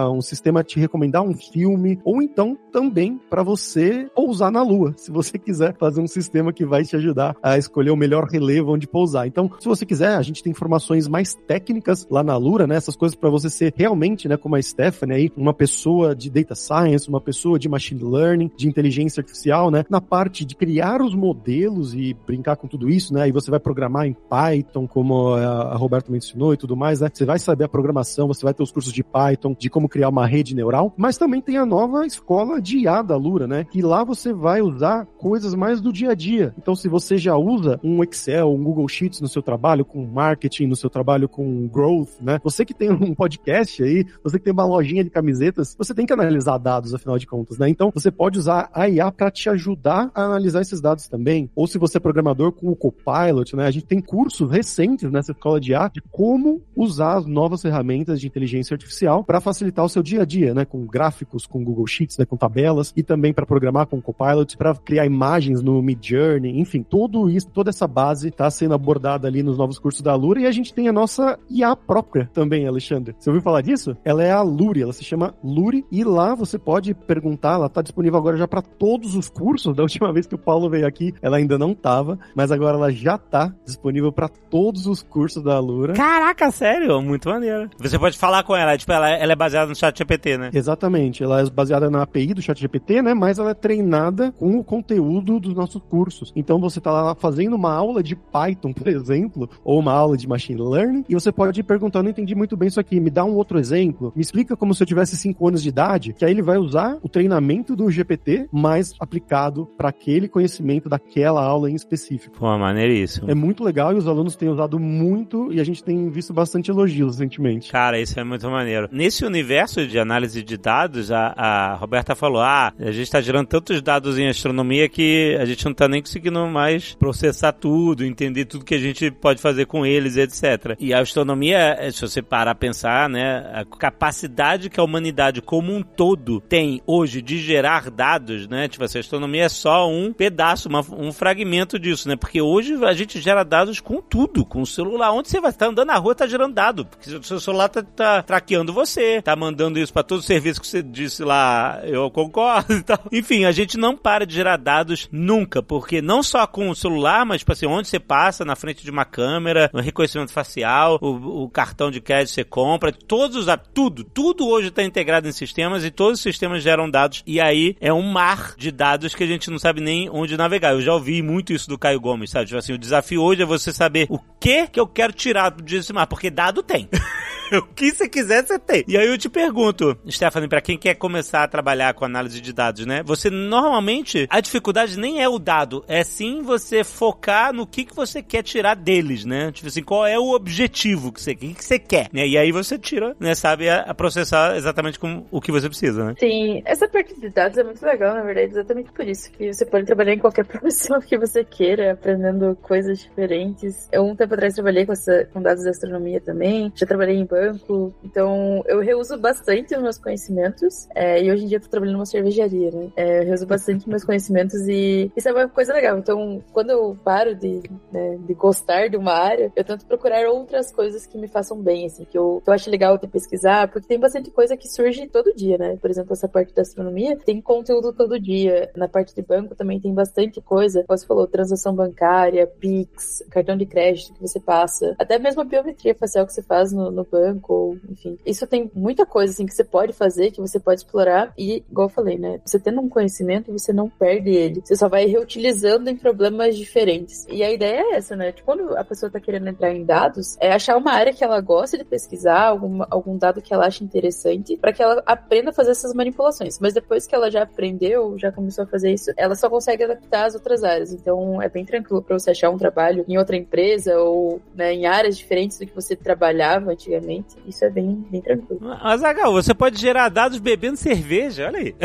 um 0.10 0.22
sistema 0.22 0.64
te 0.64 0.80
recomendar 0.80 1.24
um 1.24 1.34
filme, 1.34 1.99
ou 2.03 2.22
então 2.22 2.58
também 2.72 3.20
para 3.30 3.43
você 3.43 4.08
pousar 4.14 4.51
na 4.51 4.62
Lua, 4.62 4.93
se 4.97 5.12
você 5.12 5.38
quiser 5.38 5.76
fazer 5.78 6.01
um 6.01 6.08
sistema 6.08 6.51
que 6.51 6.66
vai 6.66 6.84
te 6.84 6.95
ajudar 6.95 7.36
a 7.41 7.58
escolher 7.58 7.91
o 7.91 7.95
melhor 7.95 8.26
relevo 8.26 8.74
onde 8.74 8.88
pousar. 8.88 9.28
Então, 9.28 9.49
se 9.60 9.68
você 9.68 9.86
quiser, 9.86 10.16
a 10.16 10.22
gente 10.22 10.43
tem 10.43 10.51
informações 10.51 11.08
mais 11.08 11.34
técnicas 11.47 12.08
lá 12.10 12.24
na 12.24 12.36
Lura, 12.38 12.68
né, 12.68 12.76
essas 12.76 12.95
coisas 12.95 13.16
para 13.16 13.30
você 13.30 13.49
ser 13.49 13.74
realmente, 13.76 14.28
né, 14.28 14.38
como 14.38 14.56
a 14.56 14.62
Stephanie 14.62 15.16
aí, 15.16 15.32
uma 15.36 15.53
pessoa 15.53 16.16
de 16.16 16.30
data 16.30 16.56
science, 16.56 17.08
uma 17.08 17.22
pessoa 17.22 17.58
de 17.58 17.70
machine 17.70 18.03
learning, 18.03 18.51
de 18.56 18.68
inteligência 18.68 19.22
artificial, 19.22 19.72
né, 19.72 19.86
na 19.89 20.01
parte 20.01 20.43
de 20.43 20.56
criar 20.56 21.01
os 21.01 21.16
modelos 21.16 21.93
e 21.93 22.16
brincar 22.26 22.56
com 22.58 22.68
tudo 22.68 22.89
isso, 22.89 23.14
né, 23.14 23.24
aí 23.24 23.32
você 23.32 23.49
vai 23.49 23.60
programar 23.60 24.06
em 24.06 24.14
Python, 24.14 24.88
como 24.88 25.36
a 25.46 25.76
Roberta 25.76 26.12
mencionou 26.12 26.54
e 26.54 26.58
tudo 26.58 26.76
mais, 26.76 27.02
né? 27.02 27.10
Você 27.14 27.26
vai 27.26 27.39
saber 27.39 27.66
a 27.66 27.70
programação, 27.70 28.28
você 28.28 28.43
vai 28.43 28.54
ter 28.54 28.64
os 28.64 28.72
cursos 28.72 28.91
de 28.91 29.04
Python, 29.04 29.56
de 29.58 29.70
como 29.70 29.88
criar 29.88 30.10
uma 30.10 30.26
rede 30.26 30.56
neural, 30.56 30.93
mas 30.98 31.18
também 31.18 31.41
tem 31.41 31.58
a 31.58 31.66
nova 31.66 32.06
escola 32.06 32.62
de 32.62 32.80
IA 32.80 33.02
da 33.02 33.16
Lura, 33.16 33.48
né? 33.48 33.66
Que 33.70 33.82
lá 33.82 34.04
você 34.04 34.34
vai 34.34 34.62
usar 34.62 35.06
coisas 35.18 35.54
mais 35.54 35.82
do 35.82 35.91
dia 35.91 36.12
a 36.12 36.16
dia. 36.16 36.54
Então, 36.58 36.76
se 36.76 36.88
você 36.88 37.18
já 37.18 37.36
usa 37.36 37.80
um 37.84 38.04
Excel, 38.04 38.52
um 38.52 38.64
Google 38.64 38.88
Sheets 38.88 39.22
no 39.22 39.28
seu 39.28 39.41
trabalho 39.41 39.86
com 39.86 40.06
marketing, 40.06 40.68
no 40.68 40.76
seu 40.76 40.89
trabalho 40.89 41.30
com 41.30 41.68
growth, 41.68 42.22
né? 42.22 42.39
Você 42.43 42.66
que 42.66 42.74
tem 42.74 42.91
um 42.91 43.14
podcast 43.14 43.84
aí, 43.84 44.06
você 44.24 44.38
que 44.38 44.46
tem 44.46 44.54
uma 44.54 44.66
lojinha 44.66 45.04
de 45.04 45.10
camisetas, 45.10 45.76
você 45.78 45.93
tem 45.93 46.06
que 46.06 46.14
analisar 46.14 46.58
dados, 46.58 46.93
afinal 46.93 47.18
de 47.18 47.28
contas, 47.28 47.58
né? 47.58 47.70
Então, 47.70 47.91
você 47.93 48.10
pode 48.10 48.39
usar 48.39 48.70
a 48.74 48.89
IA 48.89 49.12
para 49.12 49.32
te 49.32 49.50
ajudar 49.50 50.12
a 50.14 50.24
analisar 50.24 50.62
esses 50.62 50.82
dados 50.82 51.08
também. 51.08 51.50
Ou 51.56 51.68
se 51.68 51.78
você 51.78 51.98
é 51.98 52.00
programador 52.00 52.52
com 52.52 52.70
o 52.70 52.76
Copilot, 52.76 53.56
né? 53.56 53.66
A 53.66 53.72
gente 53.72 53.86
tem 53.86 54.02
cursos 54.02 54.50
recentes, 54.50 55.12
né? 55.12 55.22
Você 55.22 55.34
escola 55.36 55.59
de 55.59 55.75
de 55.93 56.01
como 56.09 56.61
usar 56.75 57.17
as 57.17 57.25
novas 57.25 57.61
ferramentas 57.61 58.21
de 58.21 58.27
inteligência 58.27 58.73
artificial 58.73 59.23
para 59.23 59.41
facilitar 59.41 59.83
o 59.83 59.89
seu 59.89 60.01
dia 60.01 60.21
a 60.21 60.25
dia, 60.25 60.53
né? 60.53 60.63
Com 60.63 60.86
gráficos, 60.86 61.45
com 61.45 61.63
Google 61.63 61.86
Sheets, 61.86 62.17
né? 62.17 62.25
Com 62.25 62.38
tabelas 62.38 62.93
e 62.95 63.03
também 63.03 63.33
para 63.33 63.45
programar 63.45 63.88
com 63.88 64.01
Copilot, 64.01 64.55
para 64.55 64.73
criar 64.75 65.05
imagens 65.05 65.61
no 65.61 65.81
Mid 65.81 65.99
Journey, 66.01 66.59
enfim, 66.59 66.81
tudo 66.81 67.29
isso, 67.29 67.49
toda 67.49 67.69
essa 67.69 67.88
base 67.88 68.29
está 68.29 68.49
sendo 68.49 68.73
abordada 68.73 69.27
ali 69.27 69.43
nos 69.43 69.57
novos 69.57 69.77
cursos 69.77 70.01
da 70.01 70.15
Lura 70.15 70.39
e 70.39 70.45
a 70.45 70.51
gente 70.51 70.73
tem 70.73 70.88
a 70.88 70.93
nossa 70.93 71.38
IA 71.49 71.75
própria 71.75 72.29
também, 72.33 72.67
Alexandre. 72.67 73.15
Você 73.19 73.29
ouviu 73.29 73.43
falar 73.43 73.61
disso? 73.61 73.97
Ela 74.05 74.23
é 74.23 74.31
a 74.31 74.41
Luri, 74.41 74.81
ela 74.81 74.93
se 74.93 75.03
chama 75.03 75.36
Luri 75.43 75.86
e 75.91 76.03
lá 76.03 76.36
você 76.36 76.57
pode 76.57 76.93
perguntar, 76.93 77.55
ela 77.55 77.67
está 77.67 77.81
disponível 77.81 78.17
agora 78.17 78.38
já 78.38 78.47
para 78.47 78.61
todos 78.61 79.15
os 79.15 79.29
cursos. 79.29 79.75
Da 79.75 79.83
última 79.83 80.13
vez 80.13 80.25
que 80.25 80.36
o 80.36 80.39
Paulo 80.39 80.69
veio 80.69 80.88
aqui, 80.88 81.13
ela 81.21 81.38
ainda 81.38 81.57
não 81.57 81.71
estava, 81.71 82.17
mas 82.33 82.51
agora 82.51 82.77
ela 82.77 82.91
já 82.91 83.15
está 83.15 83.53
disponível 83.65 84.11
para 84.11 84.29
todos 84.29 84.88
os 84.88 85.03
cursos 85.03 85.24
da 85.34 85.59
Lura. 85.59 85.93
Caraca, 85.93 86.51
sério? 86.51 87.01
Muito 87.01 87.30
maneiro. 87.30 87.69
Você 87.80 87.97
pode 87.97 88.17
falar 88.17 88.43
com 88.43 88.55
ela, 88.55 88.78
tipo, 88.78 88.91
ela, 88.91 89.09
ela 89.09 89.34
é 89.34 89.36
baseada 89.36 89.67
no 89.67 89.76
chat 89.76 89.97
GPT, 89.97 90.38
né? 90.38 90.49
Exatamente, 90.53 91.23
ela 91.23 91.41
é 91.41 91.49
baseada 91.49 91.89
na 91.89 92.03
API 92.03 92.34
do 92.34 92.41
chat 92.41 92.59
GPT, 92.59 93.01
né? 93.01 93.13
Mas 93.13 93.39
ela 93.39 93.51
é 93.51 93.53
treinada 93.53 94.32
com 94.34 94.57
o 94.57 94.63
conteúdo 94.63 95.39
dos 95.39 95.53
nossos 95.53 95.82
cursos. 95.82 96.32
Então 96.36 96.59
você 96.59 96.80
está 96.80 96.91
lá 96.91 97.15
fazendo 97.15 97.55
uma 97.55 97.73
aula 97.73 98.03
de 98.03 98.15
Python, 98.15 98.71
por 98.73 98.88
exemplo, 98.88 99.49
ou 99.63 99.80
uma 99.80 99.93
aula 99.93 100.17
de 100.17 100.28
Machine 100.28 100.61
Learning, 100.61 101.05
e 101.07 101.13
você 101.13 101.32
pode 101.32 101.59
ir 101.59 101.63
perguntando, 101.63 102.03
não 102.03 102.11
entendi 102.11 102.36
muito 102.36 102.55
bem 102.55 102.67
isso 102.67 102.80
aqui, 102.80 102.99
me 102.99 103.09
dá 103.09 103.23
um 103.23 103.36
outro 103.36 103.59
exemplo, 103.59 104.11
me 104.15 104.21
explica 104.21 104.55
como 104.55 104.73
se 104.73 104.84
eu 104.84 104.88
tivesse 104.88 105.17
5 105.17 105.47
anos 105.47 105.63
de 105.63 105.69
idade, 105.69 106.13
que 106.13 106.26
aí 106.26 106.32
ele 106.32 106.41
vai 106.41 106.57
usar 106.57 106.97
o 107.01 107.09
treinamento 107.09 107.76
do 107.76 107.89
GPT, 107.89 108.47
mais 108.51 108.93
aplicado 108.99 109.65
para 109.78 109.89
aquele 109.89 110.28
conhecimento 110.28 110.89
daquela 110.89 111.43
aula 111.43 111.69
em 111.69 111.76
específico. 111.76 112.38
Pô, 112.38 112.57
maneiríssimo. 112.57 113.30
É 113.30 113.36
muito 113.36 113.63
legal 113.63 113.93
e 113.93 113.95
os 113.95 114.07
alunos 114.07 114.36
têm 114.36 114.49
usado 114.49 114.80
muito 114.80 115.05
e 115.51 115.60
a 115.60 115.64
gente 115.64 115.84
tem 115.84 116.10
visto 116.10 116.34
bastante 116.34 116.72
elogios 116.72 117.18
recentemente. 117.18 117.72
Cara, 117.72 117.99
isso 117.99 118.20
é 118.20 118.24
muito 118.24 118.49
maneiro. 118.49 118.88
Nesse 118.91 119.26
universo 119.26 119.86
de 119.86 119.99
análise 119.99 120.43
de 120.43 120.58
dados, 120.58 121.12
a, 121.12 121.34
a 121.36 121.74
Roberta 121.76 122.16
falou: 122.16 122.41
ah, 122.41 122.74
a 122.80 122.91
gente 122.91 123.03
está 123.03 123.22
gerando 123.22 123.47
tantos 123.47 123.82
dados 123.82 124.18
em 124.18 124.28
astronomia 124.28 124.88
que 124.89 125.36
a 125.39 125.45
gente 125.45 125.64
não 125.66 125.72
está 125.72 125.88
nem 125.88 126.01
conseguindo 126.01 126.45
mais 126.47 126.95
processar 126.95 127.51
tudo, 127.51 128.06
entender 128.06 128.45
tudo 128.45 128.66
que 128.66 128.76
a 128.76 128.80
gente 128.80 129.12
pode 129.12 129.41
fazer 129.41 129.66
com 129.66 129.86
eles, 129.86 130.18
etc. 130.18 130.76
E 130.80 130.93
a 130.93 131.01
astronomia, 131.01 131.78
se 131.91 132.01
você 132.01 132.22
parar 132.22 132.51
a 132.51 132.56
pensar, 132.56 133.10
né, 133.10 133.51
a 133.53 133.66
capacidade 133.66 134.70
que 134.70 134.80
a 134.80 134.84
humanidade 134.84 135.41
como 135.41 135.74
um 135.74 135.82
todo 135.82 136.39
tem 136.41 136.82
hoje 136.86 137.22
de 137.22 137.38
gerar 137.38 137.89
dados, 137.89 138.47
né, 138.47 138.68
tipo 138.68 138.84
assim, 138.84 138.97
a 138.97 139.01
astronomia 139.01 139.43
é 139.43 139.49
só 139.49 139.89
um 139.89 140.14
pedaço, 140.14 140.70
uma, 140.70 140.82
um 140.91 141.12
fragmento 141.12 141.78
disso, 141.80 142.08
né, 142.08 142.16
porque 142.16 142.41
hoje 142.41 142.76
a 142.84 142.93
gente 142.93 143.20
gera 143.20 143.43
dados 143.43 143.80
com 143.80 144.01
tudo, 144.01 144.45
com 144.45 144.62
o 144.62 144.66
celular. 144.66 144.95
Onde 145.12 145.30
você 145.30 145.39
vai 145.39 145.52
tá 145.54 145.68
andando 145.68 145.88
na 145.88 145.98
rua, 145.98 146.16
tá 146.16 146.28
gerando 146.28 146.54
dado, 146.54 146.86
porque 146.86 147.10
o 147.10 147.24
seu 147.24 147.39
celular 147.39 147.70
tá, 147.70 147.84
tá 147.84 148.22
traqueando 148.22 148.74
você, 148.74 149.22
tá 149.22 149.36
mandando 149.36 149.80
isso 149.80 149.93
para 149.93 150.04
todos 150.04 150.24
os 150.24 150.28
serviços 150.28 150.60
que 150.60 150.68
você 150.68 150.84
disse 150.84 151.24
lá, 151.24 151.82
eu 151.84 152.10
concordo 152.12 152.74
e 152.74 152.84
tal. 152.84 153.00
Enfim, 153.12 153.46
a 153.46 153.52
gente 153.52 153.78
não 153.78 153.96
para 153.96 154.26
de 154.26 154.36
gerar 154.36 154.58
dados 154.58 155.08
nunca, 155.12 155.62
porque 155.62 156.02
não 156.02 156.22
só 156.22 156.46
com 156.48 156.70
o 156.70 156.76
celular, 156.76 157.26
mas, 157.26 157.39
tipo 157.39 157.52
assim, 157.52 157.66
onde 157.66 157.88
você 157.88 158.00
passa, 158.00 158.46
na 158.46 158.56
frente 158.56 158.84
de 158.84 158.91
uma 158.91 159.06
câmera, 159.06 159.70
no 159.74 159.82
reconhecimento 159.82 160.32
facial, 160.32 160.98
o, 161.02 161.43
o 161.43 161.50
cartão 161.50 161.89
de 161.89 162.02
crédito 162.02 162.34
você 162.34 162.43
compra, 162.43 162.91
todos 162.91 163.38
os 163.38 163.56
tudo, 163.74 164.04
tudo 164.04 164.48
hoje 164.48 164.68
está 164.70 164.84
integrado 164.84 165.28
em 165.28 165.32
sistemas 165.32 165.84
e 165.84 165.91
todos 165.91 166.20
os 166.20 166.24
sistemas 166.24 166.64
geram 166.64 166.89
dados 166.89 167.24
e 167.26 167.39
aí 167.39 167.76
é 167.80 167.93
um 167.93 168.02
mar 168.02 168.56
de 168.58 168.72
dados 168.72 169.14
que 169.14 169.24
a 169.24 169.28
gente 169.28 169.50
não 169.50 169.60
sabe 169.60 169.82
nem 169.82 170.10
onde 170.10 170.38
navegar. 170.38 170.74
Eu 170.74 170.82
já 170.82 170.93
ouvi 170.93 171.22
muito 171.22 171.54
isso 171.54 171.70
do 171.70 171.78
Caio 171.78 172.00
Gomes, 172.00 172.30
sabe? 172.30 172.46
Tipo 172.46 172.58
assim, 172.58 172.74
o 172.74 172.78
desafio 172.78 173.22
hoje 173.22 173.43
é 173.43 173.46
você 173.46 173.72
saber 173.72 174.08
o 174.10 174.20
que 174.39 174.68
que 174.68 174.80
eu 174.80 174.84
quero 174.88 175.13
tirar 175.13 175.51
desse 175.51 175.91
mar, 175.93 176.07
porque 176.07 176.29
dado 176.29 176.63
tem. 176.63 176.89
o 177.54 177.62
que 177.74 177.91
você 177.91 178.08
quiser, 178.08 178.46
você 178.46 178.60
tem. 178.60 178.84
E 178.88 178.98
aí 178.98 179.08
eu 179.08 179.18
te 179.18 179.30
pergunto, 179.30 179.98
Stephanie, 180.10 180.50
para 180.50 180.62
quem 180.62 180.78
quer 180.78 180.96
começar 180.96 181.43
a 181.43 181.48
trabalhar 181.48 181.93
com 181.93 182.06
análise 182.06 182.41
de 182.41 182.54
dados, 182.54 182.86
né? 182.86 183.04
Você 183.04 183.30
normalmente, 183.30 184.28
a 184.30 184.39
dificuldade 184.39 184.98
nem 184.98 185.22
é 185.22 185.30
o 185.30 185.39
dado, 185.39 185.84
é 185.88 186.04
sim 186.04 186.41
você 186.41 186.84
focar 186.84 187.54
no 187.54 187.68
que, 187.68 187.86
que 187.86 187.96
você 187.96 188.22
quer 188.22 188.43
tirar 188.43 188.76
deles, 188.76 189.26
né? 189.26 189.52
Tipo 189.52 189.68
assim, 189.68 189.84
qual 189.84 190.06
é 190.06 190.18
o 190.18 190.32
objetivo 190.32 191.12
que 191.12 191.22
você, 191.22 191.36
que, 191.36 191.54
que 191.54 191.64
você 191.64 191.80
quer, 191.80 192.10
né? 192.12 192.28
E 192.28 192.38
aí 192.38 192.52
você 192.52 192.78
tira, 192.78 193.16
né? 193.20 193.36
Sabe, 193.36 193.70
a, 193.70 193.82
a 193.82 193.93
processar 193.93 194.56
exatamente 194.56 195.00
com 195.00 195.26
o 195.32 195.41
que 195.41 195.52
você 195.52 195.68
precisa, 195.68 196.06
né? 196.06 196.16
Sim, 196.20 196.62
essa 196.66 196.88
parte 196.88 197.20
de 197.20 197.30
dados 197.30 197.58
é 197.58 197.64
muito 197.64 197.84
legal, 197.86 198.16
na 198.16 198.24
verdade, 198.24 198.52
exatamente 198.52 198.91
por 198.91 199.08
isso 199.08 199.32
que 199.32 199.54
você 199.54 199.66
pode 199.66 199.86
trabalhar 199.86 200.14
em 200.14 200.20
qualquer 200.20 200.46
profissão 200.46 201.00
que 201.00 201.18
você 201.18 201.43
queira, 201.43 201.93
aprendendo 201.93 202.58
coisas 202.62 203.00
diferentes. 203.00 203.88
Eu, 203.91 204.06
um 204.06 204.16
tempo 204.16 204.34
atrás, 204.34 204.54
trabalhei 204.54 204.86
com, 204.86 204.93
essa, 204.93 205.28
com 205.32 205.41
dados 205.41 205.64
de 205.64 205.70
astronomia 205.70 206.22
também, 206.22 206.72
já 206.76 206.86
trabalhei 206.86 207.18
em 207.18 207.26
banco, 207.36 207.93
então 208.03 208.63
eu 208.67 208.79
reuso 208.79 209.17
bastante 209.17 209.75
os 209.75 209.81
meus 209.81 209.97
conhecimentos, 209.97 210.88
é, 210.95 211.21
e 211.23 211.31
hoje 211.31 211.43
em 211.43 211.47
dia 211.47 211.57
eu 211.57 211.61
tô 211.61 211.69
trabalhando 211.69 211.95
numa 211.95 212.05
cervejaria, 212.05 212.71
né? 212.71 212.89
É, 212.95 213.19
eu 213.19 213.25
reuso 213.25 213.45
bastante 213.45 213.88
meus 213.89 214.03
conhecimentos 214.03 214.67
e 214.67 215.11
isso 215.15 215.27
é 215.29 215.31
uma 215.31 215.47
coisa 215.47 215.73
legal. 215.73 215.97
Então, 215.97 216.41
quando 216.53 216.69
eu 216.71 216.97
paro 217.03 217.36
de, 217.36 217.61
né, 217.91 218.17
de 218.25 218.33
gostar 218.33 218.88
de 218.89 218.97
uma 218.97 219.13
área, 219.13 219.51
eu 219.55 219.63
tento 219.63 219.86
procurar 219.86 220.27
outras 220.29 220.71
coisas 220.71 221.05
que 221.05 221.17
me 221.17 221.27
façam 221.27 221.57
bem, 221.61 221.86
assim, 221.86 222.05
que 222.05 222.17
eu, 222.17 222.41
que 222.43 222.49
eu 222.49 222.53
acho 222.53 222.69
legal 222.69 222.97
de 222.97 223.07
pesquisar, 223.07 223.67
porque 223.67 223.88
tem 223.88 223.99
bastante 223.99 224.31
coisa 224.31 224.55
que 224.55 224.67
surge 224.67 225.07
todo 225.07 225.33
dia, 225.33 225.57
né? 225.57 225.77
Por 225.81 225.89
exemplo, 225.89 226.13
essa 226.13 226.27
parte 226.27 226.53
da 226.53 226.61
astronomia 226.61 227.17
tem 227.17 227.41
conteúdo 227.41 227.93
todo 227.93 228.19
dia. 228.19 228.69
Na 228.75 228.88
parte 228.88 229.13
de 229.15 229.21
banco 229.21 229.55
também 229.55 229.79
tem 229.79 229.93
bastante 229.93 230.41
coisa. 230.41 230.83
Você 230.88 231.05
falou, 231.05 231.27
transação 231.27 231.73
bancária, 231.73 232.47
Pix, 232.47 233.23
cartão 233.29 233.57
de 233.57 233.65
crédito 233.65 234.13
que 234.13 234.21
você 234.21 234.39
passa, 234.39 234.95
até 234.99 235.17
mesmo 235.19 235.41
a 235.41 235.45
biometria 235.45 235.95
facial 235.95 236.25
que 236.25 236.33
você 236.33 236.43
faz 236.43 236.71
no, 236.71 236.91
no 236.91 237.03
banco, 237.03 237.24
ou, 237.47 237.78
enfim. 237.89 238.17
Isso 238.26 238.45
tem 238.47 238.69
muita 238.73 239.05
coisa, 239.05 239.34
assim, 239.34 239.45
que 239.45 239.53
você 239.53 239.63
pode 239.63 239.93
fazer, 239.93 240.32
que 240.32 240.41
você 240.41 240.59
pode 240.59 240.82
explorar 240.82 241.34
e, 241.38 241.63
igual 241.69 241.88
eu 241.88 241.93
falei, 241.93 242.17
né? 242.17 242.39
Você 242.45 242.59
tendo 242.59 242.82
um 242.82 242.89
conhecimento, 242.89 243.51
você 243.51 243.71
não 243.71 243.89
perde 243.89 244.30
ele. 244.30 244.61
Você 244.63 244.76
só 244.76 244.88
vai 244.88 245.05
reutilizando 245.05 245.89
em 245.89 245.95
problemas 245.95 246.57
diferentes. 246.57 247.26
E 247.30 247.43
a 247.43 247.51
ideia 247.51 247.80
é 247.80 247.95
essa, 247.95 248.15
né? 248.15 248.32
Tipo, 248.32 248.45
quando 248.45 248.78
a 248.78 248.84
pessoa 248.84 249.11
tá 249.11 249.19
querendo 249.19 249.47
entrar 249.47 249.73
em 249.73 249.84
dados, 249.84 250.38
é 250.39 250.51
achar 250.51 250.78
uma 250.78 250.91
área 250.91 251.13
que 251.13 251.23
ela 251.23 251.39
gosta 251.41 251.78
de 251.78 251.84
pesquisar, 251.84 252.45
algum, 252.47 252.84
algum 252.89 253.17
dado 253.17 253.41
que 253.41 253.53
ela 253.53 253.65
acha 253.65 253.84
interessante, 253.84 254.57
para 254.57 254.73
que 254.73 254.82
ela 254.82 255.01
aprenda 255.05 255.49
a 255.49 255.53
fazer 255.53 255.71
essas 255.71 255.93
manipulações. 255.93 256.59
Mas 256.59 256.73
depois 256.73 257.07
que 257.07 257.15
ela 257.15 257.30
já 257.30 257.43
aprendeu, 257.43 258.17
já 258.17 258.32
começou 258.32 258.63
a 258.63 258.67
fazer 258.67 258.91
isso, 258.93 259.11
ela 259.17 259.36
só 259.36 259.49
consegue 259.49 259.84
adaptar 259.84 260.26
às 260.26 260.36
outras 260.36 260.63
áreas. 260.63 260.93
Então 260.93 261.41
é 261.41 261.49
bem 261.49 261.65
tranquilo 261.65 262.01
para 262.01 262.17
você 262.17 262.32
achar 262.32 262.49
um 262.49 262.57
trabalho 262.57 263.05
em 263.07 263.17
outra 263.17 263.36
empresa 263.36 263.97
ou 263.99 264.41
né, 264.53 264.73
em 264.73 264.86
áreas 264.86 265.17
diferentes 265.17 265.57
do 265.57 265.65
que 265.65 265.76
você 265.76 265.95
trabalhava 265.95 266.71
antigamente. 266.71 267.14
Isso 267.45 267.63
é 267.63 267.70
bem, 267.70 268.05
bem 268.09 268.22
tranquilo. 268.22 268.59
Mas, 268.61 269.03
Agal, 269.03 269.32
você 269.32 269.53
pode 269.53 269.80
gerar 269.80 270.09
dados 270.09 270.39
bebendo 270.39 270.78
cerveja, 270.78 271.47
olha 271.47 271.59
aí. 271.59 271.76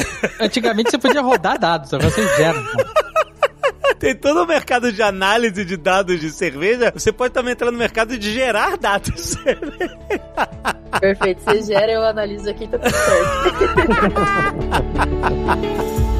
Antigamente 0.41 0.91
você 0.91 0.99
podia 0.99 1.21
rodar 1.21 1.59
dados, 1.59 1.93
agora 1.93 2.11
você 2.11 2.27
gera. 2.37 2.59
Tem 3.99 4.15
todo 4.17 4.45
o 4.45 4.47
mercado 4.47 4.91
de 4.91 5.03
análise 5.03 5.63
de 5.63 5.77
dados 5.77 6.19
de 6.19 6.31
cerveja. 6.31 6.91
Você 6.95 7.13
pode 7.13 7.35
também 7.35 7.53
entrar 7.53 7.71
no 7.71 7.77
mercado 7.77 8.17
de 8.17 8.33
gerar 8.33 8.79
dados. 8.79 9.37
Perfeito. 11.01 11.43
Você 11.43 11.63
gera, 11.63 11.93
eu 11.93 12.03
analiso 12.03 12.49
aqui, 12.49 12.67
tá 12.67 12.79
tudo 12.79 12.91
certo. 12.91 13.61